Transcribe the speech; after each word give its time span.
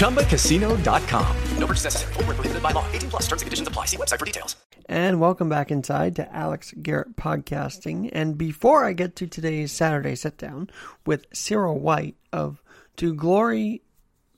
ChumbaCasino.com. 0.00 1.36
No 1.58 1.66
purchase 1.66 1.84
necessary. 1.84 2.12
Full 2.14 2.24
prohibited 2.24 2.62
by 2.62 2.72
law. 2.72 2.90
18 2.90 3.10
plus 3.10 3.22
terms 3.22 3.42
and 3.42 3.46
conditions 3.46 3.68
apply. 3.68 3.84
See 3.84 3.98
website 3.98 4.18
for 4.18 4.24
details. 4.24 4.56
And 4.86 5.20
welcome 5.20 5.48
back 5.48 5.70
inside 5.70 6.16
to 6.16 6.34
Alex 6.34 6.72
Garrett 6.82 7.16
Podcasting. 7.16 8.08
And 8.12 8.38
before 8.38 8.84
I 8.84 8.92
get 8.92 9.14
to 9.16 9.26
today's 9.26 9.72
Saturday 9.72 10.16
sit 10.16 10.38
down 10.38 10.70
with 11.04 11.26
Cyril 11.32 11.78
White 11.78 12.16
of 12.32 12.62
To 12.96 13.14
Glory 13.14 13.82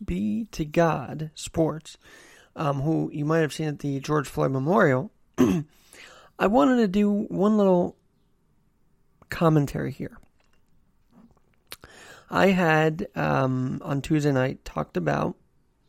Be 0.04 0.46
to 0.50 0.64
God 0.64 1.30
Sports, 1.34 1.96
um, 2.56 2.82
who 2.82 3.08
you 3.12 3.24
might 3.24 3.40
have 3.40 3.52
seen 3.52 3.68
at 3.68 3.78
the 3.78 4.00
George 4.00 4.28
Floyd 4.28 4.50
Memorial. 4.50 5.12
I 5.38 6.46
wanted 6.48 6.78
to 6.78 6.88
do 6.88 7.10
one 7.10 7.56
little 7.56 7.96
commentary 9.30 9.92
here. 9.92 10.18
I 12.32 12.48
had 12.48 13.08
um, 13.14 13.78
on 13.84 14.00
Tuesday 14.00 14.32
night 14.32 14.64
talked 14.64 14.96
about 14.96 15.36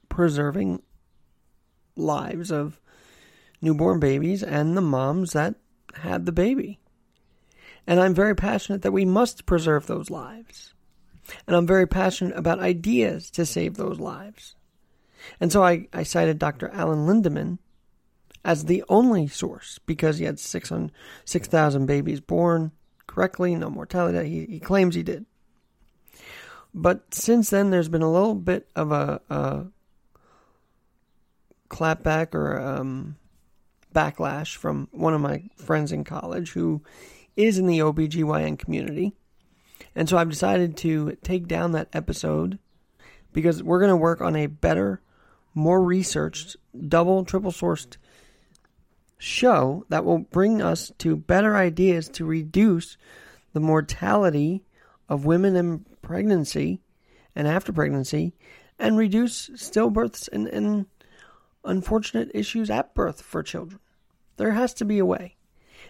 preserving 0.10 0.82
lives 1.96 2.52
of 2.52 2.82
newborn 3.62 4.02
babies 4.02 4.44
and 4.44 4.76
the 4.76 4.82
moms 4.82 5.32
that 5.32 5.56
had 5.94 6.26
the 6.26 6.34
baby. 6.34 6.80
And 7.88 7.98
I'm 7.98 8.14
very 8.14 8.36
passionate 8.36 8.82
that 8.82 8.92
we 8.92 9.06
must 9.06 9.46
preserve 9.46 9.88
those 9.88 10.10
lives. 10.10 10.74
And 11.48 11.56
I'm 11.56 11.66
very 11.66 11.88
passionate 11.88 12.38
about 12.38 12.60
ideas 12.60 13.32
to 13.32 13.46
save 13.46 13.76
those 13.76 14.00
lives. 14.00 14.56
And 15.40 15.50
so 15.50 15.64
I, 15.64 15.88
I 15.94 16.04
cited 16.04 16.40
Dr. 16.40 16.70
Alan 16.70 17.08
Lindemann 17.08 17.60
as 18.44 18.66
the 18.66 18.84
only 18.90 19.28
source 19.28 19.80
because 19.86 20.18
he 20.18 20.26
had 20.26 20.40
6,000 20.40 20.92
6, 21.24 21.48
babies 21.86 22.20
born 22.20 22.74
correctly, 23.08 23.56
no 23.56 23.70
mortality. 23.70 24.30
He, 24.30 24.46
he 24.56 24.60
claims 24.60 24.96
he 24.96 25.04
did. 25.04 25.26
But 26.74 27.14
since 27.14 27.50
then, 27.50 27.70
there's 27.70 27.90
been 27.90 28.02
a 28.02 28.12
little 28.12 28.36
bit 28.36 28.68
of 28.76 28.92
a, 28.92 29.22
a 29.30 29.66
clapback 31.70 32.34
or 32.34 32.60
um, 32.60 33.18
backlash 33.94 34.56
from 34.56 34.88
one 34.92 35.14
of 35.14 35.22
my 35.22 35.44
friends 35.58 35.92
in 35.92 36.04
college 36.04 36.52
who 36.52 36.82
is 37.36 37.58
in 37.58 37.68
the 37.68 37.80
OBGYN 37.80 38.58
community. 38.58 39.14
And 39.96 40.10
so 40.10 40.18
I've 40.18 40.30
decided 40.30 40.78
to 40.78 41.18
take 41.24 41.48
down 41.48 41.74
that 41.74 41.90
episode 41.94 42.58
because 43.32 43.62
we're 43.62 43.80
going 43.80 43.90
to 43.90 43.96
work 43.96 44.22
on 44.22 44.36
a 44.36 44.48
better, 44.48 45.02
more 45.54 45.82
researched, 45.82 46.56
double, 46.88 47.24
triple 47.24 47.52
sourced 47.52 47.98
show 49.18 49.86
that 49.90 50.04
will 50.04 50.20
bring 50.20 50.62
us 50.62 50.92
to 50.98 51.16
better 51.16 51.56
ideas 51.56 52.10
to 52.10 52.26
reduce 52.26 52.98
the 53.54 53.60
mortality 53.60 54.64
of 55.08 55.26
women 55.26 55.56
in 55.56 55.86
pregnancy 56.04 56.82
and 57.36 57.48
after 57.48 57.74
pregnancy 57.74 58.36
and 58.78 58.98
reduce 58.98 59.50
stillbirths 59.50 60.30
and, 60.32 60.48
and 60.48 60.86
unfortunate 61.66 62.30
issues 62.36 62.70
at 62.70 62.94
birth 62.94 63.22
for 63.22 63.42
children. 63.42 63.80
There 64.38 64.52
has 64.52 64.74
to 64.76 64.86
be 64.86 65.00
a 65.00 65.06
way. 65.06 65.38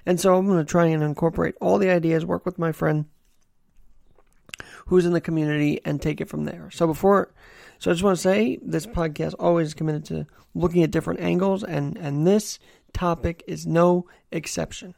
And 0.06 0.20
so 0.20 0.36
I'm 0.36 0.48
going 0.48 0.58
to 0.58 0.66
try 0.66 0.86
and 0.86 1.04
incorporate 1.04 1.56
all 1.60 1.78
the 1.78 1.90
ideas, 1.90 2.26
work 2.26 2.46
with 2.46 2.60
my 2.60 2.72
friend 2.72 3.06
who's 4.88 5.06
in 5.06 5.14
the 5.14 5.22
community, 5.22 5.80
and 5.86 6.02
take 6.02 6.22
it 6.22 6.30
from 6.30 6.44
there. 6.44 6.70
So 6.72 6.88
before, 6.88 7.34
so 7.80 7.90
I 7.90 7.94
just 7.94 8.04
want 8.04 8.18
to 8.18 8.22
say 8.22 8.60
this 8.62 8.86
podcast 8.86 9.34
always 9.40 9.74
committed 9.74 10.06
to 10.06 10.28
looking 10.54 10.84
at 10.84 10.92
different 10.92 11.22
angles, 11.22 11.64
and, 11.64 11.98
and 11.98 12.28
this 12.28 12.60
topic 12.92 13.44
is 13.48 13.66
no 13.66 14.08
exception. 14.32 14.94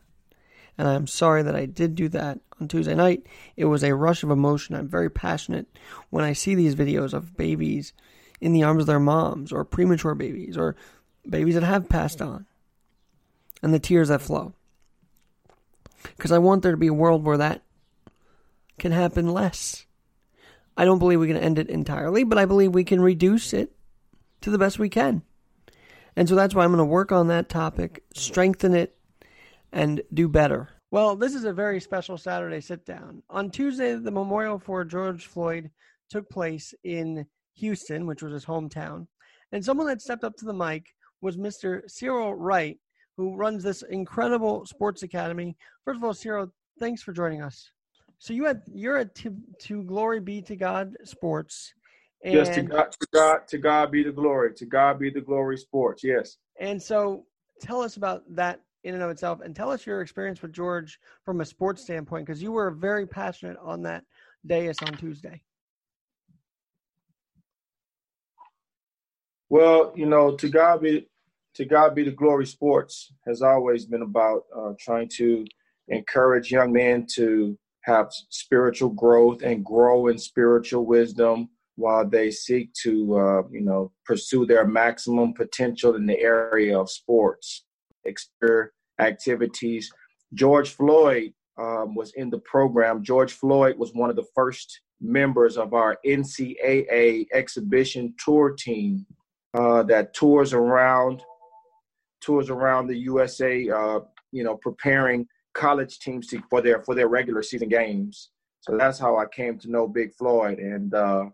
And 0.78 0.88
I'm 0.88 1.08
sorry 1.08 1.44
that 1.44 1.56
I 1.56 1.66
did 1.66 1.96
do 1.96 2.10
that 2.10 2.40
on 2.60 2.68
Tuesday 2.68 2.96
night. 2.96 3.26
It 3.56 3.66
was 3.66 3.84
a 3.84 3.96
rush 3.96 4.24
of 4.24 4.32
emotion. 4.32 4.76
I'm 4.76 4.88
very 4.88 5.10
passionate 5.10 5.68
when 6.10 6.26
I 6.26 6.34
see 6.34 6.56
these 6.56 6.76
videos 6.76 7.14
of 7.14 7.38
babies 7.38 7.94
in 8.42 8.52
the 8.52 8.64
arms 8.64 8.82
of 8.82 8.88
their 8.88 9.00
moms, 9.00 9.54
or 9.54 9.64
premature 9.64 10.14
babies, 10.14 10.58
or 10.58 10.76
babies 11.28 11.56
that 11.56 11.64
have 11.64 11.88
passed 11.88 12.22
on, 12.22 12.46
and 13.64 13.74
the 13.74 13.80
tears 13.80 14.10
that 14.10 14.22
flow. 14.22 14.54
Because 16.18 16.34
I 16.34 16.38
want 16.38 16.62
there 16.62 16.74
to 16.74 16.78
be 16.78 16.88
a 16.88 16.94
world 16.94 17.24
where 17.24 17.38
that 17.38 17.64
can 18.78 18.92
happen 18.92 19.30
less. 19.30 19.86
I 20.76 20.84
don't 20.84 21.00
believe 21.00 21.22
we 21.22 21.28
can 21.28 21.38
end 21.38 21.58
it 21.58 21.70
entirely, 21.70 22.26
but 22.26 22.38
I 22.38 22.46
believe 22.46 22.74
we 22.74 22.84
can 22.84 23.00
reduce 23.00 23.54
it 23.54 23.72
to 24.42 24.52
the 24.52 24.58
best 24.58 24.78
we 24.78 24.90
can. 24.90 25.22
And 26.18 26.28
so 26.28 26.36
that's 26.36 26.54
why 26.54 26.64
I'm 26.64 26.72
going 26.72 26.80
to 26.80 26.86
work 26.86 27.14
on 27.14 27.28
that 27.28 27.50
topic, 27.50 28.04
strengthen 28.14 28.74
it, 28.74 28.98
and 29.76 30.02
do 30.14 30.28
better. 30.28 30.70
Well, 30.90 31.16
this 31.16 31.36
is 31.36 31.44
a 31.44 31.54
very 31.54 31.80
special 31.82 32.18
Saturday 32.18 32.62
sit 32.62 32.86
down. 32.86 33.22
On 33.30 33.52
Tuesday, 33.52 33.96
the 33.96 34.12
memorial 34.12 34.58
for 34.58 34.86
George 34.86 35.28
Floyd 35.28 35.70
took 36.10 36.30
place 36.30 36.74
in 36.84 37.26
Houston, 37.56 38.08
which 38.08 38.24
was 38.24 38.34
his 38.34 38.46
hometown. 38.46 39.06
And 39.52 39.64
someone 39.64 39.88
that 39.88 40.02
stepped 40.02 40.24
up 40.24 40.36
to 40.38 40.46
the 40.46 40.54
mic 40.54 40.96
was 41.22 41.38
Mr. 41.38 41.82
Cyril 41.90 42.36
White, 42.36 42.80
who 43.18 43.36
runs 43.36 43.64
this 43.64 43.84
incredible 43.84 44.66
sports 44.66 45.04
academy. 45.04 45.58
First 45.84 45.98
of 45.98 46.04
all, 46.04 46.14
Cyril, 46.14 46.54
thanks 46.80 47.04
for 47.04 47.12
joining 47.12 47.42
us. 47.42 47.70
So 48.18 48.34
you 48.34 48.46
had 48.46 48.62
you're 48.74 48.98
at 48.98 49.14
to, 49.16 49.36
to 49.64 49.84
glory 49.84 50.22
be 50.22 50.42
to 50.44 50.56
God 50.56 50.96
sports, 51.04 51.74
and, 52.24 52.34
yes, 52.34 52.56
to 52.56 52.64
God, 52.64 52.92
to 52.92 53.08
God, 53.14 53.48
to 53.50 53.58
God 53.58 53.92
be 53.92 54.04
the 54.04 54.12
glory. 54.12 54.54
To 54.56 54.66
God 54.66 55.00
be 55.00 55.10
the 55.10 55.22
glory. 55.22 55.58
Sports. 55.58 56.04
Yes. 56.04 56.38
And 56.60 56.82
so, 56.82 57.26
tell 57.62 57.82
us 57.82 57.98
about 57.98 58.24
that 58.30 58.62
in 58.86 58.94
and 58.94 59.04
of 59.04 59.10
itself, 59.10 59.42
and 59.42 59.56
tell 59.56 59.72
us 59.72 59.86
your 59.86 60.02
experience 60.02 60.42
with 60.42 60.54
George 60.54 61.00
from 61.24 61.42
a 61.42 61.46
sports 61.46 61.82
standpoint, 61.82 62.26
because 62.26 62.42
you 62.42 62.52
were 62.52 62.70
very 62.72 63.06
passionate 63.06 63.58
on 63.62 63.82
that 63.82 64.04
dais 64.46 64.78
on 64.84 64.94
Tuesday. 64.94 65.42
Well, 69.50 69.92
you 69.96 70.06
know, 70.06 70.36
to 70.36 70.50
God 70.50 70.82
be 70.82 71.08
to 71.56 71.66
God 71.66 71.96
be 71.96 72.04
the 72.04 72.12
glory. 72.12 72.46
Sports 72.46 73.12
has 73.26 73.42
always 73.42 73.86
been 73.86 74.04
about 74.04 74.44
uh, 74.56 74.74
trying 74.80 75.10
to 75.18 75.46
encourage 75.88 76.52
young 76.52 76.72
men 76.72 77.08
to 77.16 77.58
have 77.82 78.12
spiritual 78.30 78.90
growth 78.90 79.42
and 79.42 79.64
grow 79.64 80.08
in 80.08 80.18
spiritual 80.18 80.86
wisdom 80.86 81.50
while 81.76 82.08
they 82.08 82.32
seek 82.32 82.74
to, 82.74 83.18
uh, 83.18 83.44
you 83.52 83.62
know, 83.62 83.92
pursue 84.06 84.46
their 84.46 84.66
maximum 84.66 85.34
potential 85.34 85.96
in 85.96 86.06
the 86.06 86.20
area 86.20 86.78
of 86.78 86.90
sports, 86.90 87.64
activities. 89.00 89.92
George 90.34 90.72
Floyd 90.72 91.34
um, 91.58 91.96
was 91.96 92.14
in 92.16 92.30
the 92.30 92.40
program. 92.40 93.04
George 93.04 93.34
Floyd 93.34 93.78
was 93.78 93.94
one 93.94 94.10
of 94.10 94.16
the 94.16 94.26
first 94.36 94.82
members 95.02 95.58
of 95.58 95.74
our 95.74 95.98
NCAA 96.06 97.28
exhibition 97.34 98.14
tour 98.24 98.56
team 98.58 99.06
uh, 99.54 99.84
that 99.84 100.14
tours 100.14 100.54
around 100.54 101.24
tours 102.22 102.50
around 102.50 102.88
the 102.88 102.98
USA. 102.98 103.70
Uh, 103.70 104.00
you 104.32 104.44
know, 104.44 104.58
preparing 104.58 105.26
college 105.54 106.00
teams 106.00 106.28
to, 106.28 106.42
for 106.50 106.62
their 106.62 106.84
for 106.84 106.94
their 106.94 107.08
regular 107.08 107.42
season 107.42 107.70
games. 107.70 108.32
So 108.60 108.78
that's 108.78 109.00
how 109.00 109.18
I 109.18 109.26
came 109.28 109.58
to 109.60 109.72
know 109.72 109.88
Big 109.88 110.14
Floyd, 110.16 110.60
and 110.60 110.94
uh, 110.94 111.26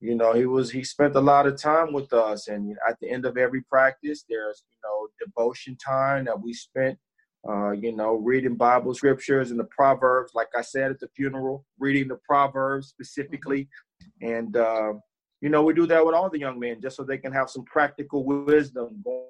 you 0.00 0.14
know, 0.14 0.32
he 0.34 0.46
was 0.46 0.70
he 0.70 0.84
spent 0.84 1.14
a 1.16 1.20
lot 1.20 1.46
of 1.46 1.60
time 1.60 1.92
with 1.92 2.12
us, 2.12 2.48
and 2.48 2.76
at 2.88 2.96
the 3.00 3.10
end 3.10 3.24
of 3.24 3.36
every 3.36 3.62
practice, 3.62 4.24
there's 4.28 4.62
you 4.70 4.76
know 4.84 5.08
devotion 5.24 5.76
time 5.76 6.26
that 6.26 6.40
we 6.40 6.52
spent, 6.52 6.98
uh, 7.48 7.70
you 7.70 7.94
know, 7.94 8.14
reading 8.16 8.56
Bible 8.56 8.94
scriptures 8.94 9.50
and 9.50 9.58
the 9.58 9.64
Proverbs. 9.64 10.32
Like 10.34 10.48
I 10.56 10.62
said 10.62 10.90
at 10.90 11.00
the 11.00 11.08
funeral, 11.16 11.64
reading 11.78 12.08
the 12.08 12.18
Proverbs 12.28 12.88
specifically, 12.88 13.68
and 14.20 14.56
uh, 14.56 14.94
you 15.40 15.48
know, 15.48 15.62
we 15.62 15.74
do 15.74 15.86
that 15.86 16.04
with 16.04 16.14
all 16.14 16.30
the 16.30 16.38
young 16.38 16.58
men 16.58 16.80
just 16.80 16.96
so 16.96 17.04
they 17.04 17.18
can 17.18 17.32
have 17.32 17.50
some 17.50 17.64
practical 17.64 18.24
wisdom 18.24 19.02
going 19.04 19.24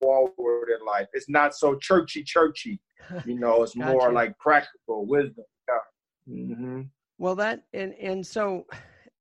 forward 0.00 0.68
in 0.70 0.86
life. 0.86 1.06
It's 1.12 1.28
not 1.28 1.54
so 1.54 1.76
churchy, 1.76 2.22
churchy. 2.22 2.80
You 3.26 3.38
know, 3.38 3.62
it's 3.62 3.74
Gotcha. 3.74 3.90
more 3.90 4.12
like 4.12 4.38
practical 4.38 5.04
wisdom. 5.04 5.44
Yeah. 5.68 6.54
hmm 6.54 6.82
Well, 7.18 7.34
that 7.36 7.64
and 7.74 7.92
and 7.94 8.26
so 8.26 8.66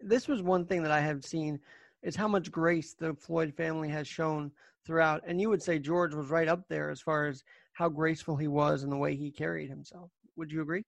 this 0.01 0.27
was 0.27 0.41
one 0.41 0.65
thing 0.65 0.83
that 0.83 0.91
I 0.91 1.01
have 1.01 1.25
seen 1.25 1.59
is 2.01 2.15
how 2.15 2.27
much 2.27 2.51
grace 2.51 2.93
the 2.93 3.13
Floyd 3.13 3.53
family 3.55 3.89
has 3.89 4.07
shown 4.07 4.51
throughout. 4.85 5.21
And 5.27 5.39
you 5.39 5.49
would 5.49 5.61
say 5.61 5.79
George 5.79 6.13
was 6.13 6.29
right 6.29 6.47
up 6.47 6.67
there 6.69 6.89
as 6.89 7.01
far 7.01 7.27
as 7.27 7.43
how 7.73 7.89
graceful 7.89 8.35
he 8.35 8.47
was 8.47 8.83
and 8.83 8.91
the 8.91 8.97
way 8.97 9.15
he 9.15 9.31
carried 9.31 9.69
himself. 9.69 10.09
Would 10.35 10.51
you 10.51 10.61
agree? 10.61 10.83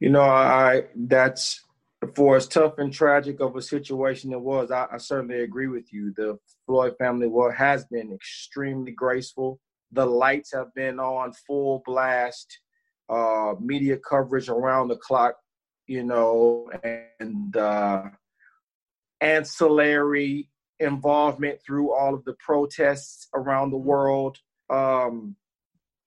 You 0.00 0.10
know, 0.10 0.22
I 0.22 0.84
that's 0.96 1.60
for 2.14 2.36
as 2.36 2.46
tough 2.46 2.78
and 2.78 2.92
tragic 2.92 3.40
of 3.40 3.56
a 3.56 3.62
situation 3.62 4.32
it 4.32 4.40
was. 4.40 4.70
I, 4.70 4.86
I 4.92 4.98
certainly 4.98 5.40
agree 5.40 5.68
with 5.68 5.92
you. 5.92 6.12
The 6.16 6.38
Floyd 6.66 6.94
family 6.98 7.26
well 7.26 7.50
has 7.50 7.84
been 7.86 8.12
extremely 8.12 8.92
graceful. 8.92 9.60
The 9.92 10.04
lights 10.04 10.52
have 10.52 10.74
been 10.74 10.98
on 10.98 11.32
full 11.46 11.82
blast, 11.86 12.58
uh, 13.08 13.54
media 13.60 13.96
coverage 13.96 14.48
around 14.48 14.88
the 14.88 14.96
clock. 14.96 15.36
You 15.86 16.02
know, 16.04 16.70
and 17.20 17.56
uh, 17.56 18.04
ancillary 19.20 20.50
involvement 20.80 21.60
through 21.64 21.92
all 21.92 22.14
of 22.14 22.24
the 22.24 22.34
protests 22.44 23.28
around 23.34 23.70
the 23.70 23.76
world. 23.76 24.38
Um, 24.70 25.36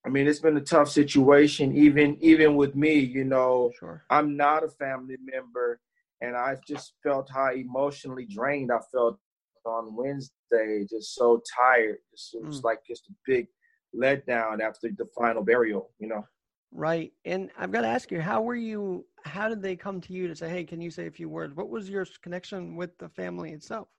I 0.06 0.10
mean, 0.10 0.28
it's 0.28 0.40
been 0.40 0.58
a 0.58 0.62
tough 0.62 0.90
situation, 0.90 1.76
even 1.76 2.18
even 2.22 2.56
with 2.56 2.76
me. 2.76 2.96
You 3.00 3.26
know, 3.26 3.72
Sure. 3.78 4.04
I'm 4.10 4.38
not 4.38 4.64
a 4.64 4.70
family 4.70 5.18
member, 5.22 5.80
and 6.22 6.36
I've 6.36 6.64
just 6.66 6.94
felt 7.04 7.30
how 7.30 7.52
emotionally 7.54 8.26
drained 8.26 8.72
I 8.72 8.80
felt 8.92 9.20
on 9.66 9.96
Wednesday. 9.96 10.86
Just 10.90 11.14
so 11.14 11.42
tired. 11.56 11.98
Just, 12.12 12.36
it 12.36 12.44
was 12.46 12.62
Mm. 12.62 12.66
like 12.66 12.80
just 12.88 13.08
a 13.10 13.14
big 13.26 13.48
letdown 13.96 14.62
after 14.62 14.90
the 14.90 15.06
final 15.18 15.44
burial. 15.44 15.92
You 16.00 16.08
know. 16.08 16.26
Right. 16.72 17.14
And 17.26 17.50
I've 17.58 17.72
got 17.72 17.82
to 17.82 17.88
ask 17.88 18.12
you, 18.12 18.20
how 18.22 18.42
were 18.42 18.56
you 18.56 19.06
how 19.28 19.50
did 19.50 19.62
they 19.62 19.76
come 19.76 20.02
to 20.02 20.14
you 20.14 20.28
to 20.28 20.36
say, 20.36 20.50
"Hey, 20.50 20.64
can 20.64 20.82
you 20.82 20.92
say 20.92 21.08
a 21.08 21.12
few 21.12 21.30
words?" 21.30 21.56
What 21.56 21.70
was 21.70 21.90
your 21.90 22.06
connection 22.22 22.76
with 22.76 22.98
the 22.98 23.10
family 23.10 23.52
itself 23.52 23.90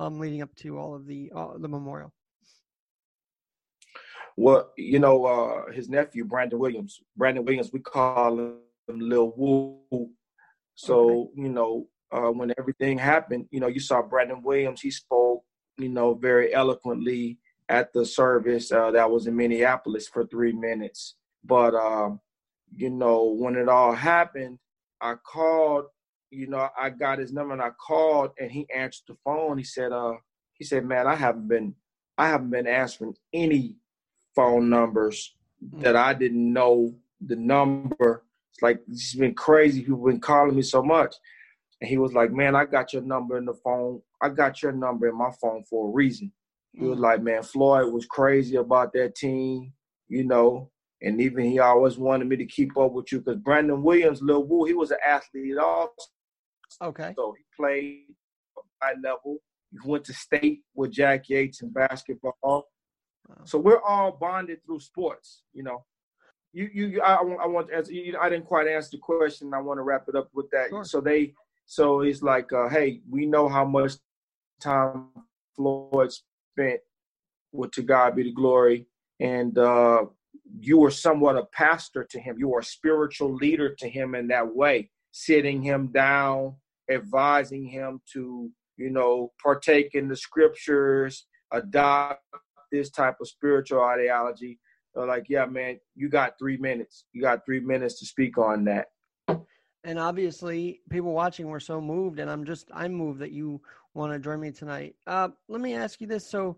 um 0.00 0.18
leading 0.18 0.42
up 0.42 0.54
to 0.56 0.78
all 0.78 0.94
of 0.94 1.06
the 1.06 1.30
uh, 1.34 1.58
the 1.58 1.68
memorial? 1.68 2.12
Well, 4.36 4.72
you 4.76 4.98
know, 4.98 5.24
uh, 5.24 5.72
his 5.72 5.88
nephew 5.88 6.24
Brandon 6.24 6.58
Williams. 6.58 7.00
Brandon 7.16 7.44
Williams, 7.44 7.70
we 7.72 7.80
call 7.80 8.38
him 8.38 8.58
Lil 8.88 9.32
Woo. 9.36 10.10
So 10.74 11.30
you 11.36 11.48
know, 11.48 11.86
uh, 12.12 12.30
when 12.30 12.52
everything 12.58 12.98
happened, 12.98 13.46
you 13.50 13.60
know, 13.60 13.68
you 13.68 13.80
saw 13.80 14.02
Brandon 14.02 14.42
Williams. 14.42 14.80
He 14.80 14.90
spoke, 14.90 15.44
you 15.78 15.88
know, 15.88 16.14
very 16.14 16.52
eloquently 16.52 17.38
at 17.68 17.92
the 17.92 18.04
service 18.04 18.70
uh, 18.72 18.90
that 18.90 19.10
was 19.10 19.26
in 19.26 19.36
Minneapolis 19.36 20.08
for 20.08 20.26
three 20.26 20.52
minutes. 20.52 21.14
But 21.44 21.74
um, 21.74 22.20
you 22.70 22.90
know, 22.90 23.24
when 23.24 23.56
it 23.56 23.68
all 23.68 23.92
happened, 23.92 24.58
I 25.04 25.14
called. 25.14 25.84
You 26.30 26.48
know, 26.48 26.68
I 26.76 26.90
got 26.90 27.20
his 27.20 27.32
number 27.32 27.52
and 27.52 27.62
I 27.62 27.70
called, 27.70 28.32
and 28.40 28.50
he 28.50 28.66
answered 28.74 29.04
the 29.06 29.16
phone. 29.24 29.56
He 29.56 29.62
said, 29.62 29.92
"Uh, 29.92 30.14
he 30.54 30.64
said, 30.64 30.84
man, 30.84 31.06
I 31.06 31.14
haven't 31.14 31.48
been, 31.48 31.74
I 32.16 32.28
haven't 32.28 32.50
been 32.50 32.66
answering 32.66 33.14
any 33.32 33.76
phone 34.34 34.68
numbers 34.68 35.34
that 35.78 35.96
I 35.96 36.14
didn't 36.14 36.52
know 36.52 36.94
the 37.20 37.36
number. 37.36 38.24
It's 38.52 38.62
like 38.62 38.80
it's 38.88 39.14
been 39.14 39.34
crazy. 39.34 39.80
People 39.82 40.04
been 40.04 40.20
calling 40.20 40.56
me 40.56 40.62
so 40.62 40.82
much. 40.82 41.14
And 41.80 41.88
he 41.88 41.98
was 41.98 42.12
like, 42.12 42.32
Man, 42.32 42.54
I 42.54 42.64
got 42.64 42.92
your 42.92 43.02
number 43.02 43.36
in 43.36 43.44
the 43.44 43.54
phone. 43.54 44.00
I 44.20 44.28
got 44.28 44.62
your 44.62 44.72
number 44.72 45.08
in 45.08 45.16
my 45.16 45.30
phone 45.40 45.64
for 45.64 45.88
a 45.88 45.92
reason. 45.92 46.32
He 46.72 46.84
was 46.84 46.98
like, 46.98 47.22
Man, 47.22 47.42
Floyd 47.42 47.92
was 47.92 48.06
crazy 48.06 48.56
about 48.56 48.92
that 48.94 49.14
team, 49.14 49.72
you 50.08 50.24
know. 50.24 50.70
And 51.02 51.20
even 51.20 51.44
he 51.44 51.58
always 51.58 51.98
wanted 51.98 52.28
me 52.28 52.36
to 52.36 52.46
keep 52.46 52.76
up 52.78 52.92
with 52.92 53.12
you 53.12 53.18
because 53.18 53.40
Brandon 53.40 53.82
Williams, 53.82 54.22
Lil 54.22 54.44
Woo, 54.44 54.64
he 54.64 54.74
was 54.74 54.90
an 54.90 54.98
athlete 55.06 55.58
also. 55.58 55.90
Okay. 56.82 57.12
So 57.16 57.34
he 57.36 57.44
played 57.56 58.04
high 58.82 58.94
level. 59.02 59.38
He 59.70 59.78
went 59.84 60.04
to 60.04 60.14
state 60.14 60.62
with 60.74 60.92
Jack 60.92 61.28
Yates 61.28 61.62
in 61.62 61.70
basketball. 61.70 62.32
Wow. 62.44 62.64
So 63.44 63.58
we're 63.58 63.80
all 63.80 64.12
bonded 64.12 64.60
through 64.64 64.80
sports, 64.80 65.42
you 65.52 65.62
know. 65.62 65.84
You, 66.52 66.70
you, 66.72 66.86
you 66.86 67.02
I, 67.02 67.14
I 67.16 67.46
want 67.46 67.68
to 67.68 67.76
answer. 67.76 67.92
You, 67.92 68.16
I 68.20 68.28
didn't 68.28 68.46
quite 68.46 68.68
answer 68.68 68.90
the 68.92 68.98
question. 68.98 69.52
I 69.52 69.60
want 69.60 69.78
to 69.78 69.82
wrap 69.82 70.04
it 70.08 70.14
up 70.14 70.28
with 70.32 70.48
that. 70.50 70.68
Sure. 70.68 70.84
So 70.84 71.00
they, 71.00 71.34
so 71.66 72.00
it's 72.02 72.22
like, 72.22 72.52
uh, 72.52 72.68
hey, 72.68 73.00
we 73.10 73.26
know 73.26 73.48
how 73.48 73.64
much 73.64 73.94
time 74.60 75.08
Floyd 75.56 76.12
spent 76.12 76.80
with 77.52 77.72
To 77.72 77.82
God 77.82 78.14
Be 78.14 78.24
the 78.24 78.32
Glory, 78.32 78.86
and 79.20 79.56
uh, 79.58 80.04
you 80.60 80.78
were 80.78 80.90
somewhat 80.90 81.36
a 81.36 81.44
pastor 81.52 82.04
to 82.10 82.20
him. 82.20 82.36
You 82.38 82.48
were 82.48 82.60
a 82.60 82.64
spiritual 82.64 83.34
leader 83.34 83.74
to 83.78 83.88
him 83.88 84.14
in 84.14 84.28
that 84.28 84.54
way, 84.54 84.90
sitting 85.12 85.62
him 85.62 85.88
down, 85.88 86.56
advising 86.90 87.66
him 87.66 88.00
to, 88.12 88.50
you 88.76 88.90
know, 88.90 89.32
partake 89.42 89.94
in 89.94 90.08
the 90.08 90.16
scriptures, 90.16 91.26
adopt 91.52 92.22
this 92.72 92.90
type 92.90 93.16
of 93.20 93.28
spiritual 93.28 93.82
ideology. 93.82 94.58
They're 94.94 95.06
like, 95.06 95.26
yeah, 95.28 95.46
man, 95.46 95.78
you 95.94 96.08
got 96.08 96.38
three 96.38 96.56
minutes. 96.56 97.04
You 97.12 97.22
got 97.22 97.44
three 97.44 97.60
minutes 97.60 97.98
to 98.00 98.06
speak 98.06 98.38
on 98.38 98.64
that. 98.64 98.86
And 99.86 99.98
obviously, 99.98 100.80
people 100.88 101.12
watching 101.12 101.48
were 101.48 101.60
so 101.60 101.80
moved, 101.80 102.18
and 102.18 102.30
I'm 102.30 102.44
just 102.44 102.70
I'm 102.72 102.94
moved 102.94 103.20
that 103.20 103.32
you 103.32 103.60
want 103.92 104.12
to 104.12 104.18
join 104.18 104.40
me 104.40 104.50
tonight. 104.50 104.94
Uh, 105.06 105.28
let 105.48 105.60
me 105.60 105.74
ask 105.74 106.00
you 106.00 106.06
this: 106.06 106.26
so, 106.26 106.56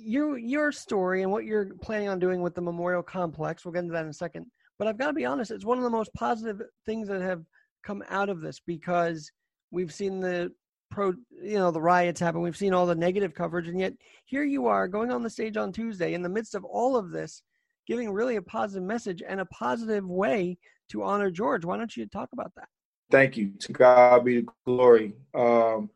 your 0.00 0.38
your 0.38 0.72
story 0.72 1.22
and 1.22 1.30
what 1.30 1.44
you're 1.44 1.74
planning 1.82 2.08
on 2.08 2.18
doing 2.18 2.42
with 2.42 2.54
the 2.54 2.60
memorial 2.60 3.02
complex, 3.02 3.64
we'll 3.64 3.72
get 3.72 3.80
into 3.80 3.92
that 3.92 4.04
in 4.04 4.10
a 4.10 4.14
second. 4.14 4.46
But 4.78 4.88
I've 4.88 4.98
got 4.98 5.08
to 5.08 5.12
be 5.12 5.24
honest; 5.24 5.50
it's 5.50 5.64
one 5.64 5.78
of 5.78 5.84
the 5.84 5.90
most 5.90 6.12
positive 6.14 6.62
things 6.86 7.08
that 7.08 7.22
have 7.22 7.44
come 7.82 8.02
out 8.08 8.28
of 8.28 8.40
this 8.40 8.60
because 8.60 9.30
we've 9.70 9.92
seen 9.92 10.20
the 10.20 10.52
pro, 10.90 11.12
you 11.42 11.58
know, 11.58 11.70
the 11.70 11.80
riots 11.80 12.20
happen. 12.20 12.40
We've 12.40 12.56
seen 12.56 12.74
all 12.74 12.86
the 12.86 12.94
negative 12.94 13.34
coverage, 13.34 13.68
and 13.68 13.78
yet 13.78 13.94
here 14.26 14.44
you 14.44 14.66
are 14.66 14.88
going 14.88 15.10
on 15.10 15.22
the 15.22 15.30
stage 15.30 15.56
on 15.56 15.72
Tuesday 15.72 16.14
in 16.14 16.22
the 16.22 16.28
midst 16.28 16.54
of 16.54 16.64
all 16.64 16.96
of 16.96 17.10
this, 17.10 17.42
giving 17.86 18.10
really 18.10 18.36
a 18.36 18.42
positive 18.42 18.82
message 18.82 19.22
and 19.26 19.40
a 19.40 19.46
positive 19.46 20.06
way 20.06 20.58
to 20.90 21.02
honor 21.02 21.30
George. 21.30 21.64
Why 21.64 21.76
don't 21.76 21.96
you 21.96 22.06
talk 22.06 22.28
about 22.32 22.52
that? 22.56 22.68
Thank 23.10 23.36
you. 23.36 23.52
To 23.60 23.72
God 23.72 24.24
be 24.24 24.40
the 24.40 24.48
glory. 24.66 25.14
Um, 25.34 25.90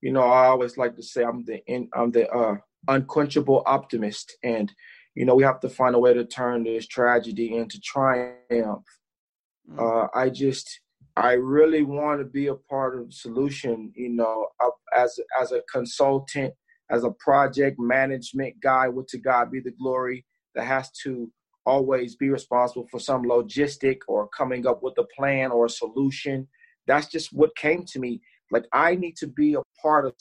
you 0.00 0.12
know, 0.12 0.22
I 0.22 0.46
always 0.46 0.76
like 0.76 0.94
to 0.96 1.02
say 1.02 1.24
I'm 1.24 1.44
the 1.44 1.64
in, 1.66 1.88
I'm 1.94 2.10
the 2.10 2.28
uh, 2.30 2.56
unquenchable 2.88 3.62
optimist, 3.66 4.36
and 4.42 4.72
you 5.14 5.24
know 5.24 5.34
we 5.34 5.42
have 5.42 5.60
to 5.60 5.68
find 5.68 5.94
a 5.94 5.98
way 5.98 6.14
to 6.14 6.24
turn 6.24 6.64
this 6.64 6.86
tragedy 6.86 7.56
into 7.56 7.80
triumph. 7.80 8.84
Mm. 9.70 9.78
Uh, 9.78 10.08
I 10.14 10.30
just 10.30 10.80
I 11.16 11.32
really 11.32 11.82
want 11.82 12.20
to 12.20 12.24
be 12.24 12.48
a 12.48 12.54
part 12.54 12.98
of 12.98 13.06
the 13.06 13.12
solution. 13.12 13.92
You 13.94 14.10
know, 14.10 14.48
as 14.94 15.18
as 15.40 15.52
a 15.52 15.62
consultant, 15.72 16.54
as 16.90 17.04
a 17.04 17.10
project 17.18 17.78
management 17.78 18.60
guy 18.62 18.88
with 18.88 19.06
To 19.08 19.18
God 19.18 19.50
be 19.50 19.60
the 19.60 19.72
glory 19.72 20.24
that 20.54 20.66
has 20.66 20.90
to 21.02 21.30
always 21.66 22.14
be 22.14 22.30
responsible 22.30 22.86
for 22.90 23.00
some 23.00 23.24
logistic 23.24 23.98
or 24.06 24.28
coming 24.28 24.66
up 24.66 24.82
with 24.82 24.94
a 24.98 25.06
plan 25.16 25.50
or 25.50 25.66
a 25.66 25.70
solution. 25.70 26.46
That's 26.86 27.08
just 27.08 27.32
what 27.32 27.56
came 27.56 27.84
to 27.86 27.98
me. 27.98 28.22
Like 28.52 28.66
I 28.72 28.94
need 28.94 29.16
to 29.16 29.26
be 29.26 29.54
a 29.54 29.62
part 29.82 30.06
of 30.06 30.14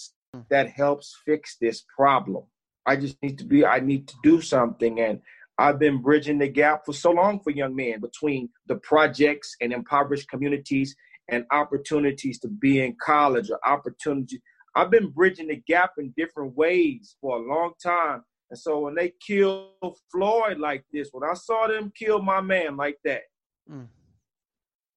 that 0.49 0.69
helps 0.69 1.15
fix 1.25 1.57
this 1.61 1.85
problem. 1.95 2.43
I 2.85 2.95
just 2.95 3.21
need 3.21 3.37
to 3.39 3.45
be 3.45 3.65
I 3.65 3.79
need 3.79 4.07
to 4.07 4.15
do 4.23 4.41
something 4.41 4.99
and 4.99 5.21
I've 5.57 5.79
been 5.79 6.01
bridging 6.01 6.37
the 6.39 6.49
gap 6.49 6.85
for 6.85 6.93
so 6.93 7.11
long 7.11 7.39
for 7.39 7.49
young 7.51 7.75
men 7.75 8.01
between 8.01 8.49
the 8.67 8.75
projects 8.75 9.55
and 9.61 9.71
impoverished 9.71 10.29
communities 10.29 10.95
and 11.29 11.45
opportunities 11.51 12.39
to 12.39 12.49
be 12.49 12.81
in 12.83 12.95
college 13.01 13.49
or 13.49 13.59
opportunity. 13.65 14.41
I've 14.75 14.91
been 14.91 15.09
bridging 15.09 15.47
the 15.47 15.61
gap 15.65 15.91
in 15.97 16.13
different 16.17 16.55
ways 16.57 17.15
for 17.21 17.37
a 17.37 17.41
long 17.41 17.71
time. 17.81 18.23
And 18.49 18.59
so 18.59 18.79
when 18.79 18.95
they 18.95 19.13
killed 19.25 19.97
Floyd 20.11 20.59
like 20.59 20.83
this, 20.91 21.09
when 21.13 21.27
I 21.27 21.33
saw 21.33 21.67
them 21.67 21.91
kill 21.97 22.21
my 22.21 22.41
man 22.41 22.75
like 22.77 22.97
that, 23.05 23.21
Mm. 23.67 23.87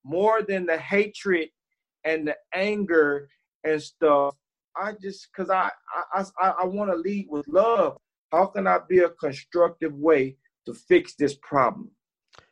more 0.04 0.42
than 0.42 0.66
the 0.66 0.76
hatred 0.76 1.48
and 2.04 2.28
the 2.28 2.36
anger 2.52 3.30
and 3.64 3.82
stuff, 3.82 4.34
I 4.80 4.92
just 5.00 5.28
because 5.32 5.50
I 5.50 5.70
I 6.14 6.24
I, 6.40 6.48
I 6.62 6.64
want 6.64 6.90
to 6.90 6.96
lead 6.96 7.26
with 7.30 7.46
love. 7.48 7.96
How 8.32 8.46
can 8.46 8.66
I 8.66 8.78
be 8.88 8.98
a 8.98 9.08
constructive 9.08 9.94
way 9.94 10.36
to 10.66 10.74
fix 10.74 11.14
this 11.14 11.34
problem? 11.42 11.90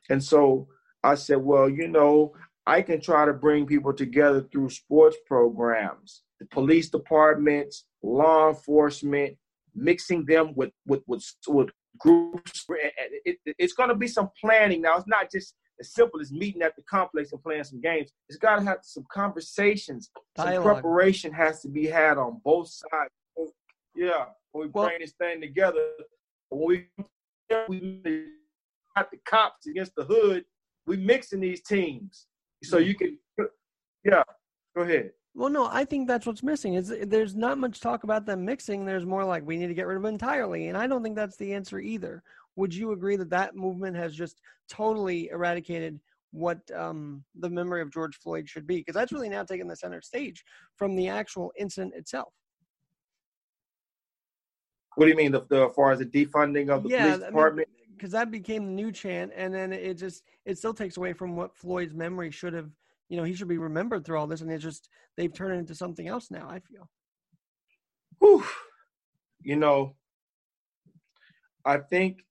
And 0.08 0.22
so 0.22 0.68
I 1.02 1.14
said, 1.14 1.38
well, 1.38 1.68
you 1.68 1.88
know, 1.88 2.34
I 2.66 2.82
can 2.82 3.00
try 3.00 3.26
to 3.26 3.32
bring 3.32 3.66
people 3.66 3.92
together 3.92 4.46
through 4.50 4.70
sports 4.70 5.16
programs, 5.26 6.22
the 6.40 6.46
police 6.46 6.88
departments, 6.88 7.84
law 8.02 8.48
enforcement, 8.48 9.36
mixing 9.74 10.24
them 10.24 10.52
with 10.54 10.70
with 10.86 11.02
with, 11.06 11.24
with 11.46 11.70
groups. 11.98 12.64
It, 12.68 13.38
it, 13.44 13.54
it's 13.58 13.74
going 13.74 13.90
to 13.90 13.94
be 13.94 14.08
some 14.08 14.30
planning 14.40 14.82
now. 14.82 14.96
It's 14.96 15.06
not 15.06 15.30
just 15.30 15.54
as 15.80 15.92
simple 15.92 16.20
as 16.20 16.32
meeting 16.32 16.62
at 16.62 16.74
the 16.76 16.82
complex 16.82 17.32
and 17.32 17.42
playing 17.42 17.64
some 17.64 17.80
games. 17.80 18.10
It's 18.28 18.38
got 18.38 18.56
to 18.56 18.64
have 18.64 18.78
some 18.82 19.04
conversations. 19.12 20.10
Some 20.36 20.62
preparation 20.62 21.32
has 21.32 21.60
to 21.62 21.68
be 21.68 21.86
had 21.86 22.18
on 22.18 22.40
both 22.44 22.68
sides. 22.68 23.10
Yeah, 23.94 24.26
when 24.52 24.66
we 24.66 24.70
well, 24.72 24.86
bring 24.88 25.00
this 25.00 25.12
thing 25.12 25.40
together, 25.40 25.88
when 26.50 26.64
we 26.66 27.04
we 27.68 28.24
got 28.94 29.10
the 29.10 29.18
cops 29.24 29.66
against 29.66 29.94
the 29.96 30.04
hood, 30.04 30.44
we 30.86 30.96
mixing 30.98 31.40
these 31.40 31.62
teams 31.62 32.26
so 32.62 32.78
mm. 32.78 32.86
you 32.86 32.94
can. 32.94 33.18
Yeah, 34.04 34.22
go 34.76 34.82
ahead. 34.82 35.10
Well, 35.34 35.50
no, 35.50 35.68
I 35.70 35.84
think 35.84 36.08
that's 36.08 36.26
what's 36.26 36.42
missing. 36.42 36.74
Is 36.74 36.92
there's 37.02 37.34
not 37.34 37.58
much 37.58 37.80
talk 37.80 38.04
about 38.04 38.24
them 38.24 38.44
mixing. 38.44 38.84
There's 38.84 39.04
more 39.04 39.24
like 39.24 39.44
we 39.44 39.56
need 39.56 39.66
to 39.66 39.74
get 39.74 39.86
rid 39.86 39.96
of 39.96 40.02
them 40.02 40.14
entirely, 40.14 40.68
and 40.68 40.78
I 40.78 40.86
don't 40.86 41.02
think 41.02 41.16
that's 41.16 41.36
the 41.36 41.52
answer 41.54 41.78
either. 41.78 42.22
Would 42.56 42.74
you 42.74 42.92
agree 42.92 43.16
that 43.16 43.30
that 43.30 43.54
movement 43.54 43.96
has 43.96 44.14
just 44.14 44.40
totally 44.68 45.28
eradicated 45.28 46.00
what 46.32 46.58
um, 46.74 47.24
the 47.38 47.48
memory 47.48 47.82
of 47.82 47.92
George 47.92 48.16
Floyd 48.16 48.48
should 48.48 48.66
be? 48.66 48.76
Because 48.76 48.94
that's 48.94 49.12
really 49.12 49.28
now 49.28 49.44
taken 49.44 49.68
the 49.68 49.76
center 49.76 50.00
stage 50.00 50.44
from 50.76 50.96
the 50.96 51.08
actual 51.08 51.52
incident 51.58 51.94
itself. 51.94 52.32
What 54.96 55.04
do 55.04 55.10
you 55.10 55.16
mean, 55.16 55.32
the, 55.32 55.44
the 55.48 55.68
as 55.68 55.74
far 55.74 55.92
as 55.92 55.98
the 55.98 56.06
defunding 56.06 56.70
of 56.70 56.82
the 56.82 56.88
yeah, 56.88 57.12
police 57.12 57.26
department? 57.26 57.68
Because 57.94 58.14
I 58.14 58.18
mean, 58.18 58.24
that 58.24 58.30
became 58.30 58.66
the 58.66 58.72
new 58.72 58.90
chant, 58.90 59.32
and 59.36 59.54
then 59.54 59.72
it 59.72 59.94
just 59.94 60.22
it 60.46 60.56
still 60.56 60.72
takes 60.72 60.96
away 60.96 61.12
from 61.12 61.36
what 61.36 61.54
Floyd's 61.54 61.94
memory 61.94 62.30
should 62.30 62.54
have 62.54 62.70
you 63.08 63.16
know, 63.16 63.24
he 63.24 63.34
should 63.34 63.48
be 63.48 63.58
remembered 63.58 64.04
through 64.04 64.18
all 64.18 64.26
this, 64.26 64.40
and 64.40 64.50
it's 64.50 64.64
just 64.64 64.88
they've 65.16 65.32
turned 65.32 65.54
it 65.54 65.58
into 65.58 65.74
something 65.74 66.08
else 66.08 66.30
now. 66.30 66.48
I 66.48 66.60
feel. 66.60 66.88
Whew. 68.18 68.44
You 69.42 69.56
know, 69.56 69.94
I 71.64 71.78
think 71.78 72.24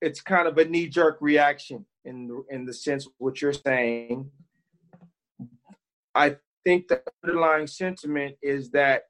it's 0.00 0.20
kind 0.20 0.48
of 0.48 0.56
a 0.58 0.64
knee 0.64 0.88
jerk 0.88 1.18
reaction 1.20 1.84
in 2.04 2.42
in 2.50 2.64
the 2.64 2.72
sense 2.74 3.06
of 3.06 3.12
what 3.18 3.40
you're 3.42 3.52
saying. 3.52 4.30
I 6.14 6.36
think 6.64 6.88
the 6.88 7.02
underlying 7.24 7.66
sentiment 7.66 8.36
is 8.42 8.70
that 8.70 9.04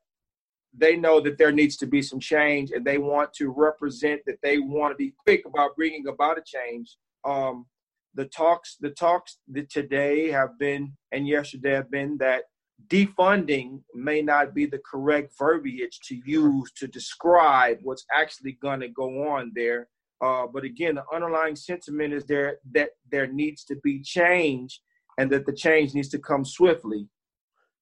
they 0.76 0.96
know 0.96 1.20
that 1.20 1.38
there 1.38 1.52
needs 1.52 1.76
to 1.78 1.86
be 1.86 2.02
some 2.02 2.20
change 2.20 2.70
and 2.70 2.84
they 2.84 2.98
want 2.98 3.32
to 3.34 3.50
represent 3.50 4.20
that 4.26 4.38
they 4.42 4.58
want 4.58 4.92
to 4.92 4.96
be 4.96 5.12
quick 5.24 5.42
about 5.46 5.74
bringing 5.76 6.06
about 6.06 6.38
a 6.38 6.42
change. 6.44 6.96
Um, 7.24 7.66
the 8.14 8.26
talks 8.26 8.76
the 8.80 8.90
talks 8.90 9.38
that 9.48 9.70
today 9.70 10.30
have 10.30 10.58
been 10.58 10.92
and 11.12 11.28
yesterday 11.28 11.72
have 11.72 11.90
been 11.90 12.16
that 12.18 12.44
defunding 12.88 13.80
may 13.94 14.22
not 14.22 14.54
be 14.54 14.66
the 14.66 14.80
correct 14.90 15.32
verbiage 15.38 16.00
to 16.02 16.20
use 16.24 16.72
to 16.72 16.88
describe 16.88 17.78
what's 17.82 18.04
actually 18.12 18.52
going 18.52 18.80
to 18.80 18.88
go 18.88 19.28
on 19.28 19.52
there 19.54 19.86
uh, 20.22 20.46
but 20.52 20.64
again 20.64 20.94
the 20.94 21.04
underlying 21.12 21.56
sentiment 21.56 22.12
is 22.12 22.24
there 22.24 22.58
that 22.72 22.90
there 23.10 23.26
needs 23.26 23.64
to 23.64 23.76
be 23.82 24.02
change 24.02 24.80
and 25.18 25.30
that 25.30 25.46
the 25.46 25.52
change 25.52 25.94
needs 25.94 26.08
to 26.08 26.18
come 26.18 26.44
swiftly 26.44 27.08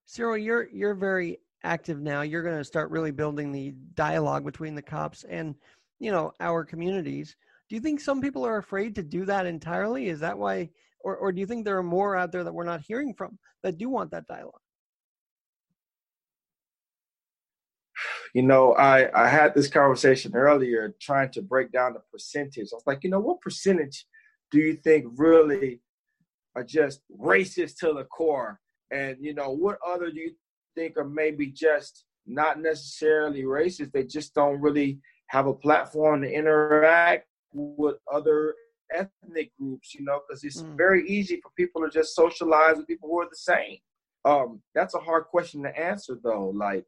cyril 0.06 0.36
you're 0.36 0.68
you're 0.72 0.94
very 0.94 1.38
active 1.64 2.00
now 2.00 2.22
you're 2.22 2.42
going 2.42 2.56
to 2.56 2.64
start 2.64 2.90
really 2.90 3.10
building 3.10 3.50
the 3.50 3.74
dialogue 3.94 4.44
between 4.44 4.74
the 4.74 4.82
cops 4.82 5.24
and 5.24 5.54
you 5.98 6.12
know 6.12 6.32
our 6.40 6.64
communities 6.64 7.36
do 7.68 7.74
you 7.74 7.80
think 7.80 8.00
some 8.00 8.20
people 8.20 8.46
are 8.46 8.56
afraid 8.56 8.94
to 8.94 9.02
do 9.02 9.24
that 9.26 9.46
entirely? 9.46 10.08
Is 10.08 10.20
that 10.20 10.38
why, 10.38 10.70
or, 11.00 11.16
or 11.16 11.32
do 11.32 11.40
you 11.40 11.46
think 11.46 11.64
there 11.64 11.76
are 11.78 11.82
more 11.82 12.16
out 12.16 12.32
there 12.32 12.44
that 12.44 12.52
we're 12.52 12.64
not 12.64 12.80
hearing 12.80 13.12
from 13.12 13.38
that 13.62 13.76
do 13.76 13.88
want 13.88 14.10
that 14.12 14.26
dialogue? 14.26 14.60
You 18.34 18.42
know, 18.42 18.74
I, 18.74 19.10
I 19.14 19.28
had 19.28 19.54
this 19.54 19.68
conversation 19.68 20.34
earlier 20.34 20.94
trying 21.00 21.30
to 21.30 21.42
break 21.42 21.72
down 21.72 21.94
the 21.94 22.02
percentage. 22.12 22.68
I 22.72 22.76
was 22.76 22.86
like, 22.86 23.04
you 23.04 23.10
know, 23.10 23.20
what 23.20 23.40
percentage 23.40 24.06
do 24.50 24.58
you 24.58 24.74
think 24.74 25.06
really 25.16 25.80
are 26.54 26.64
just 26.64 27.02
racist 27.18 27.78
to 27.78 27.92
the 27.92 28.04
core? 28.04 28.60
And, 28.90 29.16
you 29.20 29.34
know, 29.34 29.50
what 29.50 29.78
other 29.86 30.10
do 30.10 30.20
you 30.20 30.32
think 30.74 30.96
are 30.96 31.08
maybe 31.08 31.46
just 31.46 32.04
not 32.26 32.60
necessarily 32.60 33.42
racist? 33.42 33.92
They 33.92 34.04
just 34.04 34.34
don't 34.34 34.60
really 34.60 35.00
have 35.28 35.46
a 35.46 35.54
platform 35.54 36.22
to 36.22 36.30
interact 36.30 37.26
with 37.52 37.96
other 38.12 38.54
ethnic 38.92 39.52
groups, 39.58 39.94
you 39.94 40.04
know, 40.04 40.20
because 40.26 40.44
it's 40.44 40.62
mm. 40.62 40.76
very 40.76 41.06
easy 41.08 41.40
for 41.42 41.50
people 41.56 41.82
to 41.82 41.90
just 41.90 42.14
socialize 42.14 42.76
with 42.76 42.86
people 42.86 43.08
who 43.08 43.20
are 43.20 43.28
the 43.28 43.36
same. 43.36 43.76
Um, 44.24 44.60
that's 44.74 44.94
a 44.94 44.98
hard 44.98 45.24
question 45.24 45.62
to 45.62 45.78
answer, 45.78 46.18
though. 46.22 46.52
Like, 46.54 46.86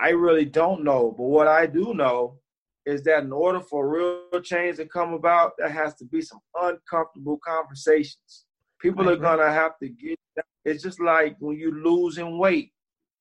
I 0.00 0.10
really 0.10 0.44
don't 0.44 0.82
know, 0.82 1.14
but 1.16 1.24
what 1.24 1.48
I 1.48 1.66
do 1.66 1.92
know 1.94 2.38
is 2.86 3.02
that 3.04 3.24
in 3.24 3.32
order 3.32 3.60
for 3.60 3.88
real 3.88 4.40
change 4.42 4.76
to 4.76 4.86
come 4.86 5.12
about, 5.12 5.52
there 5.58 5.68
has 5.68 5.94
to 5.96 6.04
be 6.04 6.20
some 6.20 6.40
uncomfortable 6.60 7.38
conversations. 7.44 8.46
People 8.80 9.08
are 9.08 9.16
gonna 9.16 9.50
have 9.50 9.78
to 9.82 9.88
get. 9.88 10.18
It's 10.64 10.82
just 10.82 11.00
like 11.00 11.36
when 11.38 11.56
you 11.56 11.82
losing 11.82 12.38
weight. 12.38 12.70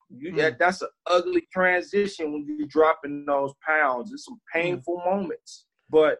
You, 0.10 0.34
mm. 0.34 0.38
that, 0.38 0.60
that's 0.60 0.82
an 0.82 0.90
ugly 1.08 1.48
transition 1.52 2.32
when 2.32 2.46
you're 2.46 2.68
dropping 2.68 3.26
those 3.26 3.54
pounds. 3.66 4.12
It's 4.14 4.26
some 4.26 4.36
mm. 4.36 4.62
painful 4.62 5.00
mm. 5.00 5.06
moments, 5.06 5.66
but 5.90 6.20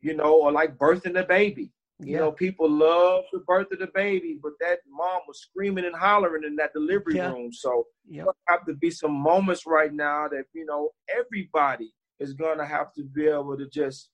you 0.00 0.14
know, 0.14 0.40
or 0.40 0.52
like 0.52 0.78
birthing 0.78 1.18
a 1.18 1.24
baby. 1.24 1.72
You 1.98 2.12
yeah. 2.12 2.18
know, 2.18 2.32
people 2.32 2.70
love 2.70 3.24
the 3.32 3.38
birth 3.40 3.68
of 3.72 3.78
the 3.78 3.88
baby, 3.94 4.38
but 4.42 4.52
that 4.60 4.80
mom 4.86 5.20
was 5.26 5.40
screaming 5.40 5.86
and 5.86 5.96
hollering 5.96 6.44
in 6.44 6.54
that 6.56 6.74
delivery 6.74 7.16
yeah. 7.16 7.32
room. 7.32 7.52
So 7.52 7.86
there 8.10 8.26
have 8.48 8.66
to 8.66 8.74
be 8.74 8.90
some 8.90 9.12
moments 9.12 9.66
right 9.66 9.92
now 9.92 10.28
that, 10.28 10.44
you 10.52 10.66
know, 10.66 10.90
everybody 11.08 11.92
is 12.20 12.34
going 12.34 12.58
to 12.58 12.66
have 12.66 12.92
to 12.94 13.02
be 13.02 13.26
able 13.26 13.56
to 13.56 13.66
just 13.68 14.10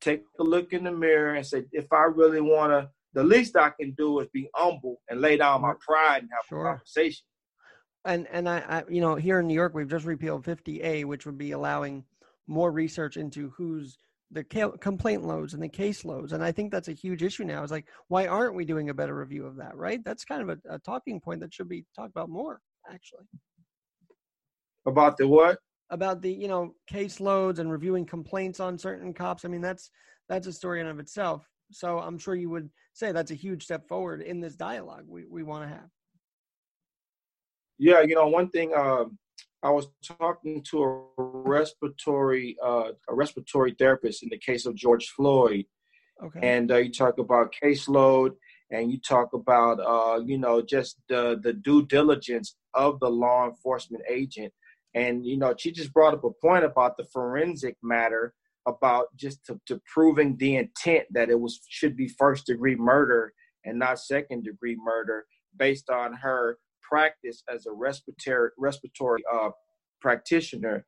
take 0.00 0.22
a 0.38 0.42
look 0.42 0.72
in 0.72 0.84
the 0.84 0.92
mirror 0.92 1.34
and 1.34 1.44
say, 1.44 1.64
if 1.72 1.92
I 1.92 2.04
really 2.04 2.40
want 2.40 2.70
to, 2.70 2.90
the 3.14 3.24
least 3.24 3.56
I 3.56 3.70
can 3.70 3.92
do 3.92 4.20
is 4.20 4.28
be 4.32 4.48
humble 4.54 5.00
and 5.08 5.20
lay 5.20 5.36
down 5.36 5.62
my 5.62 5.72
pride 5.80 6.22
and 6.22 6.30
have 6.32 6.44
sure. 6.48 6.66
a 6.66 6.70
conversation. 6.70 7.24
And 8.04 8.28
and 8.30 8.48
I, 8.48 8.58
I, 8.68 8.84
you 8.88 9.00
know, 9.00 9.16
here 9.16 9.40
in 9.40 9.48
New 9.48 9.54
York, 9.54 9.74
we've 9.74 9.88
just 9.88 10.04
repealed 10.04 10.44
50A, 10.44 11.06
which 11.06 11.26
would 11.26 11.38
be 11.38 11.50
allowing 11.50 12.04
more 12.46 12.70
research 12.70 13.16
into 13.16 13.50
who's 13.56 13.98
the 14.32 14.42
complaint 14.80 15.24
loads 15.24 15.54
and 15.54 15.62
the 15.62 15.68
case 15.68 16.04
loads 16.04 16.32
and 16.32 16.42
i 16.42 16.50
think 16.50 16.72
that's 16.72 16.88
a 16.88 16.92
huge 16.92 17.22
issue 17.22 17.44
now 17.44 17.62
is 17.62 17.70
like 17.70 17.86
why 18.08 18.26
aren't 18.26 18.56
we 18.56 18.64
doing 18.64 18.90
a 18.90 18.94
better 18.94 19.14
review 19.14 19.46
of 19.46 19.56
that 19.56 19.76
right? 19.76 20.02
That's 20.04 20.24
kind 20.24 20.42
of 20.42 20.48
a, 20.48 20.74
a 20.74 20.78
talking 20.78 21.20
point 21.20 21.40
that 21.40 21.54
should 21.54 21.68
be 21.68 21.84
talked 21.94 22.10
about 22.10 22.28
more 22.28 22.60
actually. 22.90 23.24
About 24.86 25.16
the 25.16 25.26
what? 25.28 25.58
About 25.90 26.22
the 26.22 26.32
you 26.32 26.48
know 26.48 26.74
case 26.86 27.20
loads 27.20 27.58
and 27.58 27.70
reviewing 27.70 28.06
complaints 28.06 28.60
on 28.60 28.78
certain 28.78 29.12
cops. 29.12 29.44
I 29.44 29.48
mean 29.48 29.60
that's 29.60 29.90
that's 30.28 30.46
a 30.46 30.52
story 30.52 30.80
in 30.80 30.86
of 30.86 30.98
itself. 30.98 31.48
So 31.72 31.98
i'm 31.98 32.18
sure 32.18 32.34
you 32.34 32.50
would 32.50 32.70
say 32.92 33.12
that's 33.12 33.30
a 33.30 33.34
huge 33.34 33.64
step 33.64 33.88
forward 33.88 34.22
in 34.22 34.40
this 34.40 34.56
dialogue 34.56 35.04
we, 35.08 35.24
we 35.26 35.42
want 35.42 35.64
to 35.64 35.68
have. 35.68 35.88
Yeah 37.78 38.00
you 38.02 38.14
know 38.14 38.28
one 38.28 38.48
thing 38.50 38.74
um 38.74 39.18
I 39.66 39.70
was 39.70 39.88
talking 40.20 40.62
to 40.70 40.84
a 40.84 41.02
respiratory 41.18 42.56
uh, 42.64 42.90
a 43.08 43.14
respiratory 43.14 43.74
therapist 43.76 44.22
in 44.22 44.28
the 44.28 44.38
case 44.38 44.64
of 44.64 44.76
George 44.76 45.08
Floyd, 45.08 45.64
okay. 46.24 46.38
and 46.40 46.70
uh, 46.70 46.76
you 46.76 46.92
talk 46.92 47.18
about 47.18 47.52
caseload, 47.60 48.36
and 48.70 48.92
you 48.92 49.00
talk 49.00 49.32
about 49.32 49.80
uh, 49.80 50.20
you 50.24 50.38
know 50.38 50.62
just 50.62 51.00
the 51.08 51.40
the 51.42 51.52
due 51.52 51.84
diligence 51.84 52.54
of 52.74 53.00
the 53.00 53.10
law 53.10 53.44
enforcement 53.48 54.04
agent, 54.08 54.52
and 54.94 55.26
you 55.26 55.36
know 55.36 55.52
she 55.58 55.72
just 55.72 55.92
brought 55.92 56.14
up 56.14 56.22
a 56.22 56.30
point 56.40 56.64
about 56.64 56.96
the 56.96 57.04
forensic 57.12 57.76
matter 57.82 58.34
about 58.68 59.06
just 59.16 59.44
to, 59.46 59.60
to 59.66 59.80
proving 59.92 60.36
the 60.36 60.54
intent 60.56 61.06
that 61.10 61.28
it 61.28 61.40
was 61.40 61.58
should 61.68 61.96
be 61.96 62.06
first 62.06 62.46
degree 62.46 62.76
murder 62.76 63.32
and 63.64 63.80
not 63.80 63.98
second 63.98 64.44
degree 64.44 64.76
murder 64.76 65.26
based 65.56 65.90
on 65.90 66.12
her 66.12 66.56
practice 66.88 67.42
as 67.52 67.66
a 67.66 67.72
respiratory 67.72 68.50
respiratory 68.58 69.22
uh, 69.32 69.50
practitioner. 70.00 70.84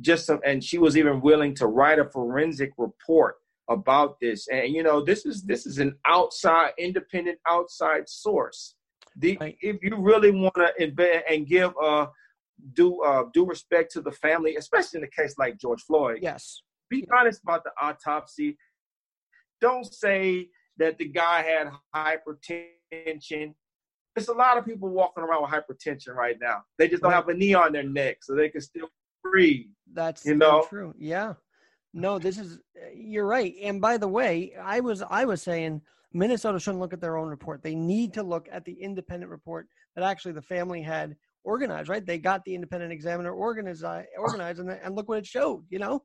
Just 0.00 0.26
some, 0.26 0.40
and 0.44 0.64
she 0.64 0.78
was 0.78 0.96
even 0.96 1.20
willing 1.20 1.54
to 1.56 1.66
write 1.66 1.98
a 1.98 2.06
forensic 2.06 2.72
report 2.78 3.36
about 3.68 4.18
this. 4.20 4.48
And 4.48 4.74
you 4.74 4.82
know, 4.82 5.04
this 5.04 5.26
is 5.26 5.42
this 5.42 5.66
is 5.66 5.78
an 5.78 5.96
outside, 6.06 6.72
independent, 6.78 7.38
outside 7.46 8.08
source. 8.08 8.74
The, 9.16 9.38
if 9.60 9.82
you 9.82 9.94
really 9.96 10.30
want 10.30 10.54
to 10.54 10.72
invest 10.82 11.24
and 11.28 11.46
give 11.46 11.72
uh 11.82 12.06
due 12.72 13.02
uh 13.02 13.24
due 13.34 13.44
respect 13.44 13.92
to 13.92 14.00
the 14.00 14.12
family, 14.12 14.56
especially 14.56 15.00
in 15.00 15.04
a 15.04 15.22
case 15.22 15.34
like 15.38 15.58
George 15.58 15.82
Floyd. 15.82 16.20
Yes. 16.22 16.62
Be 16.88 17.06
honest 17.12 17.42
about 17.42 17.64
the 17.64 17.72
autopsy. 17.80 18.56
Don't 19.60 19.92
say 19.92 20.48
that 20.78 20.98
the 20.98 21.08
guy 21.08 21.42
had 21.42 21.70
hypertension 21.94 23.54
it's 24.16 24.28
a 24.28 24.32
lot 24.32 24.58
of 24.58 24.64
people 24.64 24.88
walking 24.88 25.24
around 25.24 25.42
with 25.42 25.50
hypertension 25.50 26.14
right 26.14 26.36
now. 26.40 26.62
They 26.78 26.88
just 26.88 27.02
don't 27.02 27.12
have 27.12 27.28
a 27.28 27.34
knee 27.34 27.54
on 27.54 27.72
their 27.72 27.82
neck, 27.82 28.18
so 28.22 28.34
they 28.34 28.48
can 28.48 28.60
still 28.60 28.88
breathe. 29.22 29.66
That's 29.92 30.24
you 30.24 30.34
know 30.34 30.66
true. 30.68 30.94
Yeah. 30.98 31.34
No, 31.94 32.18
this 32.18 32.38
is 32.38 32.58
you're 32.94 33.26
right. 33.26 33.54
And 33.62 33.80
by 33.80 33.96
the 33.98 34.08
way, 34.08 34.54
I 34.60 34.80
was 34.80 35.02
I 35.02 35.24
was 35.24 35.42
saying 35.42 35.82
Minnesota 36.12 36.58
shouldn't 36.58 36.80
look 36.80 36.92
at 36.92 37.00
their 37.00 37.16
own 37.16 37.28
report. 37.28 37.62
They 37.62 37.74
need 37.74 38.14
to 38.14 38.22
look 38.22 38.48
at 38.50 38.64
the 38.64 38.72
independent 38.72 39.30
report 39.30 39.68
that 39.94 40.04
actually 40.04 40.32
the 40.32 40.42
family 40.42 40.82
had 40.82 41.16
organized. 41.44 41.88
Right? 41.88 42.04
They 42.04 42.18
got 42.18 42.44
the 42.44 42.54
independent 42.54 42.92
examiner 42.92 43.32
organized, 43.32 43.84
organized, 44.18 44.60
and, 44.60 44.70
and 44.70 44.94
look 44.94 45.08
what 45.08 45.18
it 45.18 45.26
showed. 45.26 45.64
You 45.70 45.78
know. 45.80 46.02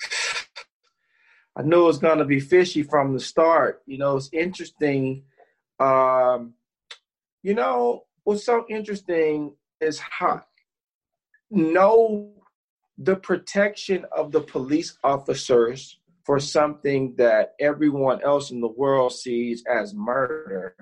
I 1.56 1.62
knew 1.62 1.82
it 1.82 1.86
was 1.86 1.98
going 1.98 2.18
to 2.18 2.24
be 2.24 2.40
fishy 2.40 2.82
from 2.82 3.12
the 3.12 3.20
start. 3.20 3.82
You 3.86 3.98
know, 3.98 4.16
it's 4.16 4.30
interesting 4.32 5.24
um, 5.80 6.54
you 7.42 7.54
know, 7.54 8.04
what's 8.24 8.44
so 8.44 8.64
interesting 8.68 9.54
is 9.80 9.98
how 9.98 10.42
know 11.50 12.32
the 12.98 13.16
protection 13.16 14.04
of 14.12 14.32
the 14.32 14.40
police 14.40 14.98
officers 15.04 15.98
for 16.24 16.40
something 16.40 17.14
that 17.16 17.54
everyone 17.60 18.22
else 18.22 18.50
in 18.50 18.60
the 18.60 18.68
world 18.68 19.12
sees 19.12 19.62
as 19.70 19.94
murder. 19.94 20.74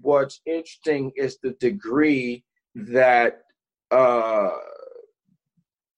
What's 0.00 0.40
interesting 0.46 1.12
is 1.16 1.38
the 1.38 1.52
degree 1.52 2.44
that 2.74 3.42
uh, 3.90 4.50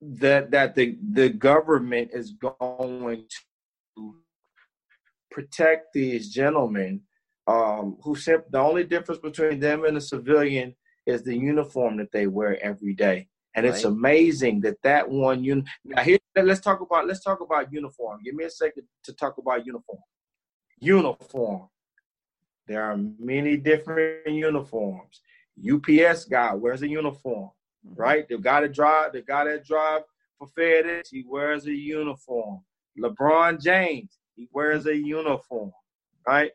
that 0.01 0.51
that 0.51 0.75
the 0.75 0.99
the 1.13 1.29
government 1.29 2.11
is 2.13 2.33
going 2.61 3.27
to 3.97 4.15
protect 5.31 5.93
these 5.93 6.31
gentlemen 6.31 7.03
um, 7.47 7.97
who 8.03 8.17
simply 8.17 8.49
the 8.51 8.59
only 8.59 8.85
difference 8.85 9.21
between 9.21 9.61
them 9.61 9.85
and 9.85 9.97
a 9.97 10.01
civilian 10.01 10.75
is 11.07 11.23
the 11.23 11.37
uniform 11.37 11.97
that 11.99 12.13
they 12.13 12.27
wear 12.27 12.63
every 12.63 12.95
day. 12.95 13.29
And 13.55 13.65
right. 13.65 13.75
it's 13.75 13.85
amazing 13.85 14.61
that 14.63 14.81
that 14.83 15.09
one 15.09 15.45
un- 15.45 15.67
now 15.85 16.03
here 16.03 16.19
let's 16.37 16.61
talk 16.61 16.81
about 16.81 17.07
let's 17.07 17.23
talk 17.23 17.41
about 17.41 17.73
uniform. 17.73 18.21
Give 18.25 18.35
me 18.35 18.45
a 18.45 18.51
second 18.51 18.85
to 19.05 19.13
talk 19.13 19.39
about 19.39 19.65
uniform. 19.65 20.01
Uniform. 20.81 21.69
There 22.67 22.83
are 22.83 22.97
many 23.19 23.57
different 23.57 24.27
uniforms. 24.27 25.21
UPS 25.59 26.25
guy 26.25 26.55
wears 26.55 26.83
a 26.83 26.89
uniform, 26.89 27.51
mm-hmm. 27.87 28.01
right? 28.01 28.29
The 28.29 28.39
guy 28.39 28.63
that 28.63 28.73
drive, 28.73 29.13
the 29.13 29.23
guy 29.23 29.45
that 29.45 29.65
drive 29.65 30.03
for 30.39 30.49
FedEx, 30.49 31.09
he 31.11 31.25
wears 31.29 31.67
a 31.67 31.73
uniform. 31.73 32.61
LeBron 32.99 33.63
James, 33.63 34.19
he 34.35 34.49
wears 34.53 34.87
a 34.87 34.97
uniform, 34.97 35.73
right? 36.27 36.53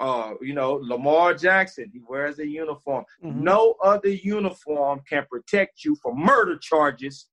Uh, 0.00 0.32
you 0.40 0.54
know, 0.54 0.80
Lamar 0.82 1.34
Jackson, 1.34 1.90
he 1.92 2.00
wears 2.08 2.38
a 2.38 2.46
uniform. 2.46 3.04
Mm-hmm. 3.22 3.44
No 3.44 3.74
other 3.84 4.08
uniform 4.08 5.02
can 5.06 5.26
protect 5.30 5.84
you 5.84 5.94
from 6.02 6.18
murder 6.18 6.56
charges 6.56 7.26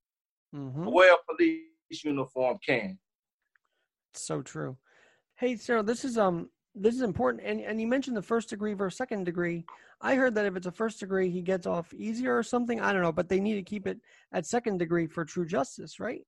mm-hmm. 0.54 0.84
the 0.84 0.90
way 0.90 1.08
a 1.08 1.16
police 1.32 2.04
uniform 2.04 2.58
can. 2.64 2.98
So 4.12 4.42
true. 4.42 4.76
Hey, 5.36 5.56
Sarah, 5.56 5.82
this 5.82 6.04
is 6.04 6.18
um 6.18 6.50
this 6.74 6.94
is 6.94 7.02
important 7.02 7.42
and, 7.44 7.60
and 7.60 7.80
you 7.80 7.86
mentioned 7.86 8.16
the 8.16 8.22
first 8.22 8.50
degree 8.50 8.74
versus 8.74 8.98
second 8.98 9.24
degree. 9.24 9.64
I 10.00 10.14
heard 10.14 10.34
that 10.34 10.46
if 10.46 10.54
it's 10.54 10.66
a 10.66 10.72
first 10.72 11.00
degree 11.00 11.30
he 11.30 11.40
gets 11.40 11.66
off 11.66 11.92
easier 11.94 12.36
or 12.36 12.42
something. 12.42 12.80
I 12.80 12.92
don't 12.92 13.02
know, 13.02 13.12
but 13.12 13.28
they 13.28 13.40
need 13.40 13.54
to 13.54 13.62
keep 13.62 13.86
it 13.86 13.98
at 14.32 14.46
second 14.46 14.78
degree 14.78 15.06
for 15.06 15.24
true 15.24 15.46
justice, 15.46 15.98
right? 15.98 16.22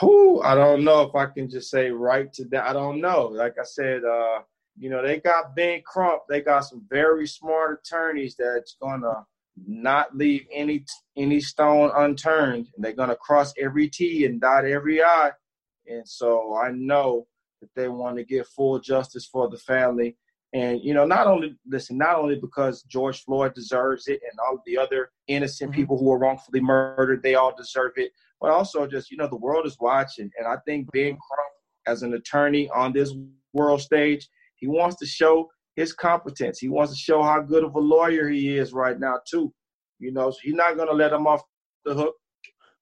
Who 0.00 0.40
I 0.42 0.54
don't 0.54 0.84
know 0.84 1.02
if 1.02 1.14
I 1.14 1.26
can 1.26 1.50
just 1.50 1.70
say 1.70 1.90
right 1.90 2.32
to 2.32 2.44
that. 2.46 2.64
I 2.66 2.72
don't 2.72 3.00
know. 3.00 3.26
Like 3.26 3.56
I 3.60 3.64
said, 3.64 4.04
uh, 4.04 4.40
you 4.76 4.90
know, 4.90 5.02
they 5.02 5.20
got 5.20 5.54
Ben 5.54 5.82
Crump. 5.84 6.22
They 6.28 6.40
got 6.40 6.60
some 6.60 6.84
very 6.88 7.26
smart 7.26 7.80
attorneys 7.84 8.36
that's 8.38 8.76
gonna 8.80 9.26
not 9.66 10.16
leave 10.16 10.46
any 10.52 10.84
any 11.16 11.40
stone 11.40 11.90
unturned. 11.94 12.68
And 12.74 12.84
they're 12.84 12.92
gonna 12.92 13.16
cross 13.16 13.52
every 13.58 13.88
T 13.88 14.24
and 14.24 14.40
dot 14.40 14.64
every 14.64 15.02
I. 15.02 15.32
And 15.86 16.08
so 16.08 16.56
I 16.56 16.70
know 16.70 17.26
that 17.60 17.70
they 17.74 17.88
want 17.88 18.16
to 18.16 18.24
get 18.24 18.46
full 18.46 18.78
justice 18.78 19.26
for 19.26 19.48
the 19.48 19.58
family. 19.58 20.16
And 20.54 20.82
you 20.82 20.92
know, 20.94 21.06
not 21.06 21.26
only 21.26 21.56
listen, 21.66 21.96
not 21.96 22.16
only 22.16 22.36
because 22.36 22.82
George 22.82 23.24
Floyd 23.24 23.54
deserves 23.54 24.06
it, 24.08 24.20
and 24.30 24.38
all 24.40 24.62
the 24.66 24.76
other 24.76 25.10
innocent 25.26 25.70
mm-hmm. 25.70 25.80
people 25.80 25.98
who 25.98 26.06
were 26.06 26.18
wrongfully 26.18 26.60
murdered, 26.60 27.22
they 27.22 27.34
all 27.36 27.54
deserve 27.56 27.92
it, 27.96 28.12
but 28.40 28.50
also 28.50 28.86
just 28.86 29.10
you 29.10 29.16
know, 29.16 29.28
the 29.28 29.36
world 29.36 29.66
is 29.66 29.78
watching, 29.80 30.30
and 30.38 30.46
I 30.46 30.56
think 30.66 30.90
Ben 30.92 31.16
Crump, 31.16 31.52
as 31.86 32.02
an 32.02 32.14
attorney 32.14 32.68
on 32.70 32.92
this 32.92 33.14
world 33.54 33.80
stage, 33.80 34.28
he 34.62 34.68
wants 34.68 34.94
to 34.96 35.06
show 35.06 35.50
his 35.74 35.92
competence. 35.92 36.60
He 36.60 36.68
wants 36.68 36.92
to 36.92 36.98
show 36.98 37.20
how 37.20 37.40
good 37.40 37.64
of 37.64 37.74
a 37.74 37.80
lawyer 37.80 38.28
he 38.28 38.56
is 38.56 38.72
right 38.72 38.98
now 38.98 39.18
too. 39.28 39.52
You 39.98 40.12
know, 40.12 40.30
so 40.30 40.38
he's 40.40 40.54
not 40.54 40.76
going 40.76 40.88
to 40.88 40.94
let 40.94 41.12
him 41.12 41.26
off 41.26 41.42
the 41.84 41.94
hook. 41.94 42.14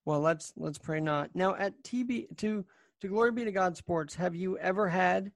Well, 0.04 0.20
let's 0.20 0.52
let's 0.56 0.76
pray 0.76 1.00
not. 1.00 1.30
Now 1.34 1.54
at 1.54 1.72
TB 1.82 2.36
to 2.36 2.66
to 3.00 3.08
glory 3.08 3.32
be 3.32 3.44
to 3.44 3.52
God 3.52 3.78
Sports, 3.78 4.14
have 4.14 4.34
you 4.34 4.58
ever 4.58 4.88
had 4.88 5.32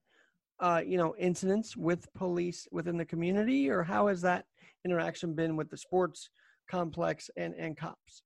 uh, 0.61 0.83
you 0.87 0.98
know, 0.98 1.14
incidents 1.18 1.76
with 1.78 2.12
police 2.12 2.68
within 2.70 2.98
the 2.98 3.04
community 3.04 3.70
or 3.70 3.83
how 3.83 4.07
has 4.09 4.20
that 4.20 4.44
interaction 4.85 5.35
been 5.35 5.57
with 5.57 5.70
the 5.70 5.78
sports 5.78 6.28
complex 6.70 7.30
and 7.38 7.54
and 7.54 7.74
cops? 7.74 8.22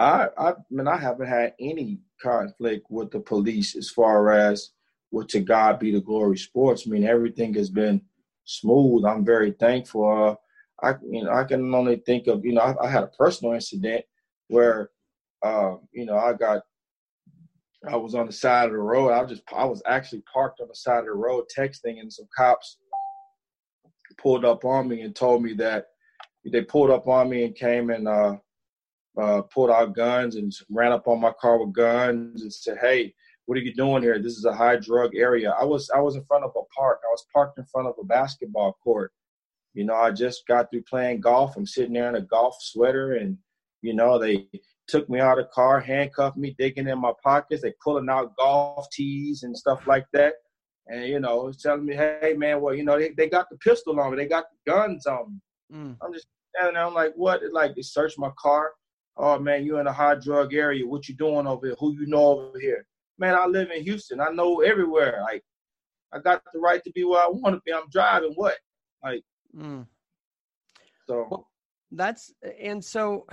I 0.00 0.26
I 0.36 0.54
mean 0.70 0.88
I 0.88 0.96
haven't 0.96 1.28
had 1.28 1.54
any 1.60 2.00
conflict 2.20 2.86
with 2.90 3.12
the 3.12 3.20
police 3.20 3.76
as 3.76 3.90
far 3.90 4.32
as 4.32 4.70
well, 5.10 5.26
to 5.26 5.40
God 5.40 5.78
be 5.78 5.92
the 5.92 6.00
glory 6.00 6.36
sports. 6.36 6.84
I 6.86 6.90
mean, 6.90 7.04
everything 7.04 7.54
has 7.54 7.70
been 7.70 8.02
smooth. 8.44 9.04
I'm 9.04 9.24
very 9.24 9.52
thankful. 9.52 10.38
Uh, 10.82 10.86
I, 10.86 10.94
you 11.02 11.24
know, 11.24 11.32
I 11.32 11.44
can 11.44 11.74
only 11.74 11.96
think 11.96 12.26
of, 12.26 12.44
you 12.44 12.52
know, 12.52 12.60
I, 12.60 12.86
I 12.86 12.90
had 12.90 13.04
a 13.04 13.08
personal 13.08 13.54
incident 13.54 14.04
where, 14.48 14.90
uh, 15.42 15.76
you 15.92 16.06
know, 16.06 16.16
I 16.16 16.32
got, 16.34 16.62
I 17.88 17.96
was 17.96 18.14
on 18.14 18.26
the 18.26 18.32
side 18.32 18.66
of 18.66 18.72
the 18.72 18.78
road. 18.78 19.10
I 19.10 19.22
was 19.22 19.30
just, 19.30 19.42
I 19.56 19.64
was 19.64 19.82
actually 19.86 20.22
parked 20.32 20.60
on 20.60 20.68
the 20.68 20.74
side 20.74 21.00
of 21.00 21.04
the 21.06 21.12
road 21.12 21.44
texting, 21.56 22.00
and 22.00 22.12
some 22.12 22.28
cops 22.36 22.78
pulled 24.20 24.44
up 24.44 24.64
on 24.64 24.88
me 24.88 25.02
and 25.02 25.14
told 25.14 25.42
me 25.42 25.54
that 25.54 25.86
they 26.44 26.62
pulled 26.62 26.90
up 26.90 27.06
on 27.06 27.28
me 27.28 27.44
and 27.44 27.54
came 27.54 27.90
and 27.90 28.08
uh, 28.08 28.36
uh, 29.20 29.42
pulled 29.42 29.70
out 29.70 29.94
guns 29.94 30.36
and 30.36 30.52
ran 30.70 30.92
up 30.92 31.06
on 31.06 31.20
my 31.20 31.32
car 31.40 31.64
with 31.64 31.74
guns 31.74 32.42
and 32.42 32.52
said, 32.52 32.78
"Hey, 32.80 33.14
what 33.48 33.56
are 33.56 33.62
you 33.62 33.72
doing 33.72 34.02
here? 34.02 34.18
This 34.18 34.36
is 34.36 34.44
a 34.44 34.54
high 34.54 34.76
drug 34.76 35.16
area. 35.16 35.56
I 35.58 35.64
was 35.64 35.88
I 35.88 36.00
was 36.00 36.16
in 36.16 36.24
front 36.26 36.44
of 36.44 36.50
a 36.54 36.64
park. 36.78 37.00
I 37.02 37.08
was 37.10 37.24
parked 37.32 37.58
in 37.58 37.64
front 37.64 37.88
of 37.88 37.94
a 37.98 38.04
basketball 38.04 38.76
court. 38.84 39.10
You 39.72 39.84
know, 39.84 39.94
I 39.94 40.10
just 40.10 40.46
got 40.46 40.70
through 40.70 40.82
playing 40.82 41.22
golf. 41.22 41.56
I'm 41.56 41.64
sitting 41.64 41.94
there 41.94 42.10
in 42.10 42.16
a 42.16 42.20
golf 42.20 42.56
sweater 42.60 43.14
and 43.14 43.38
you 43.80 43.94
know, 43.94 44.18
they 44.18 44.48
took 44.86 45.08
me 45.08 45.20
out 45.20 45.38
of 45.38 45.46
the 45.46 45.50
car, 45.54 45.80
handcuffed 45.80 46.36
me, 46.36 46.54
digging 46.58 46.88
in 46.88 47.00
my 47.00 47.12
pockets, 47.24 47.62
they 47.62 47.72
pulling 47.82 48.10
out 48.10 48.36
golf 48.36 48.86
tees 48.92 49.44
and 49.44 49.56
stuff 49.56 49.86
like 49.86 50.04
that. 50.12 50.34
And 50.88 51.06
you 51.06 51.18
know, 51.18 51.50
telling 51.58 51.86
me, 51.86 51.94
hey 51.94 52.34
man, 52.36 52.60
well, 52.60 52.74
you 52.74 52.84
know, 52.84 52.98
they, 52.98 53.12
they 53.16 53.30
got 53.30 53.48
the 53.48 53.56
pistol 53.56 53.98
on 53.98 54.10
me, 54.10 54.18
they 54.18 54.28
got 54.28 54.44
the 54.50 54.70
guns 54.70 55.06
on 55.06 55.32
me. 55.32 55.78
Mm. 55.78 55.96
I'm 56.02 56.12
just 56.12 56.26
there, 56.52 56.76
I'm 56.76 56.92
like, 56.92 57.14
what? 57.16 57.40
Like 57.50 57.74
they 57.74 57.82
searched 57.82 58.18
my 58.18 58.30
car. 58.38 58.72
Oh 59.16 59.38
man, 59.38 59.64
you're 59.64 59.80
in 59.80 59.86
a 59.86 59.92
high 59.92 60.16
drug 60.16 60.52
area. 60.52 60.86
What 60.86 61.08
you 61.08 61.14
doing 61.14 61.46
over 61.46 61.68
here? 61.68 61.76
Who 61.80 61.94
you 61.94 62.06
know 62.06 62.40
over 62.40 62.60
here? 62.60 62.84
Man, 63.18 63.34
I 63.34 63.46
live 63.46 63.70
in 63.70 63.82
Houston. 63.82 64.20
I 64.20 64.30
know 64.30 64.60
everywhere. 64.60 65.20
Like, 65.22 65.42
I 66.12 66.18
got 66.20 66.42
the 66.52 66.60
right 66.60 66.82
to 66.84 66.92
be 66.92 67.04
where 67.04 67.22
I 67.22 67.28
want 67.28 67.54
to 67.56 67.60
be. 67.64 67.72
I'm 67.72 67.88
driving 67.90 68.32
what? 68.34 68.56
Like, 69.02 69.22
mm. 69.56 69.86
so 71.06 71.26
well, 71.30 71.48
that's 71.92 72.32
and 72.60 72.84
so 72.84 73.26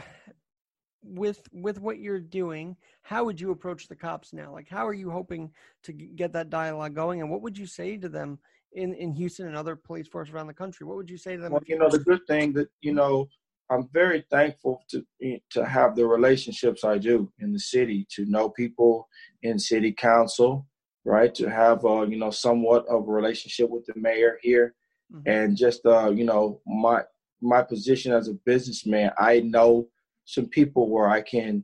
with 1.03 1.41
with 1.51 1.79
what 1.79 1.99
you're 1.99 2.19
doing, 2.19 2.75
how 3.01 3.23
would 3.23 3.39
you 3.39 3.51
approach 3.51 3.87
the 3.87 3.95
cops 3.95 4.33
now? 4.33 4.51
Like, 4.51 4.69
how 4.69 4.85
are 4.87 4.93
you 4.93 5.09
hoping 5.09 5.51
to 5.83 5.93
get 5.93 6.33
that 6.33 6.49
dialogue 6.49 6.95
going? 6.95 7.21
And 7.21 7.29
what 7.29 7.41
would 7.41 7.57
you 7.57 7.65
say 7.65 7.97
to 7.97 8.09
them 8.09 8.39
in 8.73 8.93
in 8.95 9.13
Houston 9.13 9.47
and 9.47 9.55
other 9.55 9.75
police 9.75 10.07
forces 10.07 10.33
around 10.33 10.47
the 10.47 10.53
country? 10.53 10.85
What 10.85 10.97
would 10.97 11.09
you 11.09 11.17
say 11.17 11.35
to 11.35 11.41
them? 11.41 11.53
Well, 11.53 11.61
you 11.65 11.77
know, 11.77 11.89
the 11.89 11.99
good 11.99 12.25
thing 12.27 12.53
that 12.53 12.67
you 12.81 12.93
know 12.93 13.27
I'm 13.69 13.89
very 13.91 14.23
thankful 14.29 14.83
to 14.89 15.05
to 15.51 15.65
have 15.65 15.95
the 15.95 16.05
relationships 16.05 16.83
I 16.83 16.97
do 16.97 17.31
in 17.39 17.51
the 17.51 17.59
city, 17.59 18.05
to 18.11 18.25
know 18.25 18.49
people 18.49 19.07
in 19.43 19.57
city 19.57 19.91
council, 19.91 20.67
right? 21.03 21.33
To 21.35 21.49
have 21.49 21.83
uh, 21.85 22.03
you 22.03 22.17
know 22.17 22.31
somewhat 22.31 22.85
of 22.87 23.07
a 23.07 23.11
relationship 23.11 23.69
with 23.69 23.85
the 23.85 23.93
mayor 23.95 24.37
here, 24.41 24.75
mm-hmm. 25.11 25.27
and 25.27 25.57
just 25.57 25.85
uh, 25.85 26.11
you 26.11 26.25
know 26.25 26.61
my 26.67 27.01
my 27.41 27.61
position 27.61 28.11
as 28.11 28.27
a 28.27 28.33
businessman, 28.45 29.11
I 29.17 29.39
know 29.41 29.87
some 30.25 30.47
people 30.47 30.89
where 30.89 31.07
I 31.07 31.21
can 31.21 31.63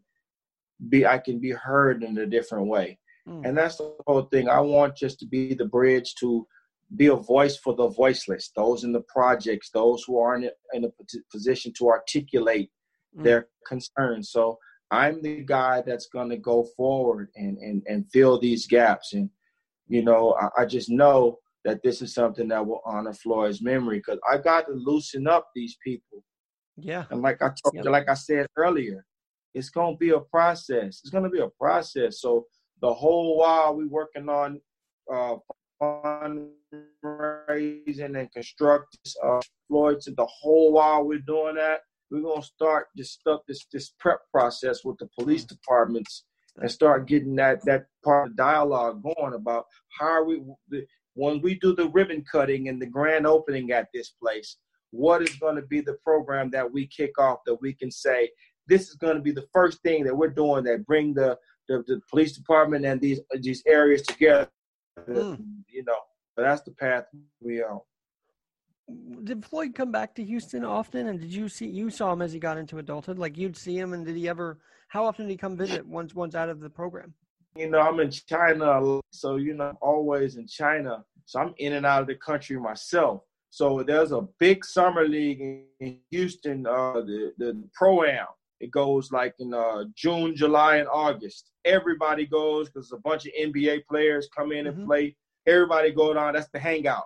be 0.90 1.06
I 1.06 1.20
can 1.20 1.40
be 1.40 1.52
heard 1.52 2.04
in 2.04 2.18
a 2.18 2.26
different 2.26 2.68
way, 2.68 2.98
mm. 3.28 3.46
and 3.46 3.56
that's 3.56 3.78
the 3.78 3.94
whole 4.08 4.24
thing. 4.24 4.50
I 4.50 4.60
want 4.60 4.96
just 4.96 5.20
to 5.20 5.28
be 5.28 5.54
the 5.54 5.66
bridge 5.66 6.16
to 6.16 6.48
be 6.96 7.08
a 7.08 7.16
voice 7.16 7.58
for 7.58 7.76
the 7.76 7.88
voiceless, 7.90 8.52
those 8.56 8.84
in 8.84 8.92
the 8.92 9.04
projects, 9.08 9.70
those 9.70 10.04
who 10.04 10.20
aren't 10.20 10.46
in 10.74 10.86
a 10.86 10.90
position 11.32 11.72
to 11.78 11.90
articulate 11.90 12.70
mm. 13.18 13.24
their 13.24 13.48
concerns. 13.66 14.32
So 14.32 14.58
I'm 14.92 15.22
the 15.22 15.44
guy 15.46 15.84
that's 15.86 16.08
going 16.08 16.30
to 16.30 16.38
go 16.38 16.68
forward 16.76 17.30
and, 17.36 17.58
and, 17.60 17.82
and 17.88 18.06
fill 18.12 18.40
these 18.40 18.68
gaps. 18.68 19.14
And, 19.14 19.30
you 19.88 20.04
know, 20.04 20.36
I, 20.40 20.64
I 20.64 20.66
just 20.66 20.90
know 20.90 21.38
that 21.64 21.82
this 21.84 22.02
is 22.02 22.14
something 22.14 22.50
that 22.50 22.66
will 22.66 22.82
honor 22.86 23.14
Floyd's 23.14 23.62
memory 23.62 24.00
because 24.00 24.20
I 24.30 24.38
got 24.38 24.68
to 24.68 24.74
loosen 24.74 25.28
up 25.28 25.50
these 25.56 25.78
people. 25.84 26.24
Yeah. 26.76 27.06
And 27.10 27.22
like 27.22 27.42
I 27.42 27.48
told 27.48 27.76
yep. 27.76 27.86
you, 27.86 27.92
like 27.92 28.10
I 28.10 28.16
said 28.16 28.48
earlier, 28.58 29.06
it's 29.54 29.70
going 29.70 29.96
to 29.96 29.98
be 29.98 30.10
a 30.10 30.20
process. 30.20 31.02
It's 31.04 31.10
going 31.10 31.24
to 31.24 31.30
be 31.30 31.42
a 31.42 31.50
process. 31.60 32.20
So 32.22 32.46
the 32.82 32.94
whole 32.94 33.38
while 33.38 33.76
we 33.76 33.86
working 33.86 34.28
on 34.28 34.60
uh, 35.14 35.36
fundraising 36.74 38.20
and 38.20 38.32
construct 38.32 38.98
uh, 39.24 39.42
Floyd 39.68 40.02
to 40.02 40.12
the 40.12 40.26
whole 40.26 40.74
while 40.74 41.04
we're 41.04 41.20
doing 41.20 41.56
that, 41.56 41.82
we're 42.10 42.22
gonna 42.22 42.42
start 42.42 42.88
this 42.96 43.12
stuff, 43.12 43.42
this 43.48 43.66
this 43.72 43.94
prep 44.00 44.20
process 44.32 44.84
with 44.84 44.98
the 44.98 45.10
police 45.18 45.44
departments 45.44 46.24
and 46.58 46.70
start 46.70 47.08
getting 47.08 47.36
that 47.36 47.64
that 47.66 47.86
part 48.04 48.30
of 48.30 48.36
dialogue 48.36 49.02
going 49.02 49.34
about 49.34 49.66
how 49.98 50.08
are 50.08 50.26
we 50.26 50.42
when 51.14 51.42
we 51.42 51.56
do 51.56 51.74
the 51.74 51.90
ribbon 51.90 52.24
cutting 52.30 52.68
and 52.68 52.82
the 52.82 52.86
grand 52.86 53.26
opening 53.26 53.72
at 53.72 53.88
this 53.94 54.10
place 54.22 54.58
what 54.92 55.22
is 55.22 55.34
going 55.38 55.56
to 55.56 55.62
be 55.62 55.80
the 55.80 55.98
program 56.04 56.50
that 56.50 56.70
we 56.70 56.86
kick 56.88 57.18
off 57.18 57.40
that 57.46 57.62
we 57.62 57.74
can 57.74 57.90
say 57.90 58.30
this 58.68 58.90
is 58.90 58.96
going 58.96 59.16
to 59.16 59.22
be 59.22 59.32
the 59.32 59.48
first 59.54 59.82
thing 59.82 60.04
that 60.04 60.16
we're 60.16 60.28
doing 60.28 60.66
that 60.66 60.86
bring 60.86 61.14
the 61.14 61.38
the, 61.72 61.84
the 61.88 62.02
police 62.10 62.34
department 62.34 62.86
and 62.86 63.00
these 63.00 63.20
these 63.40 63.64
areas 63.66 64.02
together. 64.04 64.50
Mm. 65.08 65.40
You 65.70 65.84
know, 65.86 66.00
but 66.36 66.44
that's 66.44 66.62
the 66.62 66.72
path 66.72 67.06
we 67.42 67.62
on. 67.64 67.82
Did 69.24 69.46
Floyd 69.46 69.74
come 69.76 69.92
back 69.92 70.16
to 70.16 70.24
Houston 70.24 70.66
often? 70.66 71.08
And 71.08 71.20
did 71.20 71.32
you 71.34 71.48
see 71.48 71.68
you 71.68 71.90
saw 71.90 72.12
him 72.12 72.22
as 72.22 72.34
he 72.34 72.40
got 72.40 72.58
into 72.58 72.78
adulthood? 72.80 73.20
Like 73.20 73.38
you'd 73.38 73.56
see 73.56 73.78
him, 73.78 73.94
and 73.94 74.06
did 74.06 74.16
he 74.16 74.28
ever? 74.28 74.60
How 74.90 75.06
often 75.06 75.26
did 75.28 75.32
he 75.32 75.38
come 75.38 75.56
visit 75.56 75.86
once 75.86 76.14
once 76.14 76.36
out 76.36 76.50
of 76.50 76.60
the 76.60 76.70
program? 76.70 77.14
You 77.56 77.70
know, 77.70 77.80
I'm 77.80 78.00
in 78.00 78.12
China, 78.12 79.00
so 79.12 79.36
you 79.38 79.54
know, 79.54 79.70
I'm 79.70 79.78
always 79.82 80.36
in 80.36 80.48
China. 80.48 81.04
So 81.26 81.40
I'm 81.40 81.54
in 81.60 81.74
and 81.74 81.86
out 81.86 82.02
of 82.02 82.08
the 82.08 82.16
country 82.16 82.60
myself. 82.60 83.22
So 83.50 83.84
there's 83.84 84.12
a 84.12 84.28
big 84.40 84.66
summer 84.66 85.08
league 85.08 85.42
in 85.80 86.00
Houston, 86.10 86.66
uh, 86.66 86.94
the 87.02 87.34
the 87.38 87.64
pro 87.74 88.04
am. 88.04 88.28
It 88.60 88.72
goes 88.72 89.12
like 89.12 89.34
in 89.40 89.54
uh, 89.54 89.86
June, 89.96 90.36
July, 90.36 90.78
and 90.78 90.88
August. 90.92 91.52
Everybody 91.66 92.26
goes 92.26 92.68
because 92.70 92.92
a 92.92 92.98
bunch 92.98 93.26
of 93.26 93.32
NBA 93.40 93.86
players 93.90 94.28
come 94.36 94.52
in 94.52 94.66
Mhm. 94.66 94.70
and 94.70 94.86
play. 94.88 95.16
Everybody 95.48 95.92
go 95.92 96.14
down. 96.14 96.34
That's 96.34 96.50
the 96.50 96.60
hangout. 96.60 97.06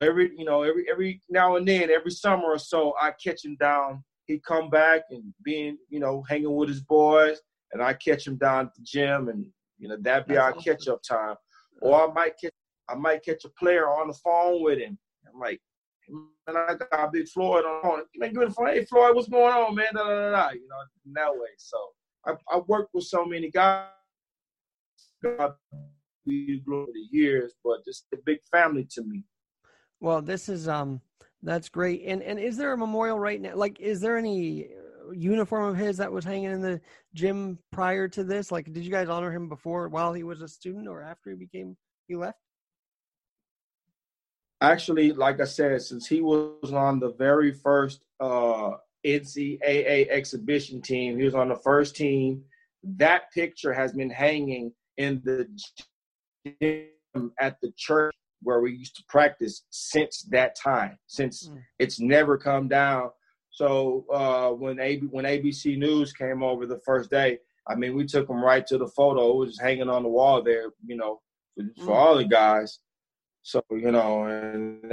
Every 0.00 0.32
you 0.36 0.44
know, 0.44 0.62
every 0.62 0.86
every 0.90 1.20
now 1.28 1.56
and 1.56 1.66
then, 1.66 1.90
every 1.90 2.10
summer 2.10 2.46
or 2.46 2.58
so, 2.58 2.94
I 3.00 3.12
catch 3.22 3.44
him 3.44 3.56
down. 3.60 4.04
He 4.26 4.38
come 4.38 4.70
back 4.70 5.02
and 5.10 5.32
being 5.42 5.78
you 5.88 6.00
know 6.00 6.22
hanging 6.28 6.54
with 6.54 6.68
his 6.68 6.80
boys, 6.82 7.38
and 7.72 7.82
I 7.82 7.94
catch 7.94 8.26
him 8.26 8.36
down 8.36 8.66
at 8.66 8.74
the 8.74 8.82
gym, 8.82 9.28
and 9.28 9.46
you 9.78 9.88
know 9.88 9.96
that 10.00 10.26
be 10.26 10.34
That's 10.34 10.42
our 10.44 10.50
awesome. 10.50 10.62
catch 10.62 10.88
up 10.88 11.02
time. 11.02 11.36
Or 11.80 12.08
I 12.08 12.12
might 12.12 12.32
catch 12.40 12.52
I 12.88 12.94
might 12.94 13.24
catch 13.24 13.44
a 13.44 13.50
player 13.50 13.86
on 13.88 14.08
the 14.08 14.14
phone 14.14 14.62
with 14.62 14.78
him. 14.78 14.98
I'm 15.32 15.40
like, 15.40 15.60
man, 16.08 16.56
I 16.56 16.74
got 16.74 17.12
Big 17.12 17.28
Floyd 17.28 17.64
on. 17.64 18.02
Man, 18.16 18.32
give 18.32 18.40
me 18.40 18.46
the 18.46 18.52
phone. 18.52 18.68
Hey, 18.68 18.84
Floyd, 18.84 19.14
what's 19.14 19.28
going 19.28 19.52
on, 19.52 19.74
man? 19.74 19.88
Da, 19.94 20.04
da, 20.04 20.08
da, 20.08 20.30
da. 20.30 20.50
You 20.50 20.68
know, 20.68 20.76
in 21.06 21.12
that 21.12 21.32
way. 21.32 21.48
So 21.58 21.76
I, 22.26 22.34
I 22.50 22.58
worked 22.66 22.94
with 22.94 23.04
so 23.04 23.24
many 23.24 23.50
guys. 23.50 23.88
Be 26.28 26.60
glory 26.60 26.82
over 26.82 26.92
the 26.92 27.16
years, 27.16 27.54
but 27.64 27.78
it's 27.86 28.04
a 28.12 28.18
big 28.24 28.40
family 28.52 28.86
to 28.90 29.02
me. 29.02 29.24
Well, 30.00 30.20
this 30.20 30.48
is 30.48 30.68
um 30.68 31.00
that's 31.42 31.68
great. 31.68 32.02
And 32.04 32.22
and 32.22 32.38
is 32.38 32.56
there 32.56 32.72
a 32.72 32.78
memorial 32.78 33.18
right 33.18 33.40
now? 33.40 33.54
Like, 33.54 33.80
is 33.80 34.00
there 34.00 34.16
any 34.18 34.66
uh, 34.66 35.12
uniform 35.12 35.70
of 35.70 35.76
his 35.76 35.96
that 35.96 36.12
was 36.12 36.24
hanging 36.24 36.50
in 36.50 36.60
the 36.60 36.80
gym 37.14 37.58
prior 37.72 38.08
to 38.08 38.24
this? 38.24 38.52
Like, 38.52 38.72
did 38.72 38.84
you 38.84 38.90
guys 38.90 39.08
honor 39.08 39.32
him 39.32 39.48
before 39.48 39.88
while 39.88 40.12
he 40.12 40.22
was 40.22 40.42
a 40.42 40.48
student 40.48 40.88
or 40.88 41.02
after 41.02 41.30
he 41.30 41.36
became 41.36 41.76
he 42.06 42.16
left? 42.16 42.38
Actually, 44.60 45.12
like 45.12 45.40
I 45.40 45.44
said, 45.44 45.80
since 45.82 46.06
he 46.06 46.20
was 46.20 46.72
on 46.72 46.98
the 46.98 47.12
very 47.12 47.52
first 47.52 48.02
uh, 48.18 48.72
NCAA 49.06 50.08
exhibition 50.10 50.82
team, 50.82 51.16
he 51.16 51.24
was 51.24 51.36
on 51.36 51.48
the 51.48 51.56
first 51.56 51.94
team. 51.94 52.42
That 52.82 53.30
picture 53.32 53.72
has 53.72 53.92
been 53.92 54.10
hanging 54.10 54.72
in 54.96 55.22
the 55.24 55.44
gym 55.44 55.86
at 57.40 57.56
the 57.62 57.72
church 57.76 58.14
where 58.42 58.60
we 58.60 58.72
used 58.72 58.96
to 58.96 59.02
practice 59.08 59.64
since 59.70 60.22
that 60.30 60.54
time. 60.56 60.98
Since 61.06 61.48
Mm. 61.48 61.62
it's 61.78 62.00
never 62.00 62.38
come 62.38 62.68
down. 62.68 63.10
So 63.50 64.04
uh, 64.12 64.50
when 64.50 64.78
AB, 64.78 65.06
when 65.06 65.24
ABC 65.24 65.76
News 65.76 66.12
came 66.12 66.42
over 66.42 66.66
the 66.66 66.80
first 66.84 67.10
day, 67.10 67.38
I 67.66 67.74
mean, 67.74 67.96
we 67.96 68.06
took 68.06 68.28
him 68.28 68.42
right 68.42 68.66
to 68.68 68.78
the 68.78 68.86
photo. 68.88 69.30
It 69.32 69.36
was 69.36 69.58
hanging 69.58 69.88
on 69.90 70.02
the 70.04 70.08
wall 70.08 70.42
there, 70.42 70.70
you 70.86 70.96
know, 70.96 71.20
for, 71.54 71.64
for 71.84 71.92
Mm. 71.94 71.96
all 71.96 72.16
the 72.16 72.24
guys. 72.24 72.78
So 73.42 73.62
you 73.70 73.90
know, 73.90 74.24
and 74.26 74.90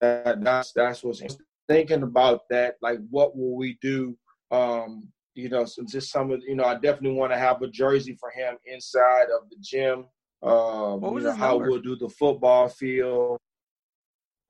that, 0.00 0.38
that's 0.42 0.72
that's 0.72 1.02
what's 1.02 1.22
thinking 1.68 2.02
about 2.02 2.48
that. 2.50 2.76
Like, 2.80 3.00
what 3.10 3.36
will 3.36 3.56
we 3.56 3.76
do? 3.82 4.16
Um, 4.50 5.08
you 5.34 5.48
know, 5.48 5.64
since 5.64 5.92
just 5.92 6.10
some 6.10 6.30
of 6.30 6.40
you 6.46 6.54
know, 6.54 6.64
I 6.64 6.74
definitely 6.74 7.18
want 7.18 7.32
to 7.32 7.38
have 7.38 7.60
a 7.62 7.68
jersey 7.68 8.16
for 8.18 8.30
him 8.30 8.56
inside 8.66 9.26
of 9.34 9.48
the 9.50 9.56
gym. 9.60 10.06
Um, 10.42 11.02
you 11.02 11.20
know, 11.20 11.32
how 11.32 11.56
we'll 11.56 11.80
do 11.80 11.96
the 11.96 12.08
football 12.08 12.68
field. 12.68 13.38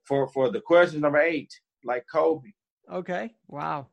For 0.04 0.26
for 0.28 0.50
the 0.50 0.60
question 0.60 1.00
number 1.00 1.20
eight, 1.20 1.52
like 1.84 2.04
Kobe. 2.10 2.50
Okay. 2.90 3.34
Wow. 3.46 3.88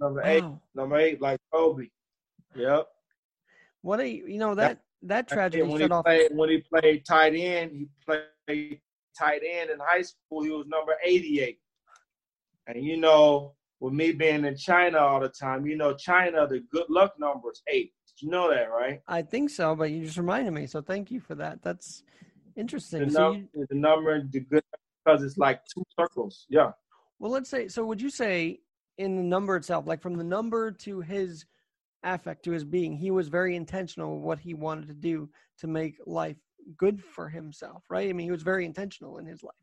Number 0.00 0.22
eight, 0.24 0.44
number 0.74 0.96
eight, 0.96 1.20
like 1.20 1.38
Kobe. 1.52 1.86
Yep. 2.56 2.88
What 3.82 4.00
a 4.00 4.08
you 4.08 4.38
know 4.38 4.54
that 4.54 4.80
that 5.02 5.28
tragedy 5.28 5.62
when 5.62 5.80
he 5.80 5.88
off. 5.88 6.04
played 6.04 6.30
when 6.32 6.50
he 6.50 6.58
played 6.58 7.04
tight 7.06 7.34
end, 7.34 7.72
he 7.72 7.88
played 8.04 8.80
tight 9.18 9.42
end 9.46 9.70
in 9.70 9.78
high 9.80 10.02
school. 10.02 10.42
He 10.42 10.50
was 10.50 10.66
number 10.66 10.94
88. 11.04 11.58
And 12.66 12.84
you 12.84 12.96
know, 12.96 13.54
with 13.80 13.92
me 13.92 14.12
being 14.12 14.44
in 14.44 14.56
China 14.56 14.98
all 14.98 15.20
the 15.20 15.28
time, 15.28 15.66
you 15.66 15.76
know, 15.76 15.94
China 15.94 16.46
the 16.46 16.60
good 16.72 16.86
luck 16.88 17.14
number 17.18 17.50
is 17.50 17.62
eight. 17.68 17.92
You 18.20 18.30
know 18.30 18.50
that, 18.50 18.70
right? 18.70 19.00
I 19.08 19.22
think 19.22 19.50
so, 19.50 19.74
but 19.74 19.90
you 19.90 20.04
just 20.04 20.18
reminded 20.18 20.52
me. 20.52 20.66
So 20.66 20.80
thank 20.82 21.10
you 21.10 21.20
for 21.20 21.34
that. 21.36 21.62
That's 21.62 22.02
The, 22.54 22.60
interesting. 22.60 23.10
So 23.10 23.32
num- 23.32 23.48
you, 23.54 23.66
the 23.68 23.76
number, 23.76 24.22
the 24.22 24.40
good 24.40 24.62
because 25.04 25.22
it's 25.22 25.38
like 25.38 25.60
two 25.66 25.82
circles. 25.98 26.46
Yeah. 26.50 26.72
well, 27.18 27.30
let's 27.30 27.48
say. 27.48 27.68
So 27.68 27.84
would 27.86 28.00
you 28.02 28.10
say 28.10 28.60
in 28.98 29.16
the 29.16 29.22
number 29.22 29.56
itself, 29.56 29.86
like 29.86 30.02
from 30.02 30.16
the 30.16 30.24
number 30.24 30.70
to 30.70 31.00
his 31.00 31.46
affect 32.02 32.44
to 32.44 32.50
his 32.50 32.64
being, 32.64 32.96
he 32.96 33.10
was 33.10 33.28
very 33.28 33.56
intentional 33.56 34.20
what 34.20 34.38
he 34.38 34.54
wanted 34.54 34.88
to 34.88 34.94
do 34.94 35.28
to 35.58 35.66
make 35.66 35.96
life 36.06 36.36
good 36.76 37.02
for 37.02 37.28
himself, 37.28 37.84
right? 37.88 38.08
I 38.08 38.12
mean, 38.12 38.26
he 38.26 38.30
was 38.30 38.42
very 38.42 38.66
intentional 38.66 39.18
in 39.18 39.26
his 39.26 39.42
life. 39.42 39.54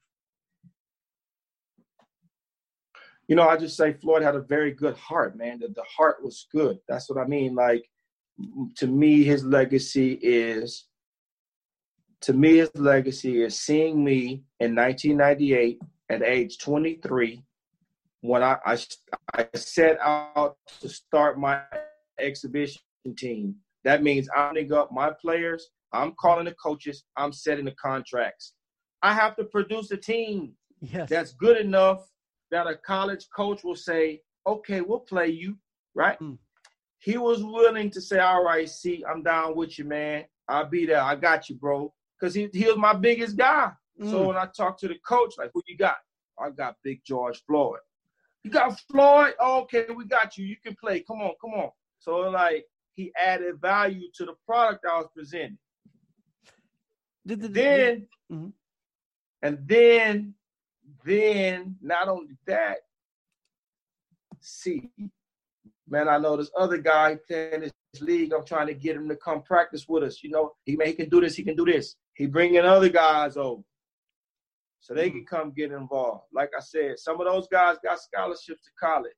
You 3.28 3.36
know, 3.36 3.48
I 3.48 3.58
just 3.58 3.76
say 3.76 3.94
Floyd 3.94 4.24
had 4.24 4.36
a 4.36 4.42
very 4.42 4.72
good 4.72 4.96
heart, 4.96 5.38
man. 5.38 5.60
That 5.60 5.76
the 5.76 5.84
heart 5.84 6.24
was 6.24 6.48
good. 6.52 6.80
That's 6.88 7.10
what 7.10 7.20
I 7.20 7.28
mean. 7.28 7.56
Like 7.56 7.84
to 8.76 8.88
me, 8.88 9.24
his 9.24 9.44
legacy 9.44 10.14
is 10.22 10.86
to 12.22 12.34
me, 12.34 12.58
his 12.58 12.72
legacy 12.76 13.44
is 13.44 13.60
seeing 13.60 14.04
me 14.04 14.44
in 14.60 14.76
1998 14.76 15.80
at 16.10 16.24
age 16.24 16.58
23 16.58 17.44
when 18.22 18.44
I, 18.44 18.58
I, 18.66 18.78
I 19.36 19.48
set 19.56 20.00
out 20.02 20.58
to 20.82 20.90
start 20.90 21.40
my 21.40 21.62
exhibition 22.20 22.82
team. 23.16 23.56
That 23.84 24.04
means 24.04 24.28
I'm 24.36 24.50
putting 24.50 24.74
up 24.74 24.92
my 24.92 25.12
players, 25.22 25.70
I'm 25.94 26.14
calling 26.20 26.46
the 26.46 26.56
coaches, 26.56 27.04
I'm 27.16 27.32
setting 27.32 27.66
the 27.66 27.76
contracts. 27.82 28.54
I 29.04 29.14
have 29.14 29.36
to 29.38 29.44
produce 29.44 29.92
a 29.92 29.98
team 29.98 30.54
Yes. 30.82 31.10
that's 31.10 31.34
good 31.34 31.58
enough 31.58 32.08
that 32.52 32.68
a 32.68 32.76
college 32.76 33.28
coach 33.36 33.64
will 33.64 33.76
say, 33.76 34.22
okay, 34.46 34.82
we'll 34.82 35.00
play 35.00 35.28
you, 35.28 35.58
right? 35.96 36.20
Mm. 36.20 36.38
He 37.00 37.18
was 37.18 37.44
willing 37.44 37.90
to 37.92 38.02
say, 38.02 38.20
all 38.20 38.44
right, 38.44 38.68
see, 38.70 39.04
I'm 39.08 39.24
down 39.24 39.56
with 39.56 39.78
you, 39.78 39.86
man. 39.86 40.26
I'll 40.48 40.66
be 40.68 40.86
there. 40.86 41.02
I 41.02 41.16
got 41.16 41.50
you, 41.50 41.56
bro. 41.56 41.94
Because 42.20 42.34
he, 42.34 42.50
he 42.54 42.66
was 42.66 42.78
my 42.78 42.94
biggest 42.94 43.38
guy. 43.38 43.72
So 44.04 44.22
Mm. 44.22 44.28
when 44.28 44.38
I 44.38 44.46
talked 44.46 44.80
to 44.82 44.88
the 44.88 44.98
coach, 45.08 45.36
like, 45.38 45.52
who 45.54 45.62
you 45.68 45.78
got? 45.78 45.98
I 46.40 46.50
got 46.52 46.78
Big 46.84 47.04
George 47.04 47.44
Floyd. 47.46 47.80
You 48.44 48.52
got 48.52 48.80
Floyd? 48.92 49.34
Oh, 49.40 49.62
okay, 49.62 49.88
we 49.96 50.06
got 50.06 50.38
you. 50.38 50.46
You 50.46 50.56
can 50.64 50.76
play. 50.76 51.02
Come 51.02 51.22
on, 51.22 51.34
come 51.42 51.52
on. 51.54 51.72
So 52.00 52.20
like 52.30 52.66
he 52.94 53.12
added 53.20 53.60
value 53.60 54.08
to 54.16 54.26
the 54.26 54.34
product 54.46 54.86
I 54.86 54.98
was 55.00 55.08
presenting. 55.14 55.58
Did 57.26 57.42
the 57.42 57.50
Then 57.50 58.08
Mhm. 58.32 58.54
and 59.42 59.68
then 59.68 60.36
then 61.04 61.76
not 61.82 62.08
only 62.08 62.38
that, 62.46 62.78
see, 64.40 64.92
man, 65.90 66.08
I 66.08 66.18
know 66.18 66.38
this 66.38 66.52
other 66.58 66.78
guy 66.78 67.18
playing 67.28 67.62
this 67.62 67.72
league. 68.02 68.34
I'm 68.34 68.46
trying 68.46 68.68
to 68.68 68.74
get 68.74 68.96
him 68.96 69.08
to 69.10 69.16
come 69.16 69.42
practice 69.42 69.86
with 69.88 70.04
us. 70.04 70.24
You 70.24 70.30
know, 70.30 70.54
he 70.66 70.76
may 70.76 70.88
he 70.88 70.94
can 70.94 71.10
do 71.10 71.22
this, 71.22 71.36
he 71.36 71.44
can 71.44 71.56
do 71.56 71.66
this. 71.66 71.96
He 72.14 72.26
bringing 72.26 72.62
other 72.62 72.90
guys 72.90 73.38
over. 73.38 73.62
So 74.80 74.94
they 74.94 75.10
can 75.10 75.26
hmm. 75.28 75.36
come 75.36 75.52
get 75.52 75.72
involved. 75.72 76.26
Like 76.34 76.52
I 76.58 76.62
said, 76.62 77.00
some 77.00 77.20
of 77.20 77.28
those 77.28 77.48
guys 77.52 77.78
got 77.84 78.00
scholarships 78.00 78.64
to 78.64 78.72
college. 78.80 79.12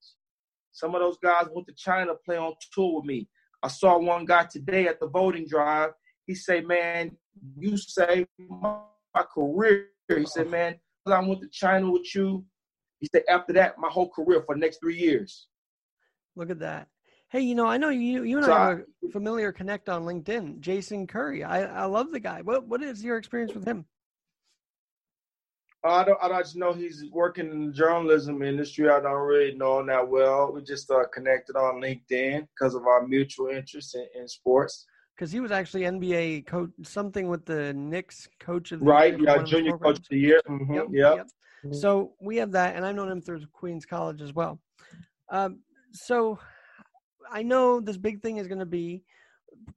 Some 0.71 0.95
of 0.95 1.01
those 1.01 1.17
guys 1.21 1.47
went 1.53 1.67
to 1.67 1.73
China 1.73 2.13
play 2.25 2.37
on 2.37 2.53
tour 2.73 2.97
with 2.97 3.05
me. 3.05 3.27
I 3.61 3.67
saw 3.67 3.97
one 3.97 4.25
guy 4.25 4.45
today 4.45 4.87
at 4.87 4.99
the 4.99 5.07
voting 5.07 5.45
drive. 5.47 5.91
He 6.25 6.35
said, 6.35 6.65
"Man, 6.65 7.17
you 7.57 7.75
saved 7.77 8.29
my, 8.37 8.79
my 9.13 9.23
career." 9.23 9.87
He 10.07 10.25
said, 10.25 10.49
"Man, 10.49 10.79
I 11.05 11.19
went 11.19 11.41
to 11.41 11.49
China 11.49 11.91
with 11.91 12.15
you." 12.15 12.45
He 12.99 13.07
said, 13.13 13.23
"After 13.27 13.53
that, 13.53 13.77
my 13.77 13.89
whole 13.89 14.09
career 14.09 14.43
for 14.45 14.55
the 14.55 14.61
next 14.61 14.79
three 14.79 14.97
years." 14.97 15.47
Look 16.39 16.49
at 16.49 16.59
that. 16.59 16.87
Hey, 17.27 17.41
you 17.41 17.53
know, 17.53 17.65
I 17.67 17.75
know 17.75 17.89
you 17.89 18.23
you 18.23 18.37
and 18.37 18.45
So 18.45 18.53
I 18.53 18.69
have 18.69 18.79
a 18.79 18.83
familiar 19.11 19.51
connect 19.51 19.89
on 19.89 20.03
LinkedIn. 20.03 20.61
Jason 20.61 21.05
Curry. 21.05 21.43
I, 21.43 21.81
I 21.81 21.85
love 21.85 22.11
the 22.11 22.19
guy. 22.21 22.41
What 22.41 22.65
what 22.65 22.81
is 22.81 23.03
your 23.03 23.17
experience 23.17 23.53
with 23.53 23.65
him? 23.65 23.83
I 25.83 26.05
don't. 26.05 26.17
I 26.21 26.41
just 26.41 26.55
know 26.55 26.71
he's 26.71 27.03
working 27.11 27.51
in 27.51 27.67
the 27.67 27.73
journalism 27.73 28.41
industry. 28.41 28.89
I 28.89 29.01
don't 29.01 29.27
really 29.27 29.53
know 29.53 29.79
him 29.81 29.87
that 29.87 30.07
well. 30.07 30.53
We 30.53 30.63
just 30.63 30.89
uh, 30.89 31.03
connected 31.13 31.57
on 31.57 31.81
LinkedIn 31.81 32.47
because 32.55 32.73
of 32.73 32.87
our 32.87 33.05
mutual 33.05 33.47
interest 33.49 33.95
in, 33.95 34.07
in 34.15 34.25
sports. 34.29 34.85
Because 35.17 35.33
he 35.33 35.41
was 35.41 35.51
actually 35.51 35.81
NBA 35.81 36.45
coach, 36.47 36.69
something 36.83 37.27
with 37.27 37.45
the 37.45 37.73
Knicks 37.73 38.29
coach 38.39 38.71
of 38.71 38.79
the 38.79 38.85
Right? 38.85 39.19
year 39.19 39.27
Yeah, 39.27 39.35
of 39.41 39.45
junior 39.45 39.77
coach 39.77 39.97
of 39.97 40.07
the 40.09 40.17
year. 40.17 40.41
Mhm, 40.47 40.73
Yep, 40.73 40.85
yep. 40.91 41.15
yep. 41.17 41.73
So 41.73 42.13
we 42.21 42.37
have 42.37 42.53
that, 42.53 42.77
and 42.77 42.85
I've 42.85 42.95
known 42.95 43.11
him 43.11 43.21
through 43.21 43.45
Queens 43.51 43.85
College 43.85 44.21
as 44.21 44.33
well. 44.33 44.61
Um, 45.29 45.59
so 45.93 46.39
I 47.31 47.43
know 47.43 47.79
this 47.79 47.97
big 47.97 48.21
thing 48.21 48.37
is 48.37 48.47
going 48.47 48.59
to 48.59 48.65
be 48.65 49.03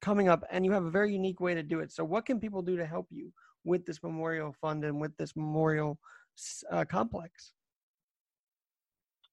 coming 0.01 0.29
up, 0.29 0.43
and 0.51 0.65
you 0.65 0.71
have 0.71 0.85
a 0.85 0.91
very 0.91 1.13
unique 1.13 1.39
way 1.39 1.53
to 1.53 1.63
do 1.63 1.79
it. 1.79 1.91
So, 1.91 2.03
what 2.03 2.25
can 2.25 2.39
people 2.39 2.61
do 2.61 2.77
to 2.77 2.85
help 2.85 3.07
you 3.09 3.31
with 3.63 3.85
this 3.85 4.01
memorial 4.03 4.53
fund 4.61 4.83
and 4.83 4.99
with 4.99 5.15
this 5.17 5.35
memorial 5.35 5.99
uh, 6.71 6.85
complex? 6.85 7.53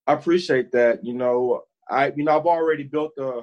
I 0.07 0.13
appreciate 0.13 0.71
that. 0.71 1.05
You 1.05 1.13
know, 1.13 1.63
I 1.89 2.11
you 2.15 2.23
know 2.23 2.37
I've 2.37 2.45
already 2.45 2.83
built 2.83 3.11
a 3.17 3.41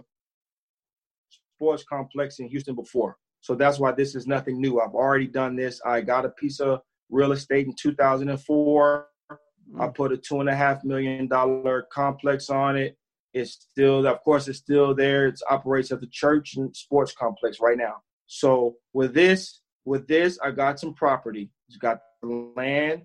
sports 1.56 1.84
complex 1.88 2.38
in 2.38 2.48
Houston 2.48 2.74
before, 2.74 3.16
so 3.40 3.54
that's 3.54 3.78
why 3.78 3.92
this 3.92 4.14
is 4.14 4.26
nothing 4.26 4.60
new. 4.60 4.80
I've 4.80 4.94
already 4.94 5.26
done 5.26 5.56
this. 5.56 5.80
I 5.84 6.00
got 6.00 6.24
a 6.24 6.30
piece 6.30 6.60
of 6.60 6.80
real 7.10 7.32
estate 7.32 7.66
in 7.66 7.74
2004. 7.74 9.06
Mm. 9.30 9.80
I 9.80 9.88
put 9.88 10.12
a 10.12 10.16
two 10.16 10.40
and 10.40 10.48
a 10.48 10.54
half 10.54 10.84
million 10.84 11.26
dollar 11.28 11.86
complex 11.92 12.50
on 12.50 12.76
it. 12.76 12.96
It's 13.38 13.66
still, 13.70 14.06
of 14.06 14.22
course, 14.22 14.48
it's 14.48 14.58
still 14.58 14.94
there. 14.94 15.28
It 15.28 15.40
operates 15.48 15.90
at 15.92 16.00
the 16.00 16.06
church 16.06 16.56
and 16.56 16.76
sports 16.76 17.12
complex 17.12 17.60
right 17.60 17.78
now. 17.78 18.02
So 18.26 18.76
with 18.92 19.14
this, 19.14 19.60
with 19.84 20.06
this, 20.06 20.38
I 20.42 20.50
got 20.50 20.80
some 20.80 20.94
property. 20.94 21.50
It's 21.68 21.78
got 21.78 22.00
land. 22.22 23.02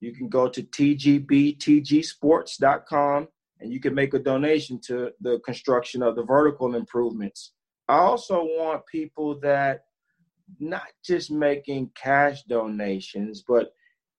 You 0.00 0.12
can 0.12 0.28
go 0.28 0.48
to 0.48 0.62
tgbtgsports.com 0.62 3.28
and 3.60 3.72
you 3.72 3.80
can 3.80 3.94
make 3.94 4.12
a 4.14 4.18
donation 4.18 4.80
to 4.86 5.12
the 5.20 5.38
construction 5.44 6.02
of 6.02 6.16
the 6.16 6.24
vertical 6.24 6.74
improvements. 6.74 7.52
I 7.88 7.98
also 7.98 8.42
want 8.42 8.84
people 8.86 9.38
that 9.40 9.84
not 10.58 10.88
just 11.04 11.30
making 11.30 11.92
cash 11.94 12.42
donations, 12.42 13.44
but 13.46 13.72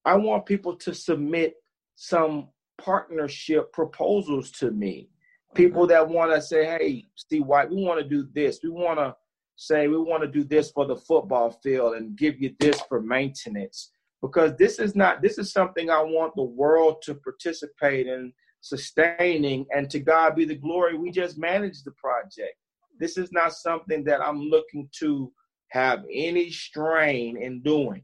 I 0.06 0.16
want 0.16 0.46
people 0.46 0.78
to 0.78 0.94
submit 0.94 1.56
some 1.96 2.48
partnership 2.78 3.74
proposals 3.74 4.52
to 4.52 4.72
me. 4.72 5.10
People 5.54 5.88
that 5.88 6.08
want 6.08 6.32
to 6.34 6.42
say, 6.42 6.66
hey, 6.66 7.06
Steve 7.16 7.46
White, 7.46 7.70
we 7.70 7.84
want 7.84 8.00
to 8.00 8.08
do 8.08 8.28
this. 8.34 8.60
We 8.64 8.70
want 8.70 9.00
to 9.00 9.16
say, 9.56 9.88
we 9.88 9.98
want 9.98 10.24
to 10.24 10.28
do 10.28 10.44
this 10.44 10.72
for 10.72 10.86
the 10.86 10.96
football 10.96 11.52
field 11.64 11.96
and 11.96 12.18
give 12.18 12.42
you 12.42 12.56
this 12.60 12.82
for 12.82 13.02
maintenance. 13.02 13.92
Because 14.22 14.56
this 14.58 14.80
is 14.80 14.96
not, 14.96 15.22
this 15.22 15.38
is 15.38 15.52
something 15.52 15.90
I 15.90 16.02
want 16.02 16.36
the 16.36 16.44
world 16.44 17.02
to 17.04 17.16
participate 17.16 18.08
in 18.08 18.34
sustaining. 18.62 19.66
And 19.76 19.90
to 19.92 20.00
God 20.00 20.36
be 20.36 20.46
the 20.46 20.56
glory. 20.56 20.98
We 20.98 21.12
just 21.12 21.38
manage 21.38 21.84
the 21.84 21.92
project. 21.92 22.56
This 23.00 23.18
is 23.18 23.32
not 23.32 23.54
something 23.54 24.04
that 24.06 24.22
I'm 24.22 24.40
looking 24.40 24.90
to 25.00 25.32
have 25.70 26.04
any 26.12 26.50
strain 26.50 27.38
in 27.38 27.62
doing 27.62 28.04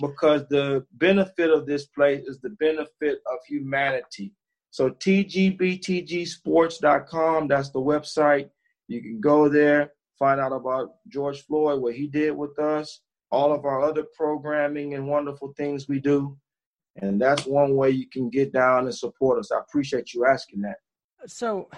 because 0.00 0.46
the 0.48 0.86
benefit 0.92 1.50
of 1.50 1.66
this 1.66 1.86
place 1.86 2.24
is 2.26 2.40
the 2.40 2.50
benefit 2.50 3.20
of 3.30 3.38
humanity. 3.46 4.32
So 4.70 4.90
tgbtgsports.com, 4.90 7.48
that's 7.48 7.70
the 7.70 7.80
website. 7.80 8.50
You 8.88 9.02
can 9.02 9.20
go 9.20 9.48
there, 9.48 9.92
find 10.18 10.40
out 10.40 10.52
about 10.52 10.90
George 11.08 11.40
Floyd, 11.42 11.80
what 11.80 11.94
he 11.94 12.06
did 12.06 12.36
with 12.36 12.58
us, 12.58 13.00
all 13.30 13.52
of 13.52 13.64
our 13.64 13.80
other 13.82 14.04
programming 14.16 14.94
and 14.94 15.08
wonderful 15.08 15.54
things 15.56 15.88
we 15.88 16.00
do. 16.00 16.36
And 16.96 17.20
that's 17.20 17.46
one 17.46 17.76
way 17.76 17.90
you 17.90 18.08
can 18.08 18.30
get 18.30 18.52
down 18.52 18.84
and 18.84 18.94
support 18.94 19.38
us. 19.38 19.52
I 19.52 19.60
appreciate 19.60 20.12
you 20.12 20.26
asking 20.26 20.62
that. 20.62 20.78
So, 21.26 21.68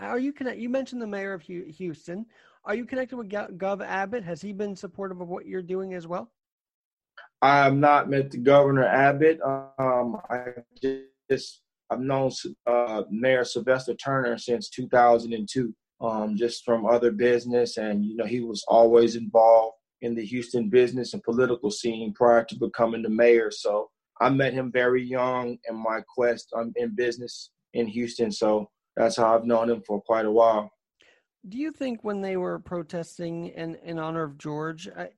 are 0.00 0.18
you 0.18 0.32
connect? 0.32 0.58
You 0.58 0.68
mentioned 0.68 1.02
the 1.02 1.06
mayor 1.06 1.34
of 1.34 1.42
Houston. 1.42 2.26
Are 2.64 2.74
you 2.74 2.86
connected 2.86 3.16
with 3.16 3.28
Gov 3.28 3.84
Abbott? 3.84 4.24
Has 4.24 4.40
he 4.40 4.52
been 4.52 4.74
supportive 4.74 5.20
of 5.20 5.28
what 5.28 5.46
you're 5.46 5.62
doing 5.62 5.94
as 5.94 6.06
well? 6.06 6.32
I 7.42 7.64
have 7.64 7.76
not 7.76 8.08
met 8.08 8.30
the 8.30 8.38
governor 8.38 8.86
Abbott. 8.86 9.38
Um, 9.42 10.16
I 10.30 10.46
just 11.30 11.60
I've 11.90 12.00
known 12.00 12.30
uh, 12.66 13.02
Mayor 13.10 13.44
Sylvester 13.44 13.94
Turner 13.94 14.38
since 14.38 14.68
2002, 14.70 15.74
um, 16.00 16.36
just 16.36 16.64
from 16.64 16.86
other 16.86 17.10
business, 17.10 17.76
and 17.76 18.04
you 18.04 18.16
know 18.16 18.24
he 18.24 18.40
was 18.40 18.64
always 18.68 19.16
involved 19.16 19.76
in 20.00 20.14
the 20.14 20.24
Houston 20.24 20.68
business 20.68 21.14
and 21.14 21.22
political 21.22 21.70
scene 21.70 22.12
prior 22.14 22.44
to 22.44 22.58
becoming 22.58 23.02
the 23.02 23.08
mayor. 23.08 23.50
So 23.50 23.90
I 24.20 24.28
met 24.28 24.52
him 24.52 24.70
very 24.70 25.02
young 25.02 25.58
in 25.68 25.76
my 25.76 26.00
quest 26.14 26.52
um, 26.56 26.72
in 26.76 26.94
business 26.94 27.50
in 27.72 27.86
Houston. 27.86 28.30
So 28.30 28.70
that's 28.96 29.16
how 29.16 29.34
I've 29.34 29.44
known 29.44 29.70
him 29.70 29.82
for 29.86 30.00
quite 30.00 30.26
a 30.26 30.30
while. 30.30 30.70
Do 31.48 31.58
you 31.58 31.72
think 31.72 32.04
when 32.04 32.20
they 32.20 32.36
were 32.36 32.58
protesting 32.58 33.48
in, 33.48 33.76
in 33.84 33.98
honor 33.98 34.22
of 34.22 34.38
George, 34.38 34.88
I, 34.88 35.08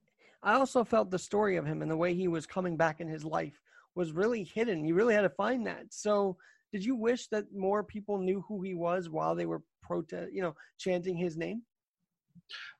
I 0.43 0.53
also 0.53 0.83
felt 0.83 1.11
the 1.11 1.19
story 1.19 1.57
of 1.57 1.65
him 1.65 1.81
and 1.81 1.89
the 1.89 1.97
way 1.97 2.13
he 2.13 2.27
was 2.27 2.45
coming 2.45 2.75
back 2.75 2.99
in 2.99 3.07
his 3.07 3.23
life 3.23 3.61
was 3.95 4.11
really 4.11 4.43
hidden. 4.43 4.85
You 4.85 4.93
really 4.93 5.13
had 5.13 5.21
to 5.21 5.29
find 5.29 5.65
that. 5.67 5.85
So, 5.89 6.37
did 6.71 6.83
you 6.83 6.95
wish 6.95 7.27
that 7.27 7.45
more 7.53 7.83
people 7.83 8.17
knew 8.17 8.43
who 8.47 8.61
he 8.61 8.73
was 8.73 9.09
while 9.09 9.35
they 9.35 9.45
were 9.45 9.61
protest, 9.81 10.33
you 10.33 10.41
know, 10.41 10.55
chanting 10.77 11.15
his 11.15 11.37
name? 11.37 11.61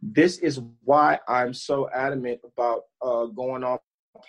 This 0.02 0.38
is 0.40 0.60
why 0.84 1.20
I'm 1.28 1.54
so 1.54 1.90
adamant 1.90 2.42
about 2.44 2.84
uh, 3.02 3.26
going 3.26 3.64
on 3.64 3.80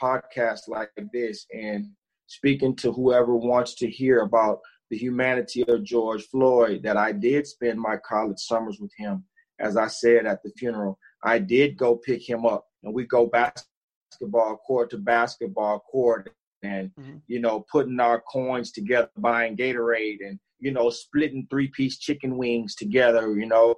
podcasts 0.01 0.69
like 0.69 0.91
this 1.13 1.47
and 1.53 1.91
speaking 2.27 2.77
to 2.77 2.93
whoever 2.93 3.35
wants 3.35 3.75
to 3.77 3.91
hear 3.91 4.21
about 4.21 4.61
the 4.91 4.97
humanity 4.97 5.65
of 5.69 5.85
George 5.85 6.25
Floyd 6.27 6.83
that 6.83 6.97
I 6.97 7.13
did 7.13 7.47
spend 7.47 7.81
my 7.81 7.97
college 7.97 8.39
summers 8.39 8.79
with 8.81 8.93
him. 8.97 9.25
As 9.61 9.77
I 9.77 9.89
said 9.89 10.27
at 10.27 10.43
the 10.43 10.51
funeral, 10.57 10.99
I 11.23 11.39
did 11.39 11.77
go 11.77 11.97
pick 11.97 12.27
him 12.27 12.47
up 12.47 12.65
and 12.83 12.95
we 12.95 13.05
go 13.05 13.27
basketball 13.27 14.57
court 14.59 14.91
to 14.91 14.99
basketball 14.99 15.81
court 15.81 16.31
and, 16.63 16.91
mm-hmm. 16.99 17.17
you 17.27 17.41
know, 17.41 17.65
putting 17.71 18.01
our 18.01 18.21
coins 18.21 18.73
together, 18.73 19.11
buying 19.17 19.57
Gatorade 19.57 20.19
and, 20.21 20.39
you 20.59 20.73
know, 20.73 20.91
splitting 20.91 21.47
three 21.51 21.69
piece 21.69 21.99
chicken 21.99 22.37
wings 22.37 22.75
together. 22.75 23.37
You 23.39 23.47
know, 23.47 23.75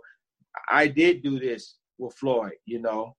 I 0.68 0.86
did 0.86 1.22
do 1.22 1.38
this 1.38 1.76
with 1.98 2.14
Floyd, 2.14 2.52
you 2.64 2.80
know, 2.80 3.16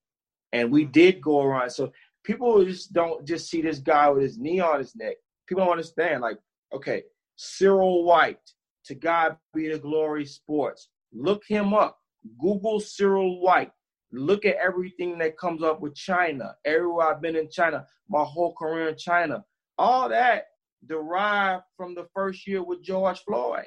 and 0.51 0.71
we 0.71 0.83
mm-hmm. 0.83 0.91
did 0.91 1.21
go 1.21 1.41
around. 1.41 1.69
So 1.69 1.91
people 2.23 2.63
just 2.65 2.93
don't 2.93 3.25
just 3.27 3.49
see 3.49 3.61
this 3.61 3.79
guy 3.79 4.09
with 4.09 4.23
his 4.23 4.37
knee 4.37 4.59
on 4.59 4.79
his 4.79 4.95
neck. 4.95 5.15
People 5.47 5.65
don't 5.65 5.73
understand, 5.73 6.21
like, 6.21 6.37
okay, 6.73 7.03
Cyril 7.35 8.03
White, 8.03 8.39
to 8.85 8.95
God 8.95 9.37
be 9.53 9.67
the 9.69 9.77
glory 9.77 10.25
sports. 10.25 10.89
Look 11.13 11.43
him 11.47 11.73
up. 11.73 11.97
Google 12.39 12.79
Cyril 12.79 13.41
White. 13.41 13.71
Look 14.11 14.45
at 14.45 14.57
everything 14.57 15.17
that 15.19 15.37
comes 15.37 15.63
up 15.63 15.81
with 15.81 15.95
China. 15.95 16.55
Everywhere 16.65 17.13
I've 17.13 17.21
been 17.21 17.35
in 17.35 17.49
China, 17.49 17.85
my 18.09 18.23
whole 18.23 18.53
career 18.53 18.89
in 18.89 18.97
China. 18.97 19.43
All 19.81 20.09
that 20.09 20.43
derived 20.85 21.63
from 21.75 21.95
the 21.95 22.05
first 22.13 22.45
year 22.45 22.61
with 22.61 22.83
George 22.83 23.19
Floyd. 23.21 23.65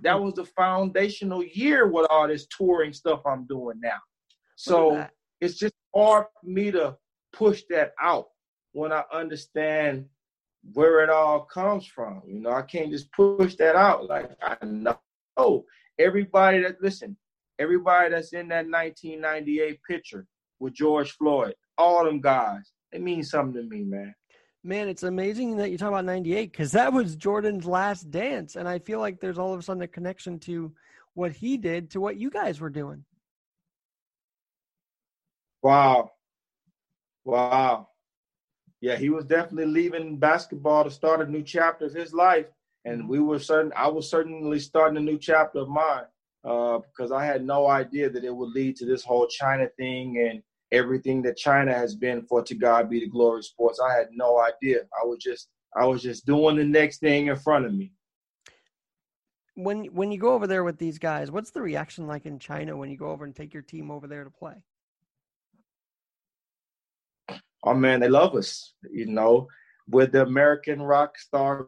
That 0.00 0.18
was 0.18 0.32
the 0.32 0.46
foundational 0.46 1.44
year 1.44 1.86
with 1.86 2.06
all 2.08 2.26
this 2.26 2.46
touring 2.46 2.94
stuff 2.94 3.20
I'm 3.26 3.44
doing 3.44 3.78
now. 3.82 3.98
So 4.56 5.06
it's 5.42 5.58
just 5.58 5.74
hard 5.94 6.24
for 6.32 6.50
me 6.50 6.70
to 6.70 6.96
push 7.34 7.62
that 7.68 7.92
out 8.00 8.28
when 8.72 8.90
I 8.90 9.04
understand 9.12 10.06
where 10.72 11.04
it 11.04 11.10
all 11.10 11.40
comes 11.40 11.86
from. 11.86 12.22
You 12.26 12.40
know, 12.40 12.52
I 12.52 12.62
can't 12.62 12.90
just 12.90 13.12
push 13.12 13.56
that 13.56 13.76
out. 13.76 14.06
Like 14.06 14.30
I 14.42 14.56
know 14.64 15.66
everybody 15.98 16.62
that 16.62 16.80
listen, 16.80 17.18
everybody 17.58 18.08
that's 18.12 18.32
in 18.32 18.48
that 18.48 18.66
1998 18.66 19.78
picture 19.86 20.26
with 20.58 20.72
George 20.72 21.10
Floyd, 21.12 21.54
all 21.76 22.02
them 22.02 22.22
guys, 22.22 22.72
it 22.92 23.02
means 23.02 23.28
something 23.28 23.62
to 23.62 23.68
me, 23.68 23.84
man. 23.84 24.14
Man, 24.62 24.88
it's 24.88 25.02
amazing 25.02 25.56
that 25.56 25.70
you 25.70 25.78
talk 25.78 25.88
about 25.88 26.04
98 26.04 26.52
because 26.52 26.72
that 26.72 26.92
was 26.92 27.16
Jordan's 27.16 27.64
last 27.64 28.10
dance. 28.10 28.56
And 28.56 28.68
I 28.68 28.78
feel 28.78 29.00
like 29.00 29.20
there's 29.20 29.38
all 29.38 29.54
of 29.54 29.58
a 29.58 29.62
sudden 29.62 29.82
a 29.82 29.88
connection 29.88 30.38
to 30.40 30.72
what 31.14 31.32
he 31.32 31.56
did 31.56 31.90
to 31.90 32.00
what 32.00 32.16
you 32.16 32.30
guys 32.30 32.60
were 32.60 32.70
doing. 32.70 33.04
Wow. 35.62 36.12
Wow 37.24 37.88
yeah, 38.80 38.96
he 38.96 39.10
was 39.10 39.24
definitely 39.26 39.66
leaving 39.66 40.16
basketball 40.16 40.84
to 40.84 40.90
start 40.90 41.20
a 41.20 41.30
new 41.30 41.42
chapter 41.42 41.84
of 41.84 41.92
his 41.92 42.14
life, 42.14 42.46
and 42.84 43.08
we 43.08 43.20
were 43.20 43.38
certain. 43.38 43.72
I 43.76 43.88
was 43.88 44.08
certainly 44.08 44.58
starting 44.58 44.96
a 44.96 45.00
new 45.00 45.18
chapter 45.18 45.58
of 45.58 45.68
mine 45.68 46.04
uh, 46.44 46.78
because 46.78 47.12
I 47.12 47.24
had 47.26 47.44
no 47.44 47.66
idea 47.66 48.08
that 48.08 48.24
it 48.24 48.34
would 48.34 48.50
lead 48.50 48.76
to 48.76 48.86
this 48.86 49.04
whole 49.04 49.26
China 49.26 49.68
thing 49.76 50.26
and 50.30 50.42
everything 50.72 51.22
that 51.22 51.36
China 51.36 51.72
has 51.72 51.94
been 51.94 52.22
for. 52.22 52.42
To 52.42 52.54
God 52.54 52.90
be 52.90 53.00
the 53.00 53.08
glory, 53.08 53.42
sports. 53.42 53.80
I 53.80 53.94
had 53.94 54.08
no 54.12 54.40
idea. 54.40 54.80
I 55.00 55.04
was 55.04 55.18
just, 55.18 55.48
I 55.76 55.86
was 55.86 56.02
just 56.02 56.26
doing 56.26 56.56
the 56.56 56.64
next 56.64 56.98
thing 56.98 57.26
in 57.26 57.36
front 57.36 57.66
of 57.66 57.74
me. 57.74 57.92
When 59.54 59.86
when 59.86 60.10
you 60.10 60.18
go 60.18 60.34
over 60.34 60.46
there 60.46 60.64
with 60.64 60.78
these 60.78 60.98
guys, 60.98 61.30
what's 61.30 61.50
the 61.50 61.60
reaction 61.60 62.06
like 62.06 62.24
in 62.24 62.38
China 62.38 62.76
when 62.76 62.90
you 62.90 62.96
go 62.96 63.10
over 63.10 63.24
and 63.24 63.34
take 63.34 63.52
your 63.52 63.62
team 63.62 63.90
over 63.90 64.06
there 64.06 64.24
to 64.24 64.30
play? 64.30 64.54
oh 67.64 67.74
man, 67.74 68.00
they 68.00 68.08
love 68.08 68.34
us. 68.34 68.74
You 68.90 69.06
know, 69.06 69.48
with 69.88 70.12
the 70.12 70.22
American 70.22 70.82
rock 70.82 71.18
star 71.18 71.66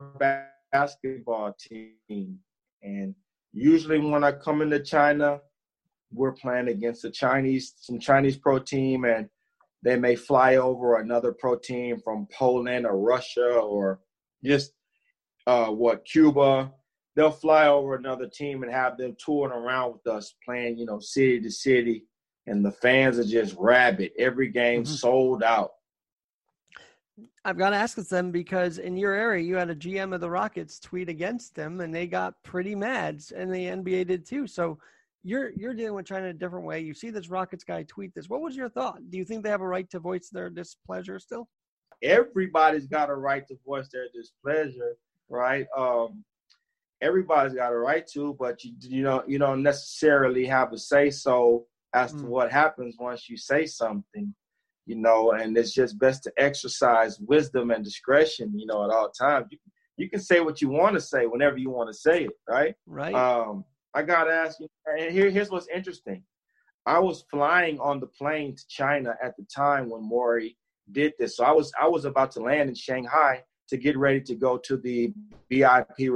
basketball 0.73 1.55
team. 1.59 2.39
And 2.83 3.15
usually 3.53 3.99
when 3.99 4.25
I 4.25 4.33
come 4.33 4.63
into 4.63 4.81
China, 4.81 5.41
we're 6.13 6.33
playing 6.33 6.69
against 6.69 7.05
a 7.05 7.11
Chinese, 7.11 7.75
some 7.79 7.99
Chinese 7.99 8.37
pro 8.37 8.59
team, 8.59 9.05
and 9.05 9.29
they 9.83 9.97
may 9.97 10.15
fly 10.15 10.57
over 10.57 10.99
another 10.99 11.33
pro 11.33 11.57
team 11.57 11.99
from 12.03 12.29
Poland 12.33 12.87
or 12.87 12.99
Russia 12.99 13.47
or 13.47 14.01
just 14.45 14.73
uh, 15.47 15.67
what 15.67 16.05
Cuba. 16.05 16.73
they'll 17.17 17.31
fly 17.31 17.67
over 17.67 17.97
another 17.97 18.27
team 18.27 18.63
and 18.63 18.73
have 18.73 18.97
them 18.97 19.17
touring 19.19 19.53
around 19.53 19.93
with 19.93 20.07
us, 20.07 20.35
playing, 20.45 20.79
you 20.79 20.87
know, 20.87 21.01
city 21.01 21.41
to 21.41 21.51
city, 21.51 22.05
and 22.47 22.65
the 22.65 22.71
fans 22.71 23.19
are 23.19 23.25
just 23.25 23.57
rabid. 23.59 24.13
Every 24.19 24.49
game 24.49 24.85
mm-hmm. 24.85 24.93
sold 24.93 25.43
out. 25.43 25.73
I've 27.45 27.59
got 27.59 27.71
to 27.71 27.77
ask 27.77 27.97
them 27.97 28.31
because 28.31 28.79
in 28.79 28.97
your 28.97 29.13
area, 29.13 29.43
you 29.43 29.57
had 29.57 29.69
a 29.69 29.75
GM 29.75 30.15
of 30.15 30.21
the 30.21 30.31
Rockets 30.31 30.79
tweet 30.79 31.09
against 31.09 31.55
them, 31.55 31.81
and 31.81 31.93
they 31.93 32.07
got 32.07 32.41
pretty 32.45 32.75
mad, 32.75 33.21
and 33.35 33.53
the 33.53 33.67
NBA 33.67 34.07
did 34.07 34.25
too. 34.25 34.47
So 34.47 34.79
you're 35.25 35.51
you're 35.57 35.75
dealing 35.75 35.95
with 35.95 36.07
China 36.07 36.29
a 36.29 36.33
different 36.33 36.67
way. 36.67 36.81
You 36.81 36.95
see 36.95 37.11
this 37.11 37.29
Rockets 37.29 37.65
guy 37.65 37.85
tweet 37.85 38.13
this. 38.15 38.29
What 38.29 38.41
was 38.41 38.57
your 38.57 38.69
thought? 38.69 38.99
Do 39.11 39.19
you 39.19 39.25
think 39.25 39.43
they 39.43 39.51
have 39.51 39.61
a 39.61 39.67
right 39.67 39.89
to 39.91 39.99
voice 39.99 40.29
their 40.31 40.51
displeasure 40.51 41.19
still? 41.19 41.49
Everybody's 42.03 42.87
got 42.87 43.11
a 43.11 43.15
right 43.15 43.47
to 43.47 43.57
voice 43.65 43.89
their 43.93 44.07
displeasure, 44.15 44.97
right? 45.29 45.67
Um, 45.77 46.25
everybody's 47.01 47.55
got 47.55 47.73
a 47.73 47.79
right 47.79 48.07
to, 48.15 48.37
but 48.39 48.65
you 48.65 48.73
you 48.81 49.03
know 49.03 49.23
you 49.27 49.39
don't 49.39 49.63
necessarily 49.63 50.47
have 50.47 50.73
a 50.73 50.79
say 50.79 51.11
so 51.11 51.67
as 51.95 52.13
mm. 52.13 52.21
to 52.21 52.27
what 52.27 52.51
happens 52.51 52.97
once 52.99 53.29
you 53.29 53.37
say 53.37 53.67
something 53.67 54.35
you 54.87 54.97
know, 54.97 55.33
and 55.33 55.57
it's 55.57 55.73
just 55.73 55.99
best 55.99 56.25
to 56.25 56.33
exercise 56.37 57.19
wisdom 57.21 57.71
and 57.71 57.85
discretion, 57.85 58.59
you 58.59 58.67
know, 58.67 58.85
at 58.85 58.91
all 58.91 59.11
times. 59.11 59.47
You, 59.51 59.59
you 59.97 60.11
can 60.11 60.21
say 60.21 60.41
what 60.41 60.61
you 60.61 60.69
want 60.69 60.95
to 60.95 61.01
say 61.01 61.27
whenever 61.27 61.59
you 61.59 61.71
want 61.71 61.89
to 61.89 61.95
say 61.95 62.25
it, 62.25 62.33
right? 62.49 62.75
Right. 62.87 63.15
Um, 63.15 63.65
I 63.95 64.03
got 64.03 64.25
to 64.25 64.33
ask 64.33 64.59
you, 64.61 64.69
and 64.87 65.13
here, 65.13 65.31
here's 65.31 65.51
what's 65.51 65.69
interesting. 65.69 66.23
I 66.87 66.99
was 66.99 67.25
flying 67.31 67.79
on 67.79 68.01
the 68.01 68.07
plane 68.07 68.57
to 68.57 68.63
China 68.69 69.15
at 69.23 69.37
the 69.37 69.47
time 69.55 69.89
when 69.89 70.03
Morey 70.03 70.57
did 70.91 71.13
this. 71.19 71.37
So 71.37 71.45
I 71.45 71.53
was 71.53 71.73
I 71.81 71.87
was 71.87 72.05
about 72.05 72.33
to 72.33 72.41
land 72.41 72.69
in 72.69 72.75
Shanghai 72.75 73.43
to 73.69 73.77
get 73.77 73.97
ready 73.97 74.21
to 74.21 74.35
go 74.35 74.59
to 74.59 74.77
the 74.77 75.13
VIP 75.51 76.11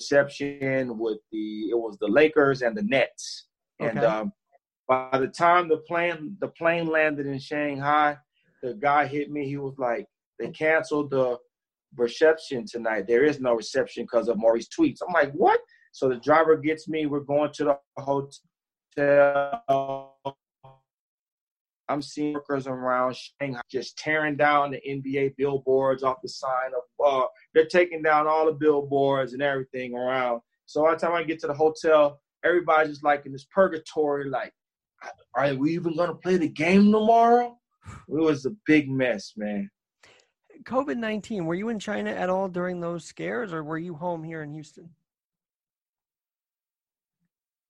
reception 0.00 0.98
with 0.98 1.18
the 1.32 1.70
it 1.70 1.78
was 1.78 1.96
the 2.00 2.08
Lakers 2.08 2.62
and 2.62 2.76
the 2.76 2.82
Nets. 2.82 3.46
Okay. 3.80 3.90
And 3.90 4.04
um, 4.04 4.32
by 4.86 5.18
the 5.18 5.28
time 5.28 5.68
the 5.68 5.78
plane 5.78 6.36
the 6.40 6.48
plane 6.48 6.86
landed 6.86 7.26
in 7.26 7.38
Shanghai, 7.38 8.18
the 8.62 8.74
guy 8.74 9.06
hit 9.06 9.30
me. 9.30 9.46
He 9.46 9.56
was 9.56 9.78
like, 9.78 10.06
"They 10.38 10.50
canceled 10.50 11.10
the 11.10 11.38
reception 11.96 12.66
tonight. 12.70 13.06
There 13.06 13.24
is 13.24 13.40
no 13.40 13.54
reception 13.54 14.04
because 14.04 14.28
of 14.28 14.36
Morey's 14.36 14.68
tweets." 14.68 14.98
I'm 15.06 15.14
like, 15.14 15.32
"What?" 15.32 15.60
So 15.92 16.08
the 16.08 16.16
driver 16.16 16.56
gets 16.56 16.88
me. 16.88 17.06
We're 17.06 17.20
going 17.20 17.52
to 17.54 17.64
the 17.64 17.78
hotel. 18.96 20.16
I'm 21.88 22.02
seeing 22.02 22.34
workers 22.34 22.68
around 22.68 23.16
Shanghai 23.16 23.62
just 23.70 23.98
tearing 23.98 24.36
down 24.36 24.70
the 24.70 24.80
NBA 24.88 25.36
billboards 25.36 26.04
off 26.04 26.22
the 26.22 26.28
sign 26.28 26.70
of. 26.76 26.82
Uh, 27.04 27.26
they're 27.52 27.66
taking 27.66 28.02
down 28.02 28.28
all 28.28 28.46
the 28.46 28.52
billboards 28.52 29.32
and 29.32 29.42
everything 29.42 29.94
around. 29.94 30.40
So 30.66 30.84
by 30.84 30.94
the 30.94 31.00
time 31.00 31.14
I 31.14 31.24
get 31.24 31.40
to 31.40 31.48
the 31.48 31.54
hotel, 31.54 32.20
everybody's 32.44 32.92
just 32.92 33.04
like 33.04 33.26
in 33.26 33.32
this 33.32 33.46
purgatory, 33.52 34.30
like 34.30 34.52
are 35.34 35.54
we 35.54 35.72
even 35.74 35.96
going 35.96 36.10
to 36.10 36.14
play 36.14 36.36
the 36.36 36.48
game 36.48 36.92
tomorrow? 36.92 37.58
It 38.08 38.20
was 38.20 38.46
a 38.46 38.50
big 38.66 38.90
mess, 38.90 39.32
man. 39.36 39.70
COVID 40.64 40.98
19, 40.98 41.46
were 41.46 41.54
you 41.54 41.70
in 41.70 41.78
China 41.78 42.10
at 42.10 42.28
all 42.28 42.48
during 42.48 42.80
those 42.80 43.04
scares 43.04 43.52
or 43.52 43.64
were 43.64 43.78
you 43.78 43.94
home 43.94 44.22
here 44.22 44.42
in 44.42 44.52
Houston? 44.52 44.90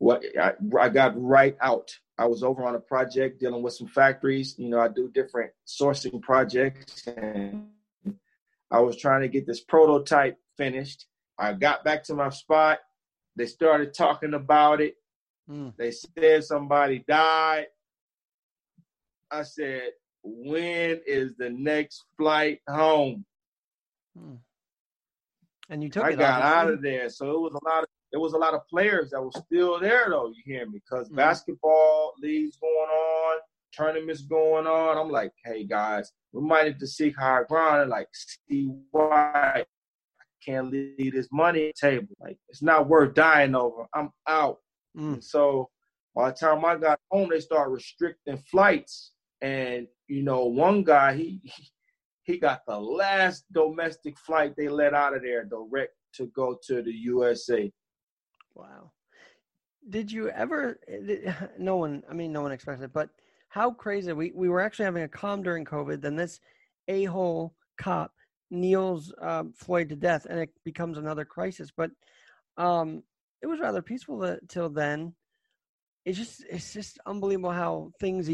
What 0.01 0.25
I, 0.41 0.55
I 0.81 0.89
got 0.89 1.13
right 1.23 1.57
out. 1.61 1.95
I 2.19 2.25
was 2.25 2.43
over 2.43 2.65
on 2.65 2.75
a 2.75 2.81
project 2.81 3.39
dealing 3.39 3.63
with 3.63 3.75
some 3.75 3.87
factories. 3.87 4.55
You 4.59 4.71
know, 4.71 4.81
I 4.81 4.89
do 4.89 5.11
different 5.13 5.53
sourcing 5.67 6.21
projects 6.23 7.07
and 7.07 7.69
I 8.71 8.81
was 8.81 8.97
trying 8.97 9.21
to 9.21 9.29
get 9.29 9.47
this 9.47 9.61
prototype 9.61 10.39
finished. 10.57 11.07
I 11.39 11.53
got 11.53 11.85
back 11.85 12.03
to 12.05 12.15
my 12.15 12.31
spot. 12.31 12.79
They 13.37 13.45
started 13.45 13.93
talking 13.93 14.33
about 14.33 14.81
it. 14.81 14.95
Mm. 15.51 15.75
They 15.77 15.91
said 15.93 16.45
somebody 16.45 17.05
died. 17.07 17.67
I 19.31 19.43
said, 19.43 19.91
when 20.23 21.01
is 21.07 21.35
the 21.37 21.51
next 21.51 22.05
flight 22.17 22.61
home? 22.67 23.27
Hmm. 24.19 24.37
And 25.69 25.83
you 25.83 25.91
took 25.91 26.05
I 26.05 26.11
it. 26.11 26.19
got 26.19 26.43
out 26.43 26.71
of 26.71 26.83
there, 26.83 27.09
so 27.11 27.31
it 27.31 27.41
was 27.41 27.55
a 27.55 27.65
lot 27.65 27.85
of 27.85 27.89
there 28.11 28.21
was 28.21 28.33
a 28.33 28.39
lot 28.39 28.55
of 28.55 28.67
players 28.69 29.11
that 29.11 29.23
were 29.23 29.31
still 29.47 29.79
there 29.79 30.07
though. 30.09 30.29
You 30.29 30.43
hear 30.45 30.67
me? 30.67 30.81
Because 30.85 31.09
mm 31.09 31.17
basketball 31.17 32.15
leagues 32.21 32.57
going 32.57 32.73
on, 32.73 33.39
tournaments 33.77 34.23
going 34.23 34.67
on. 34.67 34.97
I'm 34.97 35.11
like, 35.11 35.33
hey 35.45 35.65
guys, 35.65 36.13
we 36.33 36.43
might 36.43 36.65
need 36.65 36.81
to 36.81 36.87
seek 36.87 37.17
higher 37.17 37.45
ground 37.45 37.83
and 37.83 37.91
like 37.91 38.09
see 38.13 38.71
why 38.91 39.33
I 39.57 39.65
can't 40.45 40.71
leave 40.71 41.13
this 41.13 41.29
money 41.33 41.73
table. 41.79 42.09
Like 42.19 42.39
it's 42.49 42.63
not 42.63 42.89
worth 42.89 43.15
dying 43.15 43.55
over. 43.55 43.87
I'm 43.95 44.11
out. 44.27 44.59
Mm. 44.97 45.23
So 45.23 45.69
by 46.15 46.31
the 46.31 46.37
time 46.37 46.65
I 46.65 46.77
got 46.77 47.01
home, 47.11 47.31
they 47.31 47.41
started 47.41 47.71
restricting 47.71 48.39
flights. 48.51 49.13
And, 49.41 49.87
you 50.09 50.23
know, 50.23 50.45
one 50.47 50.83
guy, 50.83 51.15
he 51.15 51.41
he 52.25 52.39
got 52.39 52.61
the 52.67 52.79
last 52.79 53.45
domestic 53.53 54.19
flight 54.19 54.55
they 54.57 54.69
let 54.69 54.95
out 54.95 55.17
of 55.17 55.23
there 55.23 55.45
direct 55.45 55.95
to 56.15 56.27
go 56.29 56.59
to 56.67 56.83
the 56.83 56.93
USA. 56.93 57.71
Wow. 58.55 58.93
Did 59.89 60.13
you 60.13 60.29
ever 60.31 60.79
no 61.59 61.77
one 61.77 62.03
I 62.11 62.15
mean 62.15 62.33
no 62.33 62.43
one 62.43 62.53
expected 62.53 62.85
it, 62.85 62.93
but 62.93 63.11
how 63.49 63.73
crazy 63.73 64.13
we, 64.13 64.33
we 64.35 64.49
were 64.49 64.61
actually 64.61 64.85
having 64.85 65.03
a 65.03 65.09
calm 65.09 65.43
during 65.43 65.65
COVID, 65.65 66.01
then 66.01 66.17
this 66.17 66.41
a 66.89 67.05
hole 67.05 67.55
cop 67.79 68.13
kneels 68.51 69.13
uh, 69.21 69.45
Floyd 69.55 69.89
to 69.89 69.97
death 69.97 70.27
and 70.29 70.39
it 70.41 70.51
becomes 70.65 70.99
another 70.99 71.25
crisis. 71.25 71.71
But 71.75 71.91
um 72.57 73.03
it 73.43 73.47
was 73.47 73.61
rather 73.61 73.83
peaceful 73.83 74.39
till 74.49 74.69
then. 74.69 75.15
It's 76.05 76.19
just 76.19 76.45
it's 76.49 76.73
just 76.73 76.99
unbelievable 77.07 77.53
how 77.53 77.93
things 78.01 78.31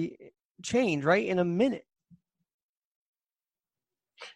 change 0.62 1.04
right 1.04 1.26
in 1.26 1.38
a 1.38 1.44
minute. 1.44 1.86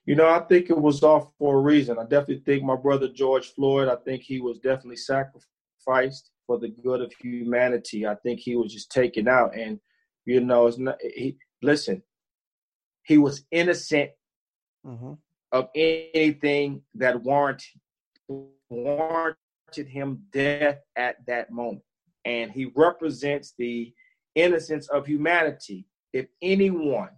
You 0.04 0.14
know, 0.14 0.28
I 0.28 0.40
think 0.40 0.70
it 0.70 0.78
was 0.78 1.02
all 1.02 1.34
for 1.38 1.58
a 1.58 1.60
reason. 1.60 1.98
I 1.98 2.02
definitely 2.02 2.42
think 2.44 2.62
my 2.62 2.76
brother 2.76 3.08
George 3.08 3.54
Floyd. 3.54 3.88
I 3.88 3.96
think 3.96 4.22
he 4.22 4.40
was 4.40 4.58
definitely 4.58 4.96
sacrificed 4.96 5.48
for 5.84 6.58
the 6.58 6.68
good 6.68 7.00
of 7.00 7.12
humanity. 7.20 8.06
I 8.06 8.14
think 8.16 8.40
he 8.40 8.56
was 8.56 8.72
just 8.72 8.90
taken 8.90 9.28
out, 9.28 9.56
and 9.56 9.80
you 10.24 10.40
know, 10.40 10.66
it's 10.66 10.78
not. 10.78 10.98
He 11.00 11.36
listen. 11.62 12.02
He 13.02 13.18
was 13.18 13.44
innocent 13.50 14.10
mm-hmm. 14.86 15.14
of 15.52 15.68
anything 15.74 16.82
that 16.94 17.22
warrant 17.22 17.62
warrant 18.68 19.36
him 19.74 20.22
death 20.32 20.78
at 20.96 21.16
that 21.26 21.50
moment. 21.50 21.82
And 22.24 22.50
he 22.50 22.72
represents 22.74 23.54
the 23.58 23.92
innocence 24.34 24.88
of 24.88 25.06
humanity. 25.06 25.86
If 26.12 26.26
anyone 26.42 27.10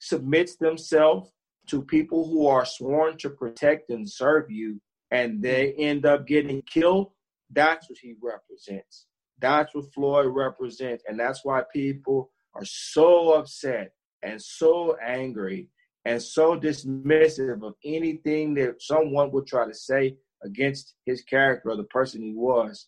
submits 0.00 0.56
themselves 0.56 1.30
to 1.68 1.82
people 1.82 2.26
who 2.26 2.46
are 2.46 2.64
sworn 2.64 3.18
to 3.18 3.30
protect 3.30 3.90
and 3.90 4.08
serve 4.08 4.50
you 4.50 4.80
and 5.10 5.42
they 5.42 5.72
end 5.74 6.06
up 6.06 6.26
getting 6.26 6.62
killed, 6.62 7.12
that's 7.50 7.88
what 7.88 7.98
he 8.00 8.14
represents. 8.22 9.06
That's 9.40 9.74
what 9.74 9.92
Floyd 9.94 10.26
represents. 10.34 11.04
And 11.06 11.18
that's 11.18 11.44
why 11.44 11.62
people 11.72 12.30
are 12.54 12.64
so 12.64 13.34
upset 13.34 13.92
and 14.22 14.40
so 14.40 14.96
angry 15.04 15.68
and 16.04 16.20
so 16.20 16.58
dismissive 16.58 17.62
of 17.62 17.74
anything 17.84 18.54
that 18.54 18.80
someone 18.80 19.30
would 19.32 19.46
try 19.46 19.66
to 19.66 19.74
say 19.74 20.16
against 20.42 20.94
his 21.04 21.22
character 21.22 21.70
or 21.70 21.76
the 21.76 21.84
person 21.84 22.22
he 22.22 22.34
was 22.34 22.86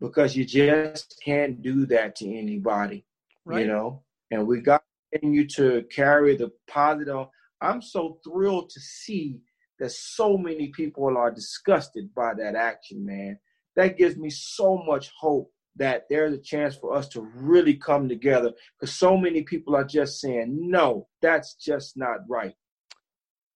because 0.00 0.36
you 0.36 0.44
just 0.44 1.20
can't 1.24 1.62
do 1.62 1.86
that 1.86 2.16
to 2.16 2.32
anybody, 2.32 3.04
right. 3.44 3.60
you 3.60 3.66
know. 3.66 4.02
And 4.30 4.46
we 4.46 4.60
got 4.60 4.82
you 5.22 5.46
to 5.48 5.84
carry 5.90 6.36
the 6.36 6.52
positive. 6.68 7.26
I'm 7.60 7.82
so 7.82 8.18
thrilled 8.24 8.70
to 8.70 8.80
see 8.80 9.40
that 9.78 9.92
so 9.92 10.36
many 10.36 10.68
people 10.68 11.16
are 11.16 11.30
disgusted 11.30 12.14
by 12.14 12.34
that 12.34 12.54
action, 12.54 13.04
man. 13.04 13.38
That 13.78 13.96
gives 13.96 14.16
me 14.16 14.28
so 14.28 14.82
much 14.84 15.12
hope 15.16 15.52
that 15.76 16.06
there's 16.10 16.34
a 16.34 16.38
chance 16.38 16.74
for 16.74 16.94
us 16.94 17.06
to 17.10 17.20
really 17.36 17.74
come 17.74 18.08
together 18.08 18.52
because 18.76 18.92
so 18.92 19.16
many 19.16 19.42
people 19.42 19.76
are 19.76 19.84
just 19.84 20.20
saying, 20.20 20.48
no, 20.48 21.06
that's 21.22 21.54
just 21.54 21.96
not 21.96 22.18
right. 22.28 22.54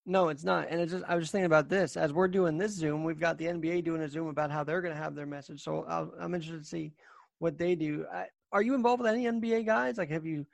No, 0.06 0.28
it's 0.28 0.44
not. 0.44 0.68
And 0.70 0.80
it's 0.80 0.92
just 0.92 1.04
I 1.08 1.16
was 1.16 1.24
just 1.24 1.32
thinking 1.32 1.46
about 1.46 1.68
this 1.68 1.96
as 1.96 2.12
we're 2.12 2.28
doing 2.28 2.56
this 2.56 2.70
Zoom. 2.70 3.02
We've 3.02 3.18
got 3.18 3.36
the 3.36 3.46
NBA 3.46 3.82
doing 3.82 4.00
a 4.00 4.08
Zoom 4.08 4.28
about 4.28 4.52
how 4.52 4.62
they're 4.62 4.80
going 4.80 4.94
to 4.94 5.00
have 5.00 5.16
their 5.16 5.26
message. 5.26 5.60
So 5.60 5.84
i 5.88 6.24
am 6.24 6.34
interested 6.34 6.62
to 6.62 6.68
see 6.68 6.92
what 7.40 7.58
they 7.58 7.74
do. 7.74 8.06
I, 8.14 8.26
are 8.52 8.62
you 8.62 8.74
involved 8.74 9.02
with 9.02 9.10
any 9.10 9.24
NBA 9.24 9.66
guys? 9.66 9.98
Like, 9.98 10.10
have 10.10 10.24
you 10.24 10.46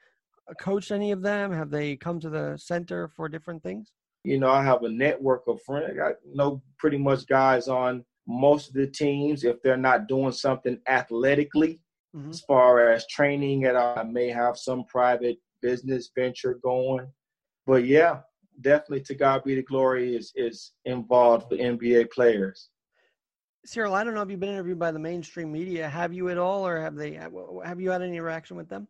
uh, 0.50 0.54
coached 0.54 0.92
any 0.92 1.12
of 1.12 1.20
them? 1.20 1.52
Have 1.52 1.68
they 1.68 1.94
come 1.94 2.20
to 2.20 2.30
the 2.30 2.56
center 2.56 3.08
for 3.08 3.28
different 3.28 3.62
things? 3.62 3.92
You 4.24 4.38
know, 4.38 4.50
I 4.50 4.64
have 4.64 4.82
a 4.82 4.88
network 4.88 5.42
of 5.46 5.60
friends. 5.60 5.98
I 6.02 6.12
know 6.24 6.62
pretty 6.78 6.96
much 6.96 7.26
guys 7.26 7.68
on 7.68 8.04
most 8.28 8.68
of 8.68 8.74
the 8.74 8.86
teams. 8.86 9.42
If 9.42 9.60
they're 9.62 9.76
not 9.76 10.06
doing 10.06 10.32
something 10.32 10.78
athletically, 10.86 11.80
mm-hmm. 12.14 12.30
as 12.30 12.40
far 12.42 12.90
as 12.90 13.06
training, 13.08 13.64
at 13.64 13.76
I 13.76 14.04
may 14.04 14.28
have 14.28 14.56
some 14.56 14.84
private 14.84 15.38
business 15.62 16.10
venture 16.14 16.60
going. 16.62 17.10
But 17.66 17.86
yeah, 17.86 18.20
definitely 18.60 19.00
to 19.04 19.14
God 19.14 19.42
be 19.44 19.54
the 19.54 19.62
glory 19.62 20.14
is 20.14 20.32
is 20.36 20.72
involved 20.84 21.48
for 21.48 21.56
NBA 21.56 22.10
players. 22.10 22.68
Cyril, 23.64 23.94
I 23.94 24.04
don't 24.04 24.14
know 24.14 24.22
if 24.22 24.30
you've 24.30 24.40
been 24.40 24.50
interviewed 24.50 24.78
by 24.78 24.92
the 24.92 24.98
mainstream 24.98 25.50
media. 25.50 25.88
Have 25.88 26.14
you 26.14 26.28
at 26.28 26.38
all, 26.38 26.66
or 26.66 26.80
have 26.80 26.94
they? 26.94 27.14
Have 27.64 27.80
you 27.80 27.90
had 27.90 28.02
any 28.02 28.16
interaction 28.16 28.56
with 28.56 28.68
them? 28.68 28.86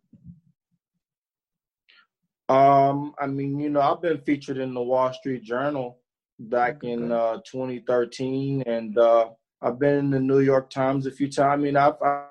Um, 2.49 3.14
I 3.18 3.26
mean, 3.26 3.59
you 3.59 3.68
know, 3.68 3.80
I've 3.80 4.01
been 4.01 4.18
featured 4.18 4.57
in 4.57 4.72
the 4.72 4.80
Wall 4.80 5.12
Street 5.12 5.43
Journal 5.43 5.99
back 6.39 6.84
in 6.84 7.12
uh, 7.12 7.39
2013, 7.51 8.62
and 8.62 8.97
uh, 8.99 9.30
I've 9.61 9.78
been 9.78 9.97
in 9.97 10.11
the 10.11 10.20
New 10.20 10.41
York 10.41 10.70
Times 10.70 11.07
a 11.07 11.11
few 11.11 11.30
times. 11.30 11.61
I 11.61 11.62
mean, 11.62 11.76
I've, 11.76 11.95
I've 12.03 12.28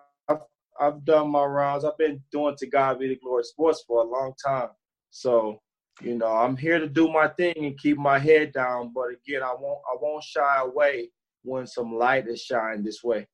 I've 0.80 1.04
done 1.06 1.32
my 1.32 1.44
rounds. 1.44 1.86
I've 1.86 1.98
been 1.98 2.22
doing 2.32 2.56
to 2.58 2.68
God 2.68 3.00
be 3.00 3.08
the 3.08 3.16
glory 3.16 3.44
sports 3.44 3.84
for 3.88 4.02
a 4.02 4.08
long 4.08 4.34
time. 4.44 4.70
So, 5.10 5.60
you 6.02 6.18
know, 6.18 6.28
I'm 6.28 6.56
here 6.56 6.80
to 6.80 6.88
do 6.88 7.10
my 7.10 7.28
thing 7.28 7.56
and 7.58 7.78
keep 7.78 7.98
my 7.98 8.20
head 8.20 8.54
down. 8.54 8.92
But 8.94 9.10
again, 9.14 9.44
I 9.44 9.54
won't 9.60 9.80
I 9.92 9.98
won't 10.00 10.24
shy 10.24 10.60
away 10.62 11.10
when 11.44 11.66
some 11.66 11.96
light 11.96 12.28
is 12.28 12.42
shined 12.42 12.86
this 12.86 13.04
way. 13.04 13.28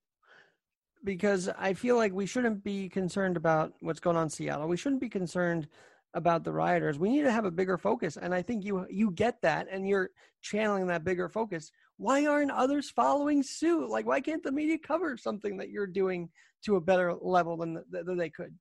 Because 1.03 1.49
I 1.57 1.73
feel 1.73 1.97
like 1.97 2.13
we 2.13 2.25
shouldn't 2.25 2.63
be 2.63 2.87
concerned 2.87 3.35
about 3.35 3.73
what's 3.81 3.99
going 3.99 4.15
on 4.15 4.23
in 4.23 4.29
Seattle. 4.29 4.69
We 4.69 4.77
shouldn't 4.77 5.01
be 5.01 5.09
concerned 5.09 5.67
about 6.13 6.43
the 6.43 6.51
rioters. 6.51 6.99
We 6.99 7.09
need 7.09 7.23
to 7.23 7.31
have 7.31 7.45
a 7.45 7.51
bigger 7.51 7.77
focus. 7.77 8.17
And 8.17 8.33
I 8.33 8.41
think 8.41 8.63
you 8.63 8.85
you 8.89 9.11
get 9.11 9.41
that 9.41 9.67
and 9.71 9.87
you're 9.87 10.11
channeling 10.41 10.87
that 10.87 11.03
bigger 11.03 11.29
focus. 11.29 11.71
Why 11.97 12.25
aren't 12.25 12.51
others 12.51 12.89
following 12.89 13.43
suit? 13.43 13.89
Like 13.89 14.05
why 14.05 14.21
can't 14.21 14.43
the 14.43 14.51
media 14.51 14.77
cover 14.77 15.17
something 15.17 15.57
that 15.57 15.69
you're 15.69 15.87
doing 15.87 16.29
to 16.65 16.75
a 16.77 16.81
better 16.81 17.13
level 17.13 17.57
than, 17.57 17.83
than 17.89 18.17
they 18.17 18.29
could? 18.29 18.53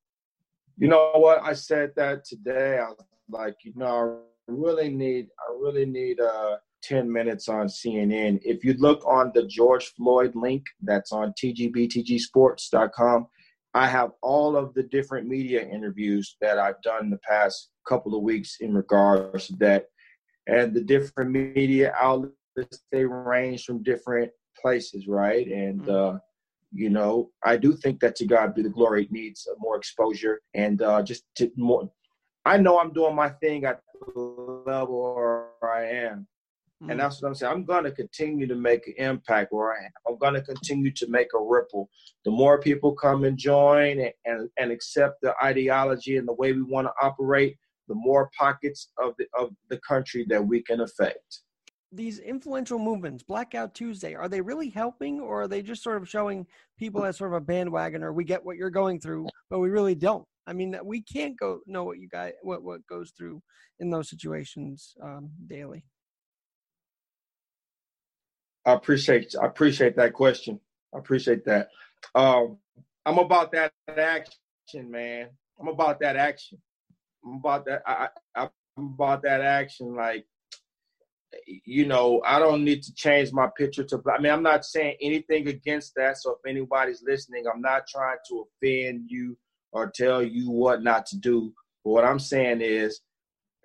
You 0.79 0.89
know 0.89 1.13
what? 1.17 1.43
I 1.43 1.53
said 1.53 1.93
that 1.97 2.25
today. 2.25 2.79
I 2.79 2.89
was 2.89 3.05
like, 3.31 3.57
you 3.63 3.73
know, 3.77 4.21
I 4.49 4.53
really 4.53 4.89
need 4.89 5.29
I 5.39 5.53
really 5.61 5.87
need 5.87 6.21
uh 6.21 6.57
10 6.83 7.11
minutes 7.11 7.49
on 7.49 7.67
CNN. 7.67 8.41
If 8.43 8.65
you 8.65 8.75
look 8.75 9.07
on 9.07 9.31
the 9.35 9.47
George 9.47 9.93
Floyd 9.95 10.35
link 10.35 10.65
that's 10.83 11.13
on 11.13 11.33
tgbtgsports.com, 11.43 13.27
I 13.75 13.87
have 13.89 14.13
all 14.23 14.57
of 14.57 14.75
the 14.75 14.83
different 14.83 15.27
media 15.27 15.67
interviews 15.67 16.37
that 16.41 16.59
I've 16.59 16.81
done 16.83 17.09
the 17.09 17.21
past 17.29 17.71
couple 17.89 18.15
of 18.15 18.23
weeks 18.23 18.59
in 18.61 18.75
regards 18.75 19.47
to 19.47 19.57
that. 19.57 19.87
And 20.47 20.75
the 20.75 20.83
different 20.83 21.31
media 21.31 21.95
outlets, 21.99 22.83
they 22.91 23.05
range 23.05 23.65
from 23.65 23.83
different 23.83 24.31
places, 24.61 25.07
right? 25.07 25.47
And, 25.47 25.81
mm-hmm. 25.81 26.17
uh, 26.17 26.19
you 26.73 26.91
know, 26.91 27.31
I 27.45 27.57
do 27.57 27.75
think 27.75 28.01
that 28.01 28.17
to 28.17 28.27
God 28.27 28.55
be 28.55 28.63
the 28.63 28.69
glory 28.69 29.05
It 29.05 29.13
needs 29.13 29.47
more 29.59 29.77
exposure 29.77 30.41
and 30.55 30.81
uh, 30.83 31.03
just 31.03 31.25
to 31.37 31.51
more. 31.57 31.91
I 32.45 32.57
know 32.57 32.79
I'm 32.79 32.93
doing 32.93 33.15
my 33.15 33.29
thing 33.29 33.65
at 33.65 33.81
the 34.15 34.21
level 34.67 35.15
where 35.15 35.47
I 35.63 35.85
am. 35.85 36.27
And 36.91 36.99
that's 36.99 37.23
what 37.23 37.29
I'm 37.29 37.35
saying. 37.35 37.53
I'm 37.53 37.65
going 37.65 37.85
to 37.85 37.93
continue 37.93 38.47
to 38.47 38.55
make 38.55 38.87
an 38.87 38.95
impact 38.99 39.53
where 39.53 39.73
I 39.73 39.85
am. 39.85 39.91
I'm 40.09 40.19
going 40.19 40.35
to 40.35 40.43
continue 40.43 40.91
to 40.93 41.07
make 41.09 41.29
a 41.35 41.41
ripple. 41.41 41.89
The 42.25 42.31
more 42.31 42.61
people 42.61 42.93
come 42.93 43.25
and 43.25 43.39
join 43.39 44.01
and, 44.01 44.13
and, 44.25 44.49
and 44.59 44.73
accept 44.73 45.21
the 45.23 45.35
ideology 45.43 46.17
and 46.17 46.27
the 46.27 46.35
way 46.35 46.53
we 46.53 46.63
want 46.63 46.89
to 46.89 46.93
operate, 47.01 47.57
the 47.89 47.95
more 47.95 48.31
pockets 48.37 48.91
of 48.99 49.15
the, 49.19 49.27
of 49.39 49.51
the 49.69 49.79
country 49.79 50.27
that 50.29 50.45
we 50.45 50.63
can 50.63 50.81
affect. 50.81 51.41
These 51.93 52.21
influential 52.21 52.79
movements, 52.79 53.23
Blackout 53.23 53.75
Tuesday, 53.75 54.15
are 54.15 54.29
they 54.29 54.41
really 54.41 54.71
helping 54.71 55.21
or 55.21 55.43
are 55.43 55.49
they 55.49 55.63
just 55.63 55.83
sort 55.83 56.01
of 56.01 56.09
showing 56.09 56.47
people 56.79 57.05
as 57.05 57.19
sort 57.19 57.33
of 57.33 57.37
a 57.37 57.45
bandwagon 57.45 58.03
or 58.03 58.13
we 58.13 58.25
get 58.25 58.45
what 58.45 58.57
you're 58.57 58.71
going 58.71 58.99
through, 58.99 59.27
but 59.51 59.59
we 59.59 59.69
really 59.69 59.95
don't? 59.95 60.25
I 60.47 60.53
mean, 60.53 60.77
we 60.83 61.03
can't 61.03 61.39
go 61.39 61.61
know 61.67 61.85
what 61.85 61.99
you 61.99 62.09
guys 62.09 62.33
what 62.43 62.63
what 62.65 62.85
goes 62.89 63.13
through 63.17 63.43
in 63.79 63.91
those 63.91 64.09
situations 64.09 64.95
um, 65.03 65.31
daily. 65.47 65.85
I 68.65 68.73
appreciate 68.73 69.35
I 69.41 69.47
appreciate 69.47 69.97
that 69.97 70.13
question. 70.13 70.61
I 70.95 70.99
appreciate 70.99 71.45
that. 71.47 71.69
Um, 72.15 72.59
I'm 73.05 73.19
about 73.19 73.53
that 73.53 73.73
action, 73.89 74.91
man. 74.91 75.29
I'm 75.61 75.69
about 75.69 76.01
that 76.01 76.17
action. 76.17 76.59
I'm 77.25 77.35
about 77.37 77.65
that. 77.67 77.83
I, 77.87 78.09
I, 78.35 78.49
I'm 78.77 78.87
about 78.95 79.23
that 79.23 79.41
action. 79.41 79.95
Like, 79.95 80.27
you 81.47 81.87
know, 81.87 82.23
I 82.25 82.39
don't 82.39 82.65
need 82.65 82.83
to 82.85 82.95
change 82.95 83.33
my 83.33 83.49
picture 83.57 83.85
to. 83.85 84.03
I 84.13 84.21
mean, 84.21 84.33
I'm 84.33 84.43
not 84.43 84.65
saying 84.65 84.97
anything 85.01 85.49
against 85.49 85.95
that. 85.97 86.19
So 86.19 86.33
if 86.33 86.49
anybody's 86.49 87.03
listening, 87.07 87.45
I'm 87.53 87.61
not 87.61 87.87
trying 87.87 88.19
to 88.29 88.47
offend 88.63 89.05
you 89.09 89.37
or 89.73 89.91
tell 89.91 90.23
you 90.23 90.51
what 90.51 90.83
not 90.83 91.07
to 91.07 91.19
do. 91.19 91.53
But 91.85 91.91
what 91.91 92.05
I'm 92.05 92.19
saying 92.19 92.61
is, 92.61 93.01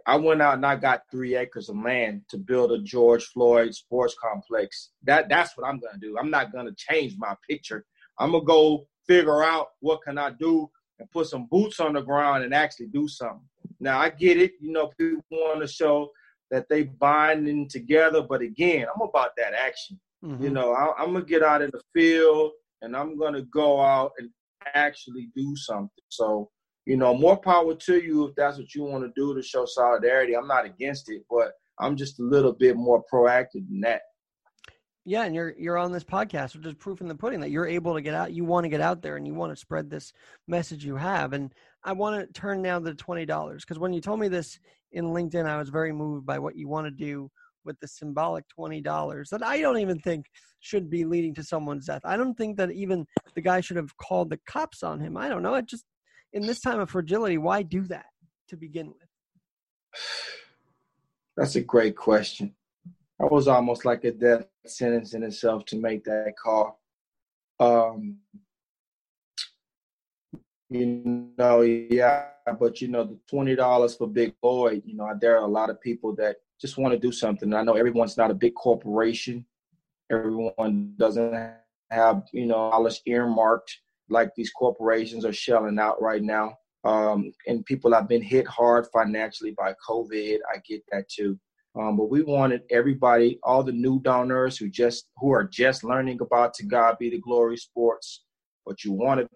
I 0.07 0.15
went 0.15 0.41
out 0.41 0.53
and 0.53 0.65
I 0.65 0.77
got 0.77 1.01
three 1.11 1.35
acres 1.35 1.67
of 1.67 1.75
land 1.75 2.21
to 2.29 2.37
build 2.37 2.71
a 2.71 2.79
George 2.81 3.25
Floyd 3.25 3.75
sports 3.75 4.15
complex. 4.19 4.91
That 5.03 5.27
that's 5.27 5.55
what 5.57 5.67
I'm 5.67 5.79
gonna 5.79 5.99
do. 5.99 6.17
I'm 6.17 6.31
not 6.31 6.53
gonna 6.53 6.71
change 6.77 7.15
my 7.17 7.35
picture. 7.47 7.85
I'm 8.17 8.31
gonna 8.31 8.45
go 8.45 8.87
figure 9.05 9.43
out 9.43 9.67
what 9.81 10.01
can 10.01 10.17
I 10.17 10.31
do 10.31 10.69
and 10.99 11.11
put 11.11 11.27
some 11.27 11.47
boots 11.51 11.81
on 11.81 11.93
the 11.93 12.01
ground 12.01 12.45
and 12.45 12.53
actually 12.53 12.87
do 12.87 13.07
something. 13.09 13.47
Now 13.81 13.99
I 13.99 14.09
get 14.09 14.37
it. 14.37 14.53
You 14.61 14.71
know, 14.71 14.91
people 14.97 15.23
want 15.29 15.59
to 15.61 15.67
show 15.67 16.09
that 16.51 16.69
they 16.69 16.83
binding 16.83 17.67
together, 17.67 18.21
but 18.21 18.41
again, 18.41 18.87
I'm 18.93 19.01
about 19.01 19.31
that 19.35 19.53
action. 19.53 19.99
Mm-hmm. 20.23 20.41
You 20.41 20.49
know, 20.51 20.71
I, 20.71 20.93
I'm 20.97 21.11
gonna 21.11 21.25
get 21.25 21.43
out 21.43 21.61
in 21.61 21.69
the 21.73 21.81
field 21.93 22.51
and 22.81 22.95
I'm 22.95 23.17
gonna 23.17 23.43
go 23.43 23.81
out 23.81 24.13
and 24.17 24.29
actually 24.73 25.29
do 25.35 25.53
something. 25.57 25.89
So 26.07 26.49
you 26.87 26.95
know, 26.95 27.13
more 27.13 27.35
power 27.35 27.75
to 27.75 28.01
you 28.01 28.25
if 28.25 28.35
that's 28.35 28.57
what 28.57 28.73
you 28.73 28.83
want 28.83 29.03
to 29.03 29.11
do 29.13 29.35
to 29.35 29.41
show 29.41 29.65
solidarity. 29.65 30.37
I'm 30.37 30.47
not 30.47 30.65
against 30.65 31.11
it, 31.11 31.23
but 31.29 31.51
I'm 31.79 31.97
just 31.97 32.21
a 32.21 32.23
little 32.23 32.53
bit 32.53 32.77
more 32.77 33.03
proactive 33.11 33.67
than 33.67 33.81
that. 33.81 34.03
Yeah, 35.03 35.23
and 35.25 35.35
you're 35.35 35.53
you're 35.57 35.77
on 35.77 35.91
this 35.91 36.05
podcast, 36.05 36.55
which 36.55 36.65
is 36.65 36.73
proof 36.75 37.01
in 37.01 37.09
the 37.09 37.15
pudding 37.15 37.41
that 37.41 37.49
you're 37.49 37.67
able 37.67 37.93
to 37.93 38.01
get 38.01 38.13
out. 38.13 38.31
You 38.31 38.45
want 38.45 38.63
to 38.63 38.69
get 38.69 38.79
out 38.79 39.01
there, 39.01 39.17
and 39.17 39.27
you 39.27 39.33
want 39.33 39.51
to 39.51 39.57
spread 39.57 39.89
this 39.89 40.13
message 40.47 40.85
you 40.85 40.95
have. 40.95 41.33
And 41.33 41.53
I 41.83 41.91
want 41.91 42.25
to 42.25 42.39
turn 42.39 42.61
now 42.61 42.79
to 42.79 42.93
twenty 42.93 43.25
dollars 43.25 43.65
because 43.65 43.79
when 43.79 43.91
you 43.91 43.99
told 43.99 44.21
me 44.21 44.29
this 44.29 44.57
in 44.93 45.07
LinkedIn, 45.07 45.45
I 45.45 45.57
was 45.57 45.67
very 45.67 45.91
moved 45.91 46.25
by 46.25 46.39
what 46.39 46.55
you 46.55 46.69
want 46.69 46.87
to 46.87 46.91
do 46.91 47.29
with 47.65 47.77
the 47.81 47.87
symbolic 47.87 48.45
twenty 48.47 48.79
dollars 48.79 49.29
that 49.31 49.45
I 49.45 49.59
don't 49.59 49.79
even 49.79 49.99
think 49.99 50.25
should 50.61 50.89
be 50.89 51.03
leading 51.03 51.35
to 51.35 51.43
someone's 51.43 51.85
death. 51.85 52.01
I 52.05 52.15
don't 52.15 52.35
think 52.35 52.55
that 52.57 52.71
even 52.71 53.05
the 53.35 53.41
guy 53.41 53.59
should 53.59 53.77
have 53.77 53.95
called 53.97 54.29
the 54.29 54.39
cops 54.47 54.83
on 54.83 55.01
him. 55.01 55.17
I 55.17 55.27
don't 55.27 55.43
know. 55.43 55.55
It 55.55 55.65
just 55.65 55.83
in 56.33 56.45
this 56.45 56.59
time 56.59 56.79
of 56.79 56.89
fragility, 56.89 57.37
why 57.37 57.63
do 57.63 57.81
that 57.83 58.05
to 58.49 58.57
begin 58.57 58.87
with? 58.87 59.07
That's 61.35 61.55
a 61.55 61.61
great 61.61 61.95
question. 61.95 62.53
That 63.19 63.31
was 63.31 63.47
almost 63.47 63.85
like 63.85 64.03
a 64.03 64.11
death 64.11 64.45
sentence 64.65 65.13
in 65.13 65.23
itself 65.23 65.65
to 65.65 65.77
make 65.77 66.03
that 66.05 66.33
call. 66.41 66.79
Um, 67.59 68.17
you 70.69 71.31
know, 71.37 71.61
yeah, 71.61 72.25
but 72.59 72.81
you 72.81 72.89
know, 72.89 73.03
the 73.05 73.17
twenty 73.29 73.55
dollars 73.55 73.95
for 73.95 74.07
Big 74.07 74.35
Floyd, 74.41 74.83
you 74.85 74.95
know, 74.95 75.11
there 75.19 75.37
are 75.37 75.45
a 75.45 75.47
lot 75.47 75.69
of 75.69 75.81
people 75.81 76.13
that 76.15 76.37
just 76.59 76.77
want 76.77 76.93
to 76.93 76.99
do 76.99 77.11
something. 77.11 77.53
I 77.53 77.63
know 77.63 77.73
everyone's 77.73 78.17
not 78.17 78.31
a 78.31 78.35
big 78.35 78.53
corporation. 78.53 79.45
Everyone 80.11 80.93
doesn't 80.97 81.33
have, 81.89 82.23
you 82.33 82.45
know, 82.45 82.71
dollars 82.71 83.01
earmarked 83.05 83.79
like 84.09 84.29
these 84.35 84.51
corporations 84.51 85.25
are 85.25 85.33
shelling 85.33 85.79
out 85.79 86.01
right 86.01 86.23
now. 86.23 86.55
Um, 86.83 87.31
and 87.47 87.65
people 87.65 87.93
have 87.93 88.07
been 88.07 88.21
hit 88.21 88.47
hard 88.47 88.87
financially 88.93 89.51
by 89.51 89.73
COVID. 89.87 90.37
I 90.53 90.59
get 90.67 90.83
that 90.91 91.09
too. 91.09 91.37
Um, 91.77 91.97
but 91.97 92.09
we 92.09 92.23
wanted 92.23 92.61
everybody, 92.71 93.39
all 93.43 93.63
the 93.63 93.71
new 93.71 93.99
donors 94.01 94.57
who 94.57 94.69
just 94.69 95.07
who 95.17 95.31
are 95.31 95.43
just 95.43 95.83
learning 95.83 96.19
about 96.21 96.53
to 96.55 96.65
God 96.65 96.97
be 96.97 97.09
the 97.09 97.19
glory 97.19 97.57
sports, 97.57 98.23
but 98.65 98.83
you 98.83 98.93
want 98.93 99.19
to 99.19 99.27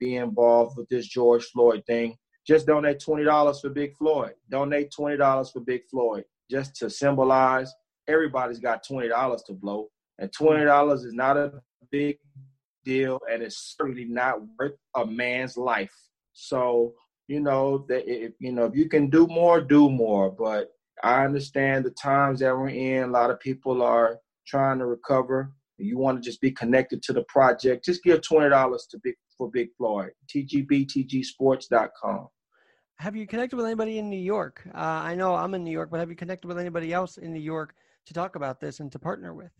be 0.00 0.16
involved 0.16 0.76
with 0.76 0.88
this 0.88 1.06
George 1.06 1.44
Floyd 1.46 1.82
thing, 1.86 2.16
just 2.46 2.66
donate 2.66 2.98
twenty 2.98 3.24
dollars 3.24 3.60
for 3.60 3.68
Big 3.68 3.94
Floyd. 3.96 4.32
Donate 4.50 4.90
twenty 4.90 5.16
dollars 5.16 5.50
for 5.50 5.60
Big 5.60 5.82
Floyd, 5.90 6.24
just 6.50 6.74
to 6.76 6.88
symbolize 6.88 7.72
everybody's 8.08 8.58
got 8.58 8.86
twenty 8.86 9.08
dollars 9.08 9.42
to 9.42 9.52
blow, 9.52 9.88
and 10.18 10.32
twenty 10.32 10.64
dollars 10.64 11.04
is 11.04 11.12
not 11.12 11.36
a 11.36 11.52
big 11.90 12.16
deal 12.84 13.18
and 13.30 13.42
it's 13.42 13.74
certainly 13.78 14.04
not 14.04 14.40
worth 14.58 14.72
a 14.96 15.06
man's 15.06 15.56
life. 15.56 15.94
So, 16.32 16.94
you 17.28 17.40
know, 17.40 17.84
that 17.88 18.04
if 18.06 18.32
you 18.38 18.52
know, 18.52 18.64
if 18.64 18.74
you 18.74 18.88
can 18.88 19.10
do 19.10 19.26
more, 19.26 19.60
do 19.60 19.90
more. 19.90 20.30
But 20.30 20.70
I 21.02 21.24
understand 21.24 21.84
the 21.84 21.90
times 21.90 22.40
that 22.40 22.56
we're 22.56 22.68
in. 22.68 23.04
A 23.04 23.12
lot 23.12 23.30
of 23.30 23.40
people 23.40 23.82
are 23.82 24.18
trying 24.46 24.78
to 24.78 24.86
recover. 24.86 25.52
You 25.78 25.98
want 25.98 26.22
to 26.22 26.28
just 26.28 26.40
be 26.40 26.52
connected 26.52 27.02
to 27.04 27.12
the 27.12 27.24
project. 27.24 27.84
Just 27.84 28.02
give 28.02 28.22
twenty 28.22 28.50
dollars 28.50 28.86
to 28.90 29.00
Big 29.02 29.14
for 29.36 29.50
Big 29.50 29.68
Floyd. 29.76 30.10
TGBTGSports.com. 30.34 32.28
Have 32.98 33.16
you 33.16 33.26
connected 33.26 33.56
with 33.56 33.66
anybody 33.66 33.98
in 33.98 34.08
New 34.08 34.16
York? 34.16 34.62
Uh, 34.72 34.78
I 34.78 35.16
know 35.16 35.34
I'm 35.34 35.54
in 35.54 35.64
New 35.64 35.72
York, 35.72 35.90
but 35.90 35.98
have 35.98 36.08
you 36.08 36.14
connected 36.14 36.46
with 36.46 36.58
anybody 36.58 36.92
else 36.92 37.18
in 37.18 37.32
New 37.32 37.40
York 37.40 37.74
to 38.06 38.14
talk 38.14 38.36
about 38.36 38.60
this 38.60 38.78
and 38.78 38.92
to 38.92 38.98
partner 38.98 39.34
with? 39.34 39.50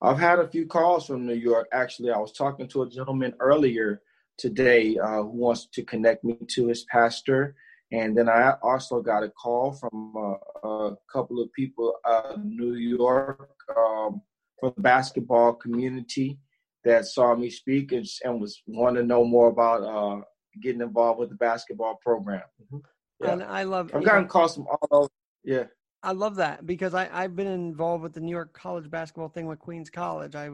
I've 0.00 0.18
had 0.18 0.38
a 0.38 0.48
few 0.48 0.66
calls 0.66 1.06
from 1.06 1.26
New 1.26 1.34
York. 1.34 1.68
Actually, 1.72 2.12
I 2.12 2.18
was 2.18 2.32
talking 2.32 2.68
to 2.68 2.82
a 2.82 2.88
gentleman 2.88 3.34
earlier 3.40 4.02
today 4.36 4.96
uh, 4.98 5.22
who 5.22 5.30
wants 5.30 5.66
to 5.72 5.82
connect 5.82 6.24
me 6.24 6.36
to 6.50 6.68
his 6.68 6.84
pastor. 6.84 7.56
And 7.90 8.16
then 8.16 8.28
I 8.28 8.54
also 8.62 9.00
got 9.00 9.24
a 9.24 9.30
call 9.30 9.72
from 9.72 10.14
uh, 10.16 10.68
a 10.68 10.96
couple 11.12 11.42
of 11.42 11.52
people 11.52 11.94
uh, 12.04 12.34
in 12.36 12.56
New 12.56 12.74
York 12.74 13.50
um, 13.76 14.22
from 14.60 14.72
the 14.76 14.82
basketball 14.82 15.54
community 15.54 16.38
that 16.84 17.06
saw 17.06 17.34
me 17.34 17.50
speak 17.50 17.92
and, 17.92 18.06
and 18.24 18.40
was 18.40 18.62
wanting 18.66 19.02
to 19.02 19.06
know 19.06 19.24
more 19.24 19.48
about 19.48 19.82
uh, 19.82 20.22
getting 20.62 20.80
involved 20.80 21.18
with 21.18 21.30
the 21.30 21.34
basketball 21.36 21.98
program. 22.02 22.42
Mm-hmm. 22.62 22.78
Yeah. 23.24 23.32
And 23.32 23.42
I 23.42 23.64
love. 23.64 23.90
I've 23.94 24.04
gotten 24.04 24.28
calls 24.28 24.54
from 24.54 24.66
all 24.68 24.88
over. 24.92 25.08
Yeah. 25.42 25.64
I 26.02 26.12
love 26.12 26.36
that 26.36 26.66
because 26.66 26.94
I 26.94 27.08
I've 27.12 27.34
been 27.34 27.46
involved 27.46 28.02
with 28.02 28.12
the 28.12 28.20
New 28.20 28.30
York 28.30 28.52
college 28.52 28.90
basketball 28.90 29.28
thing 29.28 29.46
with 29.46 29.58
Queens 29.58 29.90
College. 29.90 30.36
I 30.36 30.50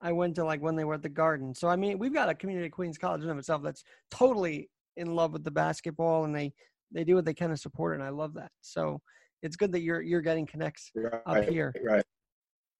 I 0.00 0.12
went 0.12 0.36
to 0.36 0.44
like 0.44 0.60
when 0.62 0.76
they 0.76 0.84
were 0.84 0.94
at 0.94 1.02
the 1.02 1.08
Garden. 1.08 1.54
So 1.54 1.68
I 1.68 1.76
mean, 1.76 1.98
we've 1.98 2.14
got 2.14 2.28
a 2.28 2.34
community 2.34 2.66
at 2.66 2.72
Queens 2.72 2.98
College 2.98 3.22
in 3.22 3.30
of 3.30 3.38
itself 3.38 3.62
that's 3.62 3.84
totally 4.10 4.70
in 4.96 5.14
love 5.14 5.32
with 5.32 5.44
the 5.44 5.50
basketball, 5.50 6.24
and 6.24 6.34
they 6.34 6.52
they 6.92 7.04
do 7.04 7.16
what 7.16 7.24
they 7.24 7.34
can 7.34 7.50
to 7.50 7.56
support 7.56 7.92
it. 7.92 7.96
And 7.96 8.04
I 8.04 8.10
love 8.10 8.34
that. 8.34 8.52
So 8.60 9.00
it's 9.42 9.56
good 9.56 9.72
that 9.72 9.80
you're 9.80 10.00
you're 10.00 10.20
getting 10.20 10.46
connects 10.46 10.90
right, 10.94 11.12
up 11.26 11.48
here. 11.48 11.74
Right. 11.82 12.04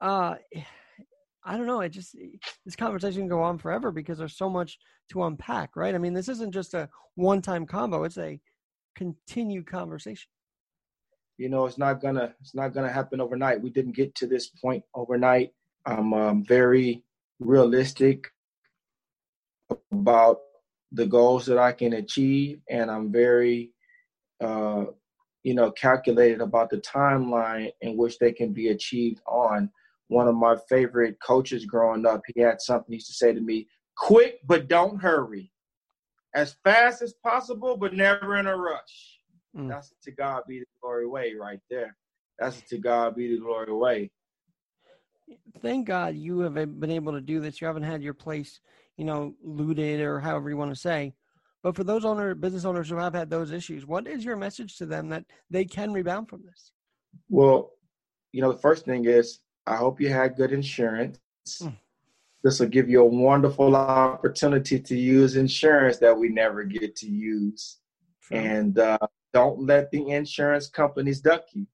Uh, 0.00 0.36
I 1.46 1.58
don't 1.58 1.66
know. 1.66 1.82
It 1.82 1.90
just 1.90 2.16
this 2.64 2.76
conversation 2.76 3.22
can 3.22 3.28
go 3.28 3.42
on 3.42 3.58
forever 3.58 3.90
because 3.90 4.16
there's 4.16 4.38
so 4.38 4.48
much 4.48 4.78
to 5.10 5.24
unpack, 5.24 5.76
right? 5.76 5.94
I 5.94 5.98
mean, 5.98 6.14
this 6.14 6.30
isn't 6.30 6.52
just 6.52 6.72
a 6.72 6.88
one-time 7.16 7.66
combo; 7.66 8.04
it's 8.04 8.16
a 8.16 8.40
continued 8.96 9.66
conversation. 9.66 10.28
You 11.37 11.49
know, 11.49 11.66
it's 11.66 11.78
not 11.78 12.01
gonna 12.01 12.35
it's 12.41 12.55
not 12.55 12.72
gonna 12.74 12.93
happen 12.93 13.20
overnight. 13.20 13.61
We 13.61 13.70
didn't 13.70 13.97
get 13.97 14.14
to 14.16 14.26
this 14.26 14.47
point 14.47 14.85
overnight. 14.95 15.53
I'm 15.87 16.14
um, 16.14 16.45
very 16.45 17.03
realistic 17.41 18.30
about 19.93 20.39
the 20.93 21.07
goals 21.07 21.47
that 21.47 21.59
I 21.59 21.72
can 21.72 21.95
achieve, 21.95 22.61
and 22.70 22.91
I'm 22.91 23.11
very, 23.11 23.72
uh, 24.41 24.85
you 25.43 25.55
know, 25.55 25.72
calculated 25.72 26.41
about 26.41 26.70
the 26.70 26.78
timeline 26.78 27.72
in 27.80 27.97
which 27.97 28.18
they 28.18 28.32
can 28.32 28.53
be 28.53 28.68
achieved 28.68 29.20
on 29.26 29.70
one 30.09 30.28
of 30.28 30.35
my 30.35 30.57
favorite 30.68 31.16
coaches 31.20 31.64
growing 31.64 32.07
up, 32.07 32.22
he 32.32 32.41
had 32.41 32.61
something 32.61 32.87
he 32.89 32.95
used 32.95 33.07
to 33.09 33.14
say 33.14 33.32
to 33.32 33.41
me 33.41 33.66
quick, 33.97 34.41
but 34.47 34.68
don't 34.68 35.01
hurry. 35.01 35.51
As 36.35 36.57
fast 36.64 37.01
as 37.01 37.14
possible, 37.14 37.76
but 37.76 37.95
never 37.95 38.37
in 38.37 38.47
a 38.47 38.57
rush. 38.57 39.13
Mm. 39.57 39.68
That's 39.68 39.92
to 40.02 40.11
God 40.11 40.42
be 40.48 40.61
the 40.61 40.66
glory 40.80 41.07
way 41.07 41.34
right 41.38 41.61
there. 41.70 41.96
That's 42.38 42.61
to 42.62 42.78
God 42.78 43.14
be 43.14 43.34
the 43.34 43.40
glory 43.40 43.72
way. 43.72 44.11
Thank 45.62 45.86
God 45.86 46.16
you 46.16 46.40
have 46.40 46.55
been 46.55 46.90
able 46.90 47.12
to 47.12 47.20
do 47.20 47.40
this. 47.40 47.61
You 47.61 47.66
haven't 47.66 47.84
had 47.84 48.02
your 48.02 48.14
place, 48.14 48.61
you 48.96 49.05
know, 49.05 49.34
looted 49.42 50.00
or 50.00 50.20
however 50.20 50.50
you 50.50 50.57
want 50.57 50.74
to 50.74 50.80
say. 50.80 51.14
But 51.62 51.76
for 51.76 51.84
those 51.84 52.05
owner 52.05 52.34
business 52.34 52.66
owners 52.66 52.90
who 52.90 52.96
have 52.96 53.14
had 53.14 53.30
those 53.30 53.50
issues, 53.50 53.86
what 53.86 54.07
is 54.07 54.24
your 54.24 54.36
message 54.36 54.76
to 54.78 54.86
them 54.86 55.09
that 55.09 55.24
they 55.50 55.64
can 55.64 55.92
rebound 55.92 56.28
from 56.28 56.42
this? 56.44 56.72
Well, 57.30 57.70
you 58.32 58.42
know, 58.42 58.52
the 58.52 58.59
first 58.59 58.84
thing 58.84 59.07
is 59.07 59.38
I 59.66 59.76
hope 59.76 60.00
you 60.00 60.11
had 60.11 60.36
good 60.36 60.52
insurance. 60.52 61.18
Mm. 61.62 61.76
This 62.42 62.61
will 62.61 62.68
give 62.68 62.90
you 62.90 63.00
a 63.00 63.07
wonderful 63.07 63.74
opportunity 63.74 64.78
to 64.78 64.96
use 64.96 65.36
insurance 65.36 65.96
that 65.98 66.18
we 66.18 66.28
never 66.28 66.64
get 66.64 66.94
to 66.96 67.09
use. 67.09 67.78
And 68.30 68.78
uh, 68.78 68.98
don't 69.35 69.61
let 69.61 69.91
the 69.91 70.09
insurance 70.09 70.68
companies 70.68 71.20
duck 71.20 71.45
you. 71.53 71.66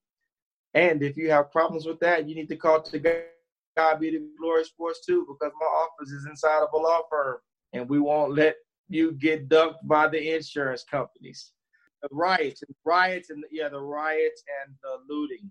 And 0.74 1.02
if 1.02 1.16
you 1.16 1.30
have 1.30 1.52
problems 1.52 1.86
with 1.86 2.00
that, 2.00 2.28
you 2.28 2.34
need 2.34 2.48
to 2.48 2.56
call 2.56 2.82
to 2.82 2.98
God 2.98 4.00
be 4.00 4.10
the 4.10 4.26
glory 4.40 4.64
sports 4.64 5.06
too, 5.06 5.24
because 5.28 5.52
my 5.60 5.66
office 5.66 6.10
is 6.10 6.26
inside 6.26 6.62
of 6.62 6.70
a 6.74 6.76
law 6.76 7.02
firm, 7.08 7.36
and 7.72 7.88
we 7.88 8.00
won't 8.00 8.34
let 8.34 8.56
you 8.88 9.12
get 9.12 9.48
ducked 9.48 9.86
by 9.86 10.08
the 10.08 10.34
insurance 10.34 10.84
companies. 10.90 11.52
The 12.02 12.08
riots, 12.10 12.62
and 12.62 12.74
riots, 12.84 13.30
and 13.30 13.44
yeah, 13.52 13.68
the 13.68 13.78
riots 13.80 14.42
and 14.64 14.74
the 14.82 15.12
looting 15.12 15.50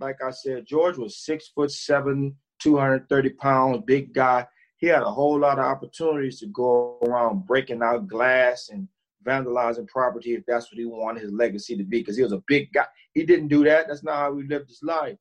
like 0.00 0.16
I 0.22 0.30
said, 0.30 0.66
George 0.66 0.96
was 0.96 1.18
six 1.18 1.48
foot 1.48 1.70
seven, 1.70 2.36
230 2.60 3.30
pounds, 3.30 3.82
big 3.86 4.12
guy. 4.12 4.46
He 4.76 4.86
had 4.88 5.02
a 5.02 5.10
whole 5.10 5.38
lot 5.38 5.58
of 5.58 5.64
opportunities 5.64 6.40
to 6.40 6.46
go 6.46 6.98
around 7.02 7.46
breaking 7.46 7.82
out 7.82 8.08
glass 8.08 8.68
and 8.70 8.88
vandalizing 9.24 9.88
property 9.88 10.34
if 10.34 10.44
that's 10.46 10.70
what 10.70 10.78
he 10.78 10.84
wanted 10.84 11.22
his 11.22 11.32
legacy 11.32 11.76
to 11.76 11.84
be, 11.84 12.00
because 12.00 12.16
he 12.16 12.22
was 12.22 12.32
a 12.32 12.42
big 12.46 12.72
guy. 12.72 12.86
He 13.12 13.24
didn't 13.24 13.48
do 13.48 13.64
that. 13.64 13.88
That's 13.88 14.04
not 14.04 14.16
how 14.16 14.36
he 14.36 14.46
lived 14.46 14.68
his 14.68 14.82
life. 14.82 15.16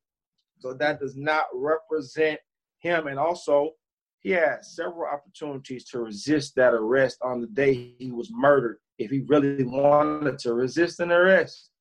So 0.60 0.74
that 0.74 1.00
does 1.00 1.16
not 1.16 1.46
represent 1.54 2.40
him. 2.80 3.08
And 3.08 3.20
also, 3.20 3.72
he 4.20 4.32
had 4.32 4.64
several 4.64 5.10
opportunities 5.12 5.86
to 5.90 6.00
resist 6.00 6.56
that 6.56 6.74
arrest 6.74 7.18
on 7.22 7.42
the 7.42 7.48
day 7.48 7.94
he 8.00 8.12
was 8.12 8.30
murdered 8.32 8.78
if 8.98 9.12
he 9.12 9.24
really 9.28 9.64
wanted 9.64 10.40
to 10.40 10.54
resist 10.54 11.00
an 11.00 11.12
arrest. 11.12 11.72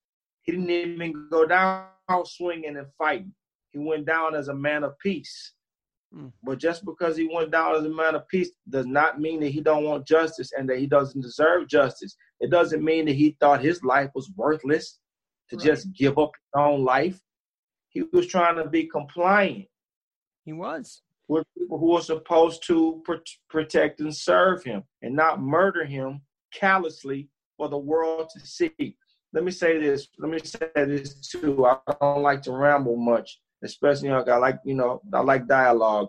He 0.42 0.52
didn't 0.52 0.70
even 0.70 1.28
go 1.30 1.46
down 1.46 1.86
swinging 2.24 2.76
and 2.76 2.86
fighting. 2.98 3.32
He 3.70 3.78
went 3.78 4.06
down 4.06 4.34
as 4.34 4.48
a 4.48 4.54
man 4.54 4.84
of 4.84 4.98
peace. 4.98 5.52
Mm. 6.14 6.32
But 6.42 6.58
just 6.58 6.84
because 6.84 7.16
he 7.16 7.28
went 7.32 7.50
down 7.50 7.76
as 7.76 7.84
a 7.84 7.88
man 7.88 8.14
of 8.14 8.28
peace 8.28 8.50
does 8.68 8.86
not 8.86 9.20
mean 9.20 9.40
that 9.40 9.50
he 9.50 9.60
don't 9.60 9.84
want 9.84 10.06
justice 10.06 10.52
and 10.56 10.68
that 10.68 10.78
he 10.78 10.86
doesn't 10.86 11.20
deserve 11.20 11.68
justice. 11.68 12.16
It 12.40 12.50
doesn't 12.50 12.84
mean 12.84 13.06
that 13.06 13.14
he 13.14 13.36
thought 13.40 13.62
his 13.62 13.82
life 13.82 14.10
was 14.14 14.30
worthless 14.36 14.98
to 15.50 15.56
right. 15.56 15.64
just 15.64 15.92
give 15.92 16.18
up 16.18 16.32
his 16.34 16.60
own 16.60 16.84
life. 16.84 17.20
He 17.88 18.02
was 18.12 18.26
trying 18.26 18.56
to 18.56 18.68
be 18.68 18.84
compliant. 18.86 19.66
He 20.44 20.52
was. 20.52 21.02
With 21.28 21.46
people 21.56 21.78
who 21.78 21.92
were 21.92 22.00
supposed 22.00 22.66
to 22.66 23.00
pr- 23.04 23.14
protect 23.48 24.00
and 24.00 24.14
serve 24.14 24.64
him 24.64 24.82
and 25.02 25.14
not 25.14 25.40
murder 25.40 25.84
him 25.84 26.22
callously 26.52 27.28
for 27.56 27.68
the 27.68 27.78
world 27.78 28.28
to 28.34 28.40
see 28.40 28.96
let 29.32 29.44
me 29.44 29.50
say 29.50 29.78
this. 29.78 30.08
Let 30.18 30.30
me 30.30 30.38
say 30.40 30.68
this 30.74 31.14
too. 31.20 31.64
I 31.64 31.78
don't 32.00 32.22
like 32.22 32.42
to 32.42 32.52
ramble 32.52 32.96
much, 32.96 33.40
especially 33.62 34.08
you 34.08 34.14
know, 34.14 34.24
I 34.26 34.36
like 34.36 34.58
you 34.64 34.74
know 34.74 35.00
I 35.12 35.20
like 35.20 35.46
dialogue. 35.46 36.08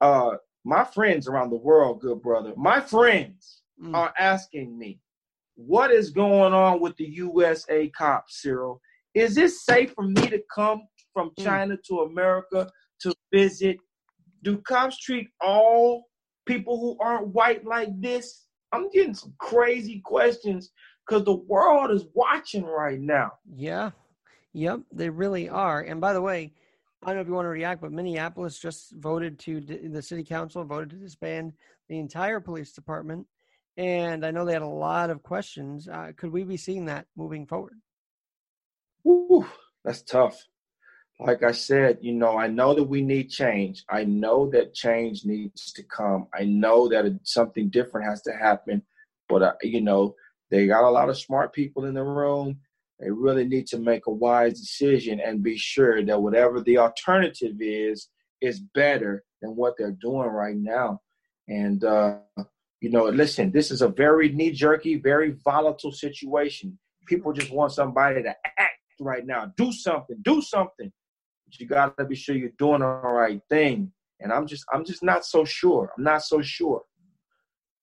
Uh, 0.00 0.36
my 0.64 0.84
friends 0.84 1.26
around 1.28 1.50
the 1.50 1.56
world, 1.56 2.00
good 2.00 2.22
brother, 2.22 2.52
my 2.56 2.80
friends 2.80 3.62
mm. 3.82 3.94
are 3.94 4.12
asking 4.18 4.78
me, 4.78 5.00
what 5.54 5.90
is 5.90 6.10
going 6.10 6.52
on 6.52 6.80
with 6.80 6.96
the 6.96 7.04
USA 7.04 7.88
cops, 7.88 8.42
Cyril? 8.42 8.80
Is 9.14 9.36
it 9.36 9.50
safe 9.50 9.92
for 9.92 10.04
me 10.04 10.26
to 10.28 10.42
come 10.54 10.82
from 11.12 11.30
mm. 11.30 11.44
China 11.44 11.76
to 11.88 12.00
America 12.00 12.70
to 13.00 13.14
visit? 13.32 13.78
Do 14.42 14.58
cops 14.58 14.98
treat 14.98 15.28
all 15.40 16.06
people 16.46 16.78
who 16.78 16.96
aren't 17.04 17.28
white 17.28 17.64
like 17.64 17.88
this? 18.00 18.46
I'm 18.72 18.90
getting 18.90 19.14
some 19.14 19.34
crazy 19.38 20.00
questions 20.04 20.70
because 21.06 21.24
the 21.24 21.34
world 21.34 21.90
is 21.90 22.06
watching 22.14 22.64
right 22.64 23.00
now. 23.00 23.32
Yeah. 23.54 23.90
Yep, 24.54 24.80
they 24.92 25.08
really 25.08 25.48
are. 25.48 25.80
And 25.80 26.00
by 26.00 26.12
the 26.12 26.20
way, 26.20 26.52
I 27.02 27.06
don't 27.06 27.16
know 27.16 27.22
if 27.22 27.28
you 27.28 27.34
want 27.34 27.46
to 27.46 27.50
react, 27.50 27.80
but 27.80 27.92
Minneapolis 27.92 28.58
just 28.58 28.92
voted 28.92 29.38
to 29.40 29.60
the 29.60 30.02
city 30.02 30.22
council 30.22 30.64
voted 30.64 30.90
to 30.90 30.96
disband 30.96 31.52
the 31.88 31.98
entire 31.98 32.38
police 32.38 32.72
department, 32.72 33.26
and 33.76 34.24
I 34.24 34.30
know 34.30 34.44
they 34.44 34.52
had 34.52 34.62
a 34.62 34.66
lot 34.66 35.10
of 35.10 35.22
questions. 35.22 35.88
Uh, 35.88 36.12
could 36.16 36.30
we 36.30 36.44
be 36.44 36.56
seeing 36.56 36.86
that 36.86 37.06
moving 37.16 37.46
forward? 37.46 37.74
That's 39.84 40.02
tough. 40.02 40.40
Like 41.18 41.42
I 41.42 41.52
said, 41.52 41.98
you 42.00 42.12
know, 42.12 42.36
I 42.38 42.46
know 42.46 42.74
that 42.74 42.84
we 42.84 43.02
need 43.02 43.30
change. 43.30 43.84
I 43.88 44.04
know 44.04 44.48
that 44.50 44.74
change 44.74 45.24
needs 45.24 45.72
to 45.72 45.82
come. 45.82 46.26
I 46.34 46.44
know 46.44 46.88
that 46.88 47.18
something 47.24 47.68
different 47.68 48.08
has 48.08 48.22
to 48.22 48.32
happen. 48.32 48.82
But 49.28 49.42
uh, 49.42 49.52
you 49.62 49.80
know, 49.80 50.14
they 50.50 50.66
got 50.66 50.88
a 50.88 50.90
lot 50.90 51.08
of 51.08 51.18
smart 51.18 51.52
people 51.52 51.84
in 51.84 51.94
the 51.94 52.04
room. 52.04 52.60
They 53.02 53.10
really 53.10 53.44
need 53.44 53.66
to 53.68 53.78
make 53.78 54.06
a 54.06 54.12
wise 54.12 54.60
decision 54.60 55.18
and 55.18 55.42
be 55.42 55.58
sure 55.58 56.04
that 56.04 56.22
whatever 56.22 56.60
the 56.60 56.78
alternative 56.78 57.56
is, 57.58 58.08
is 58.40 58.60
better 58.74 59.24
than 59.40 59.56
what 59.56 59.74
they're 59.76 59.96
doing 60.00 60.28
right 60.28 60.56
now. 60.56 61.00
And, 61.48 61.82
uh, 61.82 62.18
you 62.80 62.90
know, 62.90 63.06
listen, 63.06 63.50
this 63.50 63.72
is 63.72 63.82
a 63.82 63.88
very 63.88 64.28
knee 64.28 64.52
jerky, 64.52 64.96
very 64.96 65.36
volatile 65.44 65.90
situation. 65.90 66.78
People 67.08 67.32
just 67.32 67.50
want 67.50 67.72
somebody 67.72 68.22
to 68.22 68.36
act 68.56 68.78
right 69.00 69.26
now, 69.26 69.52
do 69.56 69.72
something, 69.72 70.16
do 70.22 70.40
something. 70.40 70.92
But 71.46 71.58
you 71.58 71.66
got 71.66 71.96
to 71.98 72.04
be 72.04 72.14
sure 72.14 72.36
you're 72.36 72.50
doing 72.56 72.80
the 72.80 72.86
right 72.86 73.40
thing. 73.50 73.90
And 74.20 74.32
I'm 74.32 74.46
just, 74.46 74.64
I'm 74.72 74.84
just 74.84 75.02
not 75.02 75.24
so 75.24 75.44
sure. 75.44 75.92
I'm 75.96 76.04
not 76.04 76.22
so 76.22 76.40
sure 76.40 76.82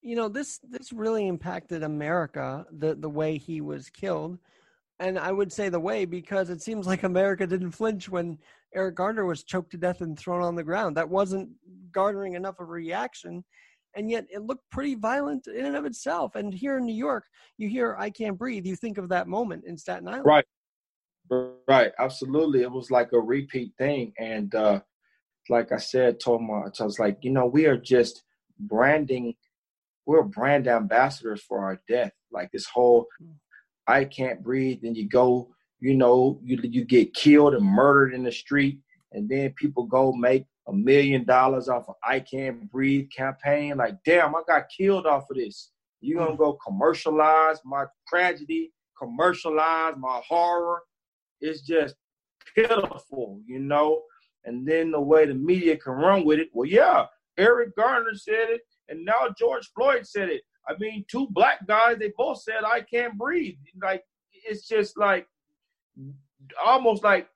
you 0.02 0.16
know 0.16 0.30
this 0.30 0.62
this 0.64 0.94
really 0.94 1.28
impacted 1.28 1.84
America 1.84 2.66
the 2.72 2.96
the 2.96 3.10
way 3.10 3.38
he 3.38 3.60
was 3.60 3.90
killed, 3.90 4.40
and 5.00 5.18
I 5.18 5.32
would 5.32 5.52
say 5.52 5.70
the 5.70 5.80
way 5.80 6.06
because 6.06 6.50
it 6.50 6.62
seems 6.62 6.86
like 6.86 7.04
America 7.04 7.48
didn't 7.48 7.72
flinch 7.72 8.10
when 8.10 8.38
Eric 8.76 8.96
Garner 8.96 9.26
was 9.26 9.44
choked 9.44 9.72
to 9.72 9.78
death 9.78 10.02
and 10.02 10.18
thrown 10.18 10.44
on 10.44 10.56
the 10.56 10.64
ground. 10.64 10.98
That 10.98 11.10
wasn't 11.10 11.50
garnering 11.92 12.34
enough 12.34 12.60
of 12.60 12.68
a 12.68 12.72
reaction, 12.72 13.44
and 13.96 14.10
yet 14.10 14.26
it 14.30 14.44
looked 14.44 14.70
pretty 14.72 14.96
violent 14.96 15.48
in 15.48 15.66
and 15.66 15.76
of 15.76 15.86
itself. 15.86 16.36
And 16.36 16.54
here 16.54 16.78
in 16.78 16.86
New 16.86 16.96
York, 16.96 17.26
you 17.58 17.70
hear 17.70 17.96
"I 17.98 18.10
Can't 18.10 18.38
Breathe," 18.38 18.66
you 18.66 18.76
think 18.76 18.98
of 18.98 19.10
that 19.10 19.28
moment 19.28 19.64
in 19.66 19.78
Staten 19.78 20.08
Island, 20.08 20.26
right? 20.26 20.46
Right, 21.68 21.92
absolutely. 22.00 22.64
It 22.64 22.72
was 22.72 22.90
like 22.90 23.14
a 23.14 23.20
repeat 23.20 23.74
thing, 23.78 24.14
and 24.20 24.54
uh, 24.56 24.82
like 25.48 25.72
I 25.72 25.78
said, 25.78 26.20
told 26.20 26.42
my, 26.42 26.64
I 26.80 26.84
was 26.84 27.00
like, 27.00 27.20
you 27.22 27.32
know, 27.32 27.46
we 27.46 27.66
are 27.68 27.78
just 27.78 28.24
branding 28.60 29.36
we're 30.10 30.24
brand 30.24 30.68
ambassadors 30.68 31.40
for 31.44 31.60
our 31.60 31.80
death. 31.88 32.14
Like 32.32 32.52
this 32.52 32.66
whole 32.66 33.06
I 33.90 34.06
can't 34.06 34.44
breathe, 34.44 34.84
and 34.84 34.96
you 34.96 35.10
go, 35.10 35.50
you 35.80 35.96
know, 35.96 36.40
you 36.44 36.60
you 36.62 36.86
get 36.86 37.16
killed 37.16 37.56
and 37.56 37.66
murdered 37.66 38.14
in 38.14 38.24
the 38.24 38.32
street, 38.32 38.80
and 39.14 39.28
then 39.28 39.52
people 39.54 39.84
go 39.84 40.12
make 40.12 40.46
a 40.68 40.74
million 40.74 41.26
dollars 41.26 41.68
off 41.70 41.90
of 41.90 41.96
I 42.04 42.20
Can't 42.20 42.72
Breathe 42.72 43.10
campaign. 43.10 43.78
Like, 43.78 43.96
damn, 44.06 44.36
I 44.36 44.42
got 44.48 44.70
killed 44.70 45.08
off 45.08 45.32
of 45.32 45.38
this. 45.38 45.72
You 46.02 46.18
gonna 46.18 46.38
go 46.38 46.54
commercialize 46.54 47.58
my 47.66 47.86
tragedy, 48.08 48.72
commercialize 48.96 49.96
my 49.98 50.22
horror? 50.28 50.84
It's 51.42 51.62
just 51.62 51.96
pitiful, 52.56 53.42
you 53.48 53.58
know. 53.58 54.04
And 54.46 54.68
then 54.68 54.92
the 54.92 55.02
way 55.02 55.26
the 55.26 55.34
media 55.34 55.78
can 55.78 55.94
run 55.94 56.26
with 56.26 56.38
it. 56.38 56.50
Well, 56.54 56.70
yeah, 56.70 57.06
Eric 57.40 57.76
Garner 57.76 58.14
said 58.14 58.50
it, 58.50 58.62
and 58.88 59.04
now 59.04 59.34
George 59.38 59.68
Floyd 59.76 60.06
said 60.06 60.30
it. 60.30 60.44
I 60.70 60.78
mean, 60.78 61.04
two 61.10 61.28
black 61.32 61.66
guys, 61.68 61.98
they 61.98 62.14
both 62.16 62.42
said 62.42 62.64
I 62.66 62.82
can't 62.82 63.18
breathe. 63.18 63.56
Like 63.82 64.04
it's 64.32 64.68
just 64.68 64.98
like 64.98 65.28
almost 66.64 67.04
like 67.04 67.28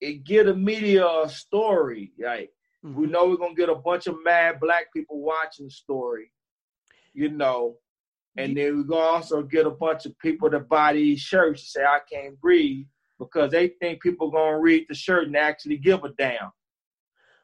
it 0.00 0.24
get 0.24 0.48
a 0.48 0.54
media 0.54 1.06
a 1.06 1.28
story. 1.28 2.12
Like 2.22 2.50
mm-hmm. 2.84 3.00
we 3.00 3.06
know 3.06 3.26
we're 3.26 3.36
gonna 3.36 3.54
get 3.54 3.68
a 3.68 3.74
bunch 3.74 4.06
of 4.06 4.16
mad 4.24 4.60
black 4.60 4.92
people 4.92 5.20
watching 5.20 5.66
the 5.66 5.70
story, 5.72 6.30
you 7.12 7.30
know, 7.30 7.76
and 8.36 8.56
then 8.56 8.76
we're 8.76 8.84
gonna 8.84 9.00
also 9.00 9.42
get 9.42 9.66
a 9.66 9.70
bunch 9.70 10.06
of 10.06 10.16
people 10.20 10.48
to 10.50 10.60
buy 10.60 10.92
these 10.92 11.20
shirts 11.20 11.62
and 11.62 11.82
say 11.82 11.84
I 11.84 11.98
can't 12.10 12.40
breathe 12.40 12.86
because 13.18 13.50
they 13.50 13.68
think 13.80 14.00
people 14.00 14.30
gonna 14.30 14.60
read 14.60 14.86
the 14.88 14.94
shirt 14.94 15.26
and 15.26 15.36
actually 15.36 15.78
give 15.78 16.04
a 16.04 16.10
damn. 16.10 16.52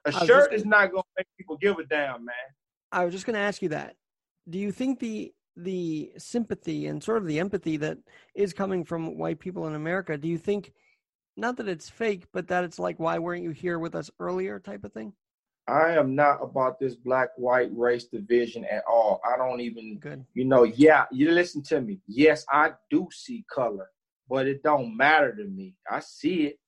A 0.05 0.13
shirt 0.27 0.53
is 0.53 0.65
not 0.65 0.93
gonna 0.93 1.03
make 1.17 1.27
people 1.37 1.57
give 1.57 1.79
a 1.79 1.85
damn, 1.85 2.25
man. 2.25 2.35
I 2.93 3.05
was 3.05 3.13
just 3.13 3.27
gonna 3.27 3.39
ask 3.39 3.63
you 3.63 3.71
that. 3.71 3.97
Do 4.49 4.59
you 4.59 4.73
think 4.73 5.01
the 5.01 5.33
the 5.57 6.11
sympathy 6.19 6.87
and 6.87 7.03
sort 7.03 7.19
of 7.19 7.27
the 7.27 7.39
empathy 7.39 7.77
that 7.77 7.99
is 8.35 8.53
coming 8.53 8.85
from 8.85 9.17
white 9.19 9.39
people 9.39 9.67
in 9.67 9.75
America, 9.75 10.19
do 10.19 10.29
you 10.29 10.39
think 10.39 10.73
not 11.37 11.57
that 11.57 11.69
it's 11.69 11.89
fake, 11.89 12.27
but 12.33 12.49
that 12.49 12.65
it's 12.65 12.79
like 12.79 12.99
why 12.99 13.19
weren't 13.19 13.43
you 13.43 13.51
here 13.51 13.79
with 13.79 13.95
us 13.95 14.11
earlier 14.19 14.59
type 14.59 14.85
of 14.85 14.93
thing? 14.93 15.13
I 15.67 15.93
am 15.93 16.15
not 16.15 16.43
about 16.43 16.79
this 16.79 16.95
black 16.95 17.31
white 17.37 17.71
race 17.75 18.05
division 18.05 18.67
at 18.71 18.85
all. 18.87 19.21
I 19.25 19.39
don't 19.39 19.61
even 19.61 19.99
Good. 19.99 20.25
you 20.35 20.45
know, 20.45 20.65
yeah, 20.65 21.07
you 21.11 21.31
listen 21.31 21.63
to 21.65 21.81
me. 21.81 22.01
Yes, 22.07 22.45
I 22.51 22.73
do 22.91 23.09
see 23.11 23.47
color, 23.51 23.89
but 24.29 24.47
it 24.47 24.63
don't 24.63 24.97
matter 24.97 25.35
to 25.35 25.45
me. 25.45 25.75
I 25.91 26.01
see 26.01 26.47
it 26.47 26.59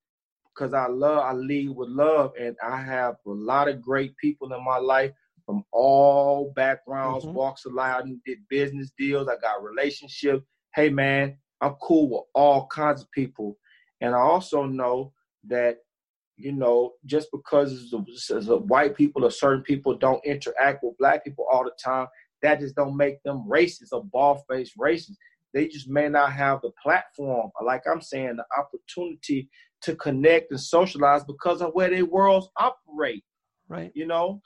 because 0.54 0.72
I 0.72 0.86
love 0.86 1.18
I 1.18 1.32
lead 1.32 1.70
with 1.70 1.90
love 1.90 2.32
and 2.40 2.56
I 2.64 2.80
have 2.80 3.16
a 3.26 3.30
lot 3.30 3.68
of 3.68 3.82
great 3.82 4.16
people 4.16 4.52
in 4.54 4.64
my 4.64 4.78
life 4.78 5.12
from 5.46 5.64
all 5.72 6.52
backgrounds, 6.54 7.24
mm-hmm. 7.24 7.34
walks 7.34 7.64
of 7.64 7.72
life. 7.72 8.02
I 8.04 8.08
did 8.26 8.38
business 8.50 8.90
deals. 8.98 9.28
I 9.28 9.36
got 9.40 9.62
relationships. 9.62 10.44
Hey 10.74 10.90
man, 10.90 11.38
I'm 11.60 11.74
cool 11.80 12.10
with 12.10 12.24
all 12.34 12.66
kinds 12.66 13.00
of 13.00 13.10
people, 13.12 13.56
and 14.00 14.14
I 14.14 14.18
also 14.18 14.64
know 14.64 15.12
that 15.48 15.78
you 16.36 16.52
know 16.52 16.92
just 17.06 17.28
because 17.32 17.94
as 18.30 18.48
a 18.48 18.56
white 18.56 18.96
people 18.96 19.24
or 19.24 19.30
certain 19.30 19.62
people 19.62 19.96
don't 19.96 20.24
interact 20.24 20.82
with 20.82 20.98
black 20.98 21.24
people 21.24 21.46
all 21.50 21.64
the 21.64 21.72
time, 21.82 22.08
that 22.42 22.60
just 22.60 22.76
don't 22.76 22.96
make 22.96 23.22
them 23.22 23.46
racist 23.48 23.92
or 23.92 24.04
ball-faced 24.04 24.76
racist. 24.78 25.16
They 25.54 25.68
just 25.68 25.88
may 25.88 26.08
not 26.08 26.32
have 26.32 26.60
the 26.60 26.70
platform, 26.82 27.50
like 27.64 27.82
I'm 27.90 28.02
saying, 28.02 28.36
the 28.36 28.44
opportunity 28.58 29.48
to 29.82 29.96
connect 29.96 30.50
and 30.50 30.60
socialize 30.60 31.24
because 31.24 31.62
of 31.62 31.70
where 31.72 31.88
their 31.88 32.04
worlds 32.04 32.48
operate. 32.58 33.24
Right. 33.68 33.90
You 33.94 34.06
know, 34.06 34.42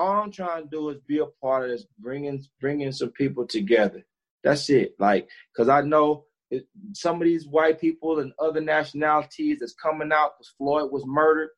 all 0.00 0.22
I'm 0.22 0.32
trying 0.32 0.64
to 0.64 0.68
do 0.68 0.88
is 0.88 0.98
be 1.06 1.18
a 1.18 1.26
part 1.26 1.64
of 1.64 1.70
this, 1.70 1.86
bringing 1.98 2.42
bringing 2.58 2.90
some 2.90 3.10
people 3.10 3.46
together. 3.46 4.02
That's 4.42 4.70
it. 4.70 4.94
Like, 4.98 5.28
cause 5.54 5.68
I 5.68 5.82
know 5.82 6.24
it, 6.50 6.66
some 6.94 7.16
of 7.16 7.28
these 7.28 7.46
white 7.46 7.78
people 7.78 8.20
and 8.20 8.32
other 8.38 8.62
nationalities 8.62 9.58
that's 9.60 9.74
coming 9.74 10.10
out 10.10 10.32
because 10.38 10.54
Floyd 10.56 10.90
was 10.90 11.04
murdered. 11.06 11.50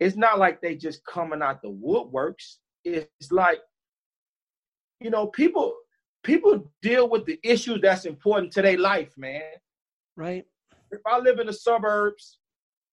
It's 0.00 0.16
not 0.16 0.38
like 0.38 0.60
they 0.60 0.74
just 0.74 1.04
coming 1.04 1.42
out 1.42 1.60
the 1.60 1.68
woodworks. 1.68 2.56
It's 2.84 3.30
like, 3.30 3.60
you 5.00 5.10
know, 5.10 5.26
people 5.26 5.74
people 6.24 6.72
deal 6.80 7.10
with 7.10 7.26
the 7.26 7.38
issues 7.44 7.80
that's 7.82 8.06
important 8.06 8.52
to 8.52 8.62
their 8.62 8.78
life, 8.78 9.12
man. 9.18 9.42
Right. 10.16 10.44
If 10.90 11.00
I 11.06 11.18
live 11.18 11.38
in 11.40 11.46
the 11.46 11.52
suburbs, 11.52 12.38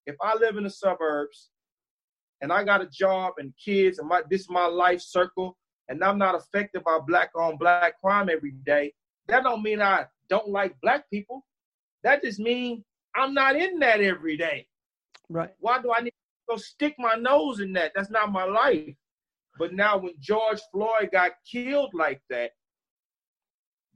if 0.06 0.16
I 0.22 0.36
live 0.36 0.58
in 0.58 0.64
the 0.66 0.70
suburbs 0.70 1.52
and 2.42 2.52
I 2.52 2.64
got 2.64 2.82
a 2.82 2.88
job 2.88 3.34
and 3.38 3.54
kids 3.64 4.00
and 4.00 4.08
my 4.08 4.22
this 4.30 4.42
is 4.42 4.50
my 4.50 4.66
life 4.66 5.02
circle 5.02 5.58
and 5.90 6.04
I'm 6.04 6.18
not 6.18 6.36
affected 6.36 6.84
by 6.84 7.00
black 7.06 7.32
on 7.36 7.58
black 7.58 8.00
crime 8.00 8.30
every 8.30 8.52
day, 8.66 8.94
that 9.28 9.44
don't 9.44 9.64
mean 9.64 9.82
I 9.82 10.06
don't 10.30 10.50
like 10.50 10.76
black 10.82 11.10
people. 11.10 11.46
That 12.04 12.24
just 12.24 12.40
means 12.40 12.84
I'm 13.16 13.34
not 13.34 13.56
in 13.56 13.80
that 13.80 14.00
every 14.00 14.38
day. 14.38 14.68
Right. 15.30 15.50
Why 15.60 15.82
do 15.82 15.92
I 15.96 16.02
need 16.02 16.12
to 16.12 16.56
go 16.56 16.58
stick 16.58 16.96
my 16.98 17.16
nose 17.16 17.60
in 17.60 17.74
that? 17.74 17.92
That's 17.96 18.12
not 18.12 18.32
my 18.32 18.46
life. 18.46 18.94
But 19.58 19.74
now 19.74 19.98
when 19.98 20.14
George 20.20 20.60
Floyd 20.72 21.10
got 21.12 21.32
killed 21.52 21.92
like 21.94 22.22
that, 22.30 22.52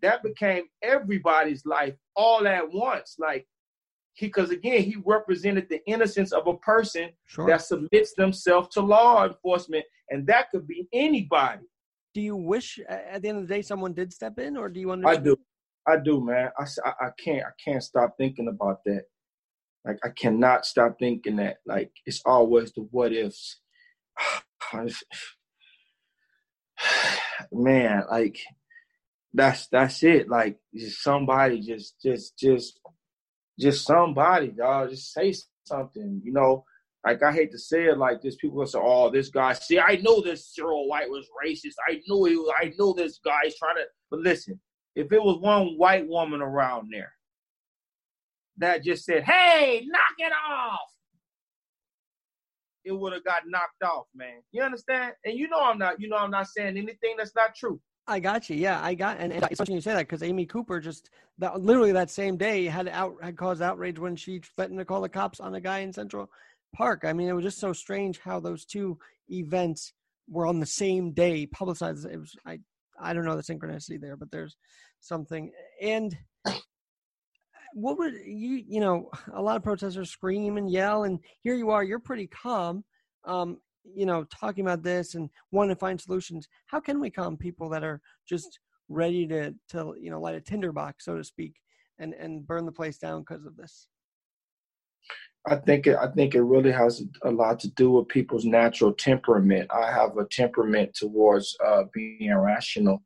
that 0.01 0.21
became 0.21 0.65
everybody's 0.81 1.65
life 1.65 1.95
all 2.15 2.45
at 2.47 2.69
once. 2.71 3.15
Like 3.19 3.47
because 4.19 4.51
again, 4.51 4.83
he 4.83 4.97
represented 5.05 5.67
the 5.69 5.81
innocence 5.87 6.31
of 6.31 6.47
a 6.47 6.57
person 6.57 7.09
sure. 7.25 7.47
that 7.47 7.61
submits 7.61 8.13
themselves 8.15 8.69
to 8.69 8.81
law 8.81 9.25
enforcement, 9.25 9.85
and 10.09 10.25
that 10.27 10.49
could 10.51 10.67
be 10.67 10.87
anybody. 10.93 11.63
Do 12.13 12.21
you 12.21 12.35
wish 12.35 12.79
at 12.87 13.21
the 13.21 13.29
end 13.29 13.39
of 13.39 13.47
the 13.47 13.53
day 13.53 13.61
someone 13.61 13.93
did 13.93 14.13
step 14.13 14.37
in, 14.39 14.57
or 14.57 14.69
do 14.69 14.79
you 14.79 14.89
want? 14.89 15.05
I 15.05 15.15
do, 15.15 15.35
I 15.87 15.97
do, 15.97 16.23
man. 16.23 16.49
I, 16.57 16.65
I, 16.85 17.07
I 17.07 17.09
can't 17.23 17.43
I 17.43 17.51
can't 17.63 17.83
stop 17.83 18.15
thinking 18.17 18.47
about 18.47 18.83
that. 18.85 19.03
Like 19.85 19.97
I 20.03 20.09
cannot 20.09 20.65
stop 20.65 20.97
thinking 20.99 21.37
that. 21.37 21.57
Like 21.65 21.91
it's 22.05 22.21
always 22.25 22.71
the 22.73 22.87
what 22.91 23.13
ifs. 23.13 23.59
man, 27.51 28.03
like 28.09 28.39
that's 29.33 29.67
that's 29.67 30.03
it. 30.03 30.29
Like 30.29 30.57
somebody 30.89 31.61
just 31.61 32.01
just 32.01 32.37
just 32.37 32.79
just 33.59 33.85
somebody, 33.85 34.47
dog. 34.49 34.89
Just 34.89 35.13
say 35.13 35.33
something, 35.65 36.21
you 36.23 36.33
know. 36.33 36.65
Like 37.05 37.21
I 37.21 37.33
hate 37.33 37.51
to 37.51 37.59
say 37.59 37.85
it 37.85 37.97
like 37.97 38.21
this, 38.21 38.37
people 38.37 38.57
will 38.57 38.65
say, 38.65 38.79
"Oh, 38.81 39.09
this 39.09 39.29
guy." 39.29 39.53
See, 39.53 39.79
I 39.79 39.97
know 39.97 40.21
this 40.21 40.53
Cyril 40.53 40.87
White 40.87 41.09
was 41.09 41.27
racist. 41.45 41.75
I 41.87 42.01
knew 42.07 42.25
he. 42.25 42.37
Was, 42.37 42.53
I 42.61 42.73
know 42.77 42.93
this 42.93 43.19
guy's 43.23 43.57
trying 43.57 43.75
to. 43.75 43.83
But 44.09 44.21
listen, 44.21 44.59
if 44.95 45.11
it 45.11 45.21
was 45.21 45.39
one 45.41 45.77
white 45.77 46.07
woman 46.07 46.41
around 46.41 46.89
there 46.91 47.11
that 48.57 48.83
just 48.83 49.03
said, 49.05 49.23
"Hey, 49.23 49.85
knock 49.85 50.15
it 50.17 50.31
off," 50.49 50.79
it 52.85 52.93
would 52.93 53.13
have 53.13 53.25
got 53.25 53.43
knocked 53.47 53.83
off, 53.83 54.05
man. 54.15 54.41
You 54.51 54.63
understand? 54.63 55.13
And 55.25 55.37
you 55.37 55.49
know 55.49 55.59
I'm 55.61 55.77
not. 55.77 55.99
You 55.99 56.07
know 56.07 56.17
I'm 56.17 56.31
not 56.31 56.47
saying 56.47 56.77
anything 56.77 57.15
that's 57.17 57.35
not 57.35 57.53
true. 57.55 57.81
I 58.07 58.19
got 58.19 58.49
you. 58.49 58.57
Yeah, 58.57 58.81
I 58.83 58.95
got, 58.95 59.17
and, 59.19 59.31
and 59.31 59.47
it's 59.49 59.69
you 59.69 59.79
say 59.79 59.93
that 59.93 60.07
because 60.07 60.23
Amy 60.23 60.45
Cooper 60.45 60.79
just 60.79 61.09
that 61.37 61.61
literally 61.61 61.93
that 61.93 62.09
same 62.09 62.35
day 62.35 62.65
had 62.65 62.87
out 62.89 63.15
had 63.21 63.37
caused 63.37 63.61
outrage 63.61 63.97
when 63.97 64.15
she 64.15 64.39
threatened 64.39 64.79
to 64.79 64.85
call 64.85 65.01
the 65.01 65.09
cops 65.09 65.39
on 65.39 65.55
a 65.55 65.61
guy 65.61 65.79
in 65.79 65.93
Central 65.93 66.29
Park. 66.75 67.03
I 67.05 67.13
mean, 67.13 67.29
it 67.29 67.33
was 67.33 67.45
just 67.45 67.59
so 67.59 67.71
strange 67.71 68.19
how 68.19 68.39
those 68.39 68.65
two 68.65 68.97
events 69.29 69.93
were 70.29 70.45
on 70.45 70.59
the 70.59 70.65
same 70.65 71.11
day, 71.11 71.45
publicized. 71.45 72.05
It 72.05 72.17
was 72.17 72.35
I 72.45 72.59
I 72.99 73.13
don't 73.13 73.25
know 73.25 73.37
the 73.37 73.43
synchronicity 73.43 73.99
there, 73.99 74.17
but 74.17 74.31
there's 74.31 74.57
something. 74.99 75.51
And 75.81 76.17
what 77.73 77.97
would 77.97 78.15
you 78.25 78.63
you 78.67 78.81
know 78.81 79.09
a 79.33 79.41
lot 79.41 79.55
of 79.55 79.63
protesters 79.63 80.09
scream 80.09 80.57
and 80.57 80.69
yell, 80.69 81.05
and 81.05 81.19
here 81.41 81.55
you 81.55 81.69
are, 81.69 81.83
you're 81.83 81.99
pretty 81.99 82.27
calm. 82.27 82.83
Um, 83.23 83.59
you 83.83 84.05
know, 84.05 84.25
talking 84.25 84.65
about 84.65 84.83
this 84.83 85.15
and 85.15 85.29
want 85.51 85.69
to 85.69 85.75
find 85.75 85.99
solutions. 85.99 86.47
How 86.67 86.79
can 86.79 86.99
we 86.99 87.09
calm 87.09 87.37
people 87.37 87.69
that 87.69 87.83
are 87.83 88.01
just 88.27 88.59
ready 88.89 89.27
to, 89.27 89.53
to 89.69 89.95
you 89.99 90.09
know, 90.09 90.19
light 90.19 90.35
a 90.35 90.41
tinderbox, 90.41 91.05
so 91.05 91.17
to 91.17 91.23
speak, 91.23 91.55
and, 91.99 92.13
and 92.13 92.45
burn 92.45 92.65
the 92.65 92.71
place 92.71 92.97
down 92.97 93.21
because 93.21 93.45
of 93.45 93.55
this? 93.55 93.87
I 95.45 95.57
think 95.57 95.87
it, 95.87 95.97
I 95.97 96.07
think 96.07 96.35
it 96.35 96.41
really 96.41 96.71
has 96.71 97.03
a 97.23 97.31
lot 97.31 97.59
to 97.61 97.71
do 97.71 97.91
with 97.91 98.07
people's 98.07 98.45
natural 98.45 98.93
temperament. 98.93 99.69
I 99.71 99.91
have 99.91 100.17
a 100.17 100.25
temperament 100.25 100.95
towards 100.95 101.55
uh, 101.65 101.83
being 101.93 102.33
rational 102.33 103.03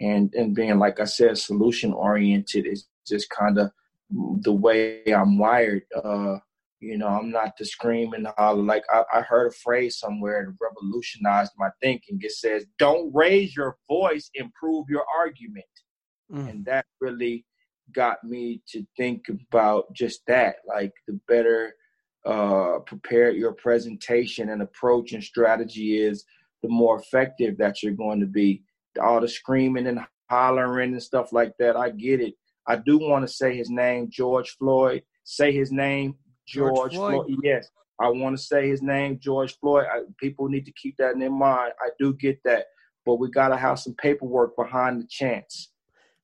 and 0.00 0.32
and 0.34 0.54
being, 0.54 0.78
like 0.78 1.00
I 1.00 1.04
said, 1.04 1.38
solution 1.38 1.94
oriented. 1.94 2.66
Is 2.66 2.86
just 3.06 3.30
kind 3.30 3.58
of 3.58 3.70
the 4.42 4.52
way 4.52 5.02
I'm 5.06 5.38
wired. 5.38 5.82
Uh, 5.96 6.38
you 6.80 6.96
know, 6.96 7.08
I'm 7.08 7.30
not 7.30 7.56
the 7.58 7.64
screaming 7.64 8.26
holler. 8.36 8.62
Like 8.62 8.84
I, 8.92 9.02
I, 9.12 9.20
heard 9.22 9.48
a 9.48 9.54
phrase 9.54 9.98
somewhere 9.98 10.46
that 10.46 10.64
revolutionized 10.64 11.52
my 11.58 11.70
thinking. 11.82 12.18
It 12.20 12.32
says, 12.32 12.66
"Don't 12.78 13.12
raise 13.12 13.56
your 13.56 13.76
voice, 13.88 14.30
improve 14.34 14.86
your 14.88 15.04
argument," 15.18 15.64
mm. 16.32 16.48
and 16.48 16.64
that 16.66 16.86
really 17.00 17.44
got 17.94 18.22
me 18.22 18.62
to 18.68 18.84
think 18.96 19.26
about 19.28 19.92
just 19.92 20.20
that. 20.28 20.56
Like 20.66 20.92
the 21.08 21.18
better 21.26 21.74
uh, 22.24 22.78
prepared 22.86 23.36
your 23.36 23.52
presentation 23.52 24.50
and 24.50 24.62
approach 24.62 25.12
and 25.12 25.24
strategy 25.24 26.00
is, 26.00 26.24
the 26.62 26.68
more 26.68 26.98
effective 27.00 27.56
that 27.58 27.82
you're 27.82 27.92
going 27.92 28.20
to 28.20 28.26
be. 28.26 28.62
All 29.00 29.20
the 29.20 29.28
screaming 29.28 29.86
and 29.86 30.00
hollering 30.30 30.92
and 30.92 31.02
stuff 31.02 31.32
like 31.32 31.52
that, 31.58 31.76
I 31.76 31.90
get 31.90 32.20
it. 32.20 32.34
I 32.66 32.76
do 32.76 32.98
want 32.98 33.26
to 33.26 33.32
say 33.32 33.56
his 33.56 33.70
name, 33.70 34.08
George 34.10 34.56
Floyd. 34.58 35.02
Say 35.24 35.52
his 35.52 35.70
name, 35.72 36.16
George, 36.48 36.74
George 36.74 36.94
Floyd. 36.94 37.26
Floyd. 37.26 37.38
Yes, 37.42 37.68
I 38.00 38.08
want 38.08 38.36
to 38.36 38.42
say 38.42 38.68
his 38.68 38.82
name, 38.82 39.18
George 39.20 39.58
Floyd. 39.58 39.86
I, 39.92 40.00
people 40.18 40.48
need 40.48 40.64
to 40.66 40.72
keep 40.72 40.96
that 40.98 41.12
in 41.12 41.20
their 41.20 41.30
mind. 41.30 41.72
I 41.80 41.90
do 41.98 42.14
get 42.14 42.38
that, 42.44 42.66
but 43.04 43.16
we 43.16 43.30
got 43.30 43.48
to 43.48 43.56
have 43.56 43.78
some 43.78 43.94
paperwork 43.94 44.56
behind 44.56 45.02
the 45.02 45.06
chance. 45.08 45.72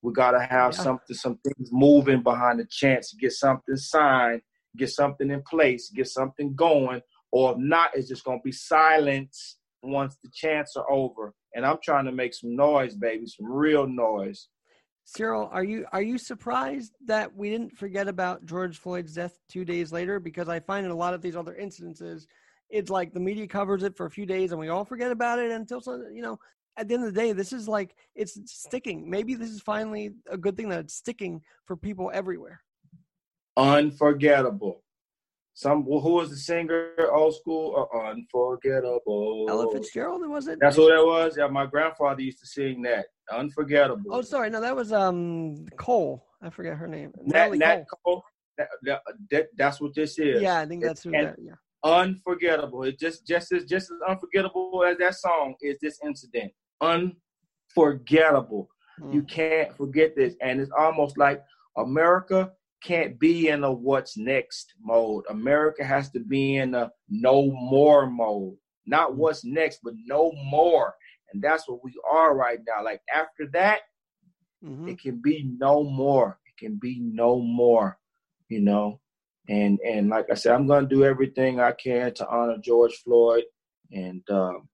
We 0.01 0.13
got 0.13 0.31
to 0.31 0.39
have 0.39 0.73
yeah. 0.73 0.83
something, 0.83 1.15
some 1.15 1.39
things 1.43 1.69
moving 1.71 2.21
behind 2.21 2.59
the 2.59 2.67
chance. 2.69 3.13
Get 3.19 3.33
something 3.33 3.75
signed, 3.75 4.41
get 4.77 4.89
something 4.89 5.29
in 5.29 5.41
place, 5.43 5.89
get 5.89 6.07
something 6.07 6.55
going, 6.55 7.01
or 7.31 7.53
if 7.53 7.57
not, 7.57 7.91
it's 7.95 8.07
just 8.07 8.23
gonna 8.23 8.39
be 8.43 8.51
silence 8.51 9.57
once 9.81 10.17
the 10.23 10.29
chants 10.33 10.75
are 10.75 10.89
over. 10.89 11.33
And 11.53 11.65
I'm 11.65 11.77
trying 11.83 12.05
to 12.05 12.11
make 12.11 12.33
some 12.33 12.55
noise, 12.55 12.95
baby, 12.95 13.27
some 13.27 13.51
real 13.51 13.87
noise. 13.87 14.47
Cyril, 15.05 15.49
are 15.51 15.63
you 15.63 15.85
are 15.91 16.01
you 16.01 16.17
surprised 16.17 16.93
that 17.05 17.33
we 17.35 17.49
didn't 17.51 17.77
forget 17.77 18.07
about 18.07 18.45
George 18.45 18.79
Floyd's 18.79 19.13
death 19.13 19.37
two 19.47 19.63
days 19.63 19.91
later? 19.91 20.19
Because 20.19 20.49
I 20.49 20.59
find 20.59 20.83
in 20.83 20.91
a 20.91 20.95
lot 20.95 21.13
of 21.13 21.21
these 21.21 21.35
other 21.35 21.55
incidences, 21.61 22.25
it's 22.69 22.89
like 22.89 23.13
the 23.13 23.19
media 23.19 23.47
covers 23.47 23.83
it 23.83 23.95
for 23.95 24.07
a 24.07 24.11
few 24.11 24.25
days 24.25 24.51
and 24.51 24.59
we 24.59 24.69
all 24.69 24.83
forget 24.83 25.11
about 25.11 25.39
it 25.39 25.51
until 25.51 25.81
you 26.11 26.21
know. 26.21 26.39
At 26.77 26.89
the 26.89 26.95
end 26.95 27.05
of 27.05 27.13
the 27.13 27.21
day, 27.21 27.31
this 27.31 27.53
is 27.53 27.69
like 27.69 27.95
it's 28.15 28.37
sticking. 28.51 29.09
Maybe 29.09 29.33
this 29.33 29.49
is 29.49 29.61
finally 29.61 30.11
a 30.29 30.37
good 30.37 30.57
thing 30.57 30.67
that 30.67 30.79
it's 30.79 30.95
sticking 30.95 31.41
for 31.63 31.77
people 31.77 32.11
everywhere. 32.13 32.59
Unforgettable. 33.55 34.83
Some 35.57 35.83
who 35.83 35.99
was 35.99 36.29
the 36.29 36.35
singer? 36.35 36.91
Old 37.13 37.33
school, 37.33 37.87
uh, 37.93 38.09
unforgettable. 38.09 39.45
Ella 39.47 39.71
Fitzgerald, 39.71 40.27
was 40.27 40.49
it? 40.49 40.59
That's 40.59 40.77
what 40.77 40.89
that 40.89 41.05
was. 41.05 41.37
Yeah, 41.37 41.47
my 41.47 41.65
grandfather 41.65 42.21
used 42.21 42.39
to 42.41 42.45
sing 42.45 42.81
that. 42.81 43.05
Unforgettable. 43.31 44.13
Oh, 44.13 44.21
sorry, 44.21 44.49
no, 44.49 44.59
that 44.59 44.75
was 44.75 44.91
um 44.91 45.65
Cole. 45.77 46.25
I 46.41 46.49
forget 46.49 46.75
her 46.75 46.87
name. 46.87 47.13
Nat, 47.23 47.53
Nat 47.53 47.85
Cole. 47.87 48.15
Cole. 48.15 48.23
That, 48.57 48.67
that, 48.83 49.01
that, 49.31 49.47
that's 49.57 49.79
what 49.79 49.95
this 49.95 50.19
is. 50.19 50.41
Yeah, 50.41 50.59
I 50.59 50.65
think 50.65 50.83
that's 50.83 51.03
who. 51.03 51.11
That, 51.11 51.37
yeah. 51.39 51.53
Unforgettable. 51.85 52.83
It 52.83 52.99
just 52.99 53.25
just 53.25 53.53
as 53.53 53.63
just 53.63 53.89
as 53.91 53.97
unforgettable 54.09 54.83
as 54.85 54.97
that 54.97 55.15
song 55.15 55.55
is 55.61 55.77
this 55.81 55.99
incident. 56.03 56.51
Unforgettable. 56.81 58.67
Mm. 58.99 59.13
You 59.13 59.23
can't 59.23 59.75
forget 59.77 60.17
this, 60.17 60.35
and 60.41 60.59
it's 60.59 60.71
almost 60.77 61.17
like 61.17 61.41
America 61.77 62.51
can't 62.85 63.19
be 63.19 63.47
in 63.47 63.63
a 63.63 63.71
what's 63.71 64.15
next 64.15 64.75
mode. 64.79 65.23
America 65.29 65.83
has 65.83 66.11
to 66.11 66.19
be 66.19 66.57
in 66.57 66.75
a 66.75 66.91
no 67.09 67.51
more 67.51 68.05
mode. 68.07 68.55
Not 68.85 69.11
mm. 69.11 69.15
what's 69.15 69.43
next, 69.43 69.79
but 69.83 69.95
no 70.05 70.31
more. 70.45 70.93
And 71.33 71.41
that's 71.41 71.67
what 71.67 71.83
we 71.83 71.93
are 72.09 72.35
right 72.35 72.59
now. 72.67 72.83
Like 72.83 73.01
after 73.13 73.47
that, 73.53 73.79
mm-hmm. 74.63 74.89
it 74.89 75.01
can 75.01 75.19
be 75.19 75.49
no 75.57 75.83
more. 75.83 76.37
It 76.45 76.63
can 76.63 76.75
be 76.75 76.99
no 77.01 77.41
more, 77.41 77.97
you 78.49 78.61
know. 78.61 78.99
And 79.49 79.79
and 79.79 80.09
like 80.09 80.27
I 80.29 80.35
said, 80.35 80.53
I'm 80.53 80.67
gonna 80.67 80.87
do 80.87 81.03
everything 81.03 81.59
I 81.59 81.71
can 81.71 82.13
to 82.15 82.27
honor 82.27 82.57
George 82.61 82.95
Floyd. 83.03 83.45
And 83.91 84.21
um, 84.29 84.69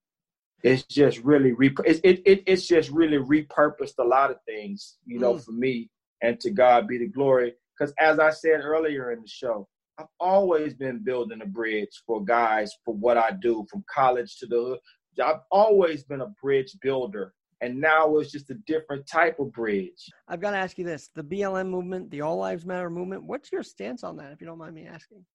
it's 0.64 0.84
just 0.84 1.20
really 1.20 1.53
re- 1.53 1.76
it, 1.86 2.01
it, 2.03 2.22
it, 2.26 2.43
it's 2.45 2.68
just 2.68 2.89
really 2.89 3.18
repurposed 3.18 3.99
a 3.99 4.03
lot 4.03 4.32
of 4.32 4.38
things, 4.45 4.97
you 5.05 5.18
know, 5.18 5.36
mm. 5.36 5.45
for 5.45 5.53
me. 5.53 5.89
And 6.22 6.39
to 6.41 6.51
God 6.51 6.88
be 6.88 6.99
the 6.99 7.07
glory. 7.07 7.53
Because 7.82 7.96
as 8.00 8.20
I 8.20 8.30
said 8.30 8.62
earlier 8.62 9.12
in 9.12 9.22
the 9.24 9.28
show, 9.28 9.68
I've 9.98 10.06
always 10.20 10.76
been 10.76 11.04
building 11.04 11.42
a 11.42 11.48
bridge 11.48 11.90
for 12.06 12.24
guys 12.24 12.72
for 12.86 12.94
what 12.94 13.18
I 13.18 13.32
do 13.42 13.66
from 13.72 13.84
college 13.92 14.38
to 14.38 14.46
the 14.46 14.56
hood. 14.56 14.80
I've 15.26 15.42
always 15.50 16.04
been 16.04 16.22
a 16.22 16.32
bridge 16.44 16.78
builder. 16.84 17.34
And 17.60 17.82
now 17.82 18.18
it's 18.18 18.32
just 18.32 18.52
a 18.52 18.56
different 18.68 19.08
type 19.08 19.40
of 19.40 19.52
bridge. 19.52 20.08
I've 20.28 20.42
got 20.42 20.52
to 20.52 20.58
ask 20.58 20.78
you 20.78 20.86
this 20.86 21.10
the 21.16 21.24
BLM 21.24 21.70
movement, 21.70 22.12
the 22.12 22.22
All 22.22 22.38
Lives 22.38 22.68
Matter 22.68 22.92
movement, 22.92 23.24
what's 23.24 23.52
your 23.52 23.64
stance 23.64 24.04
on 24.04 24.16
that, 24.18 24.32
if 24.32 24.42
you 24.42 24.46
don't 24.46 24.60
mind 24.60 24.76
me 24.76 24.86
asking? 24.86 25.26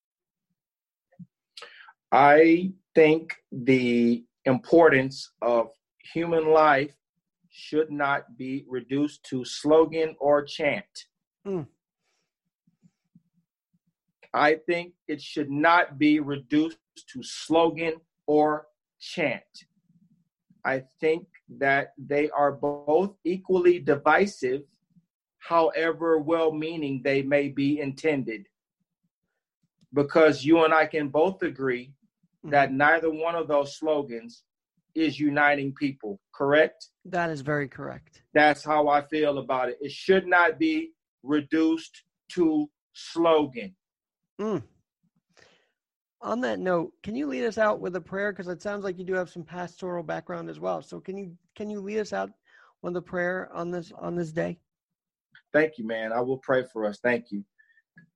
I 2.12 2.70
think 2.94 3.34
the 3.50 4.24
importance 4.44 5.32
of 5.42 5.70
human 6.14 6.52
life 6.52 6.94
should 7.50 7.90
not 7.90 8.36
be 8.36 8.64
reduced 8.68 9.24
to 9.30 9.44
slogan 9.44 10.14
or 10.20 10.44
chant. 10.44 10.84
Mm. 11.44 11.66
I 14.36 14.56
think 14.66 14.92
it 15.08 15.22
should 15.22 15.50
not 15.50 15.98
be 15.98 16.20
reduced 16.20 16.78
to 17.12 17.22
slogan 17.22 17.94
or 18.26 18.66
chant. 19.00 19.42
I 20.62 20.82
think 21.00 21.26
that 21.58 21.94
they 21.96 22.28
are 22.30 22.52
both 22.52 23.14
equally 23.24 23.78
divisive, 23.78 24.62
however 25.38 26.18
well 26.18 26.52
meaning 26.52 27.00
they 27.02 27.22
may 27.22 27.48
be 27.48 27.80
intended. 27.80 28.46
Because 29.94 30.44
you 30.44 30.64
and 30.64 30.74
I 30.74 30.84
can 30.84 31.08
both 31.08 31.42
agree 31.42 31.86
mm-hmm. 31.86 32.50
that 32.50 32.72
neither 32.72 33.10
one 33.10 33.36
of 33.36 33.48
those 33.48 33.78
slogans 33.78 34.42
is 34.94 35.18
uniting 35.18 35.72
people, 35.72 36.20
correct? 36.34 36.88
That 37.06 37.30
is 37.30 37.40
very 37.40 37.68
correct. 37.68 38.22
That's 38.34 38.62
how 38.62 38.88
I 38.88 39.00
feel 39.06 39.38
about 39.38 39.70
it. 39.70 39.78
It 39.80 39.92
should 39.92 40.26
not 40.26 40.58
be 40.58 40.90
reduced 41.22 42.02
to 42.32 42.68
slogan. 42.92 43.74
Mm. 44.40 44.62
On 46.22 46.40
that 46.40 46.58
note, 46.58 46.92
can 47.02 47.14
you 47.14 47.26
lead 47.26 47.44
us 47.44 47.58
out 47.58 47.80
with 47.80 47.94
a 47.96 48.00
prayer? 48.00 48.32
Because 48.32 48.48
it 48.48 48.62
sounds 48.62 48.84
like 48.84 48.98
you 48.98 49.04
do 49.04 49.14
have 49.14 49.30
some 49.30 49.44
pastoral 49.44 50.02
background 50.02 50.50
as 50.50 50.58
well. 50.58 50.82
So 50.82 51.00
can 51.00 51.16
you 51.16 51.36
can 51.54 51.70
you 51.70 51.80
lead 51.80 51.98
us 51.98 52.12
out 52.12 52.30
with 52.82 52.96
a 52.96 53.02
prayer 53.02 53.50
on 53.54 53.70
this 53.70 53.92
on 53.98 54.16
this 54.16 54.32
day? 54.32 54.58
Thank 55.52 55.78
you, 55.78 55.86
man. 55.86 56.12
I 56.12 56.20
will 56.20 56.38
pray 56.38 56.64
for 56.72 56.86
us. 56.86 56.98
Thank 57.02 57.30
you. 57.30 57.44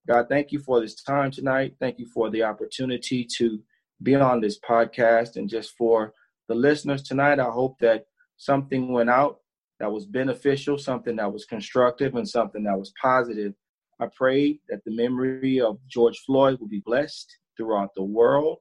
God, 0.08 0.26
thank 0.28 0.50
you 0.50 0.58
for 0.58 0.80
this 0.80 1.02
time 1.02 1.30
tonight. 1.30 1.74
Thank 1.78 1.98
you 1.98 2.06
for 2.06 2.30
the 2.30 2.42
opportunity 2.42 3.26
to 3.36 3.60
be 4.02 4.14
on 4.14 4.40
this 4.40 4.58
podcast 4.58 5.36
and 5.36 5.48
just 5.48 5.76
for 5.76 6.12
the 6.48 6.54
listeners 6.54 7.02
tonight. 7.02 7.38
I 7.38 7.50
hope 7.50 7.78
that 7.80 8.06
something 8.36 8.92
went 8.92 9.10
out 9.10 9.40
that 9.78 9.92
was 9.92 10.06
beneficial, 10.06 10.78
something 10.78 11.16
that 11.16 11.32
was 11.32 11.44
constructive, 11.44 12.14
and 12.14 12.28
something 12.28 12.64
that 12.64 12.78
was 12.78 12.92
positive 13.00 13.54
I 14.00 14.06
pray 14.16 14.58
that 14.68 14.82
the 14.84 14.96
memory 14.96 15.60
of 15.60 15.78
George 15.86 16.18
Floyd 16.26 16.58
will 16.58 16.68
be 16.68 16.82
blessed 16.84 17.36
throughout 17.56 17.90
the 17.94 18.02
world, 18.02 18.58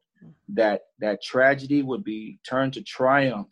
that 0.50 0.82
that 1.00 1.24
tragedy 1.24 1.82
would 1.82 2.04
be 2.04 2.40
turned 2.48 2.74
to 2.74 2.84
triumph, 2.84 3.48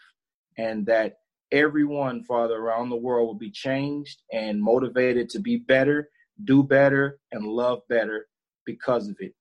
and 0.57 0.85
that 0.85 1.13
everyone, 1.51 2.23
Father, 2.23 2.55
around 2.55 2.89
the 2.89 2.97
world 2.97 3.27
will 3.27 3.35
be 3.35 3.51
changed 3.51 4.21
and 4.33 4.61
motivated 4.61 5.29
to 5.29 5.39
be 5.39 5.57
better, 5.57 6.09
do 6.43 6.61
better, 6.61 7.19
and 7.31 7.45
love 7.45 7.79
better 7.87 8.27
because 8.65 9.07
of 9.07 9.15
it. 9.19 9.33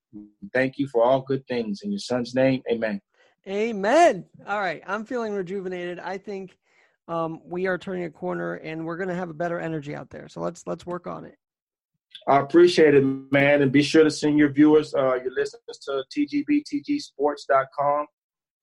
Thank 0.53 0.77
you 0.77 0.87
for 0.87 1.03
all 1.03 1.21
good 1.21 1.45
things. 1.47 1.81
In 1.83 1.91
your 1.91 1.99
son's 1.99 2.33
name, 2.33 2.61
amen. 2.71 3.01
Amen. 3.47 4.25
All 4.45 4.59
right. 4.59 4.81
I'm 4.87 5.05
feeling 5.05 5.33
rejuvenated. 5.33 5.99
I 5.99 6.17
think 6.17 6.57
um, 7.07 7.41
we 7.45 7.67
are 7.67 7.77
turning 7.77 8.05
a 8.05 8.09
corner 8.09 8.55
and 8.55 8.85
we're 8.85 8.97
going 8.97 9.09
to 9.09 9.15
have 9.15 9.29
a 9.29 9.33
better 9.33 9.59
energy 9.59 9.95
out 9.95 10.09
there. 10.09 10.27
So 10.27 10.41
let's 10.41 10.67
let's 10.67 10.85
work 10.85 11.07
on 11.07 11.25
it. 11.25 11.37
I 12.27 12.39
appreciate 12.39 12.93
it, 12.95 13.03
man. 13.31 13.61
And 13.61 13.71
be 13.71 13.83
sure 13.83 14.03
to 14.03 14.11
send 14.11 14.37
your 14.37 14.49
viewers, 14.49 14.93
uh, 14.93 15.15
your 15.15 15.33
listeners 15.33 15.79
to 15.85 16.03
tgbtgsports.com. 16.15 18.05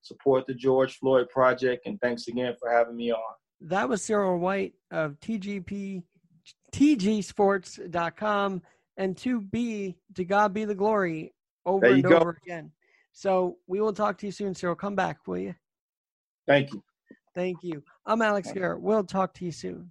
Support 0.02 0.46
the 0.46 0.54
George 0.54 0.98
Floyd 0.98 1.28
Project. 1.30 1.86
And 1.86 2.00
thanks 2.00 2.28
again 2.28 2.54
for 2.58 2.70
having 2.70 2.96
me 2.96 3.10
on. 3.12 3.34
That 3.62 3.88
was 3.88 4.02
Cyril 4.02 4.38
White 4.38 4.74
of 4.90 5.18
TGP, 5.20 6.02
tgsports.com. 6.74 8.62
And 8.96 9.16
to 9.18 9.40
be, 9.40 9.96
to 10.14 10.24
God 10.24 10.52
be 10.52 10.64
the 10.64 10.74
glory 10.74 11.32
over 11.66 11.86
and 11.86 12.02
go. 12.02 12.18
over 12.18 12.38
again. 12.44 12.70
So 13.12 13.56
we 13.66 13.80
will 13.80 13.92
talk 13.92 14.18
to 14.18 14.26
you 14.26 14.32
soon, 14.32 14.54
Cyril. 14.54 14.74
Come 14.74 14.94
back, 14.94 15.26
will 15.26 15.38
you? 15.38 15.54
Thank 16.46 16.72
you. 16.72 16.82
Thank 17.34 17.62
you. 17.62 17.82
I'm 18.06 18.22
Alex 18.22 18.52
Garrett. 18.52 18.80
We'll 18.80 19.04
talk 19.04 19.34
to 19.34 19.44
you 19.44 19.52
soon. 19.52 19.90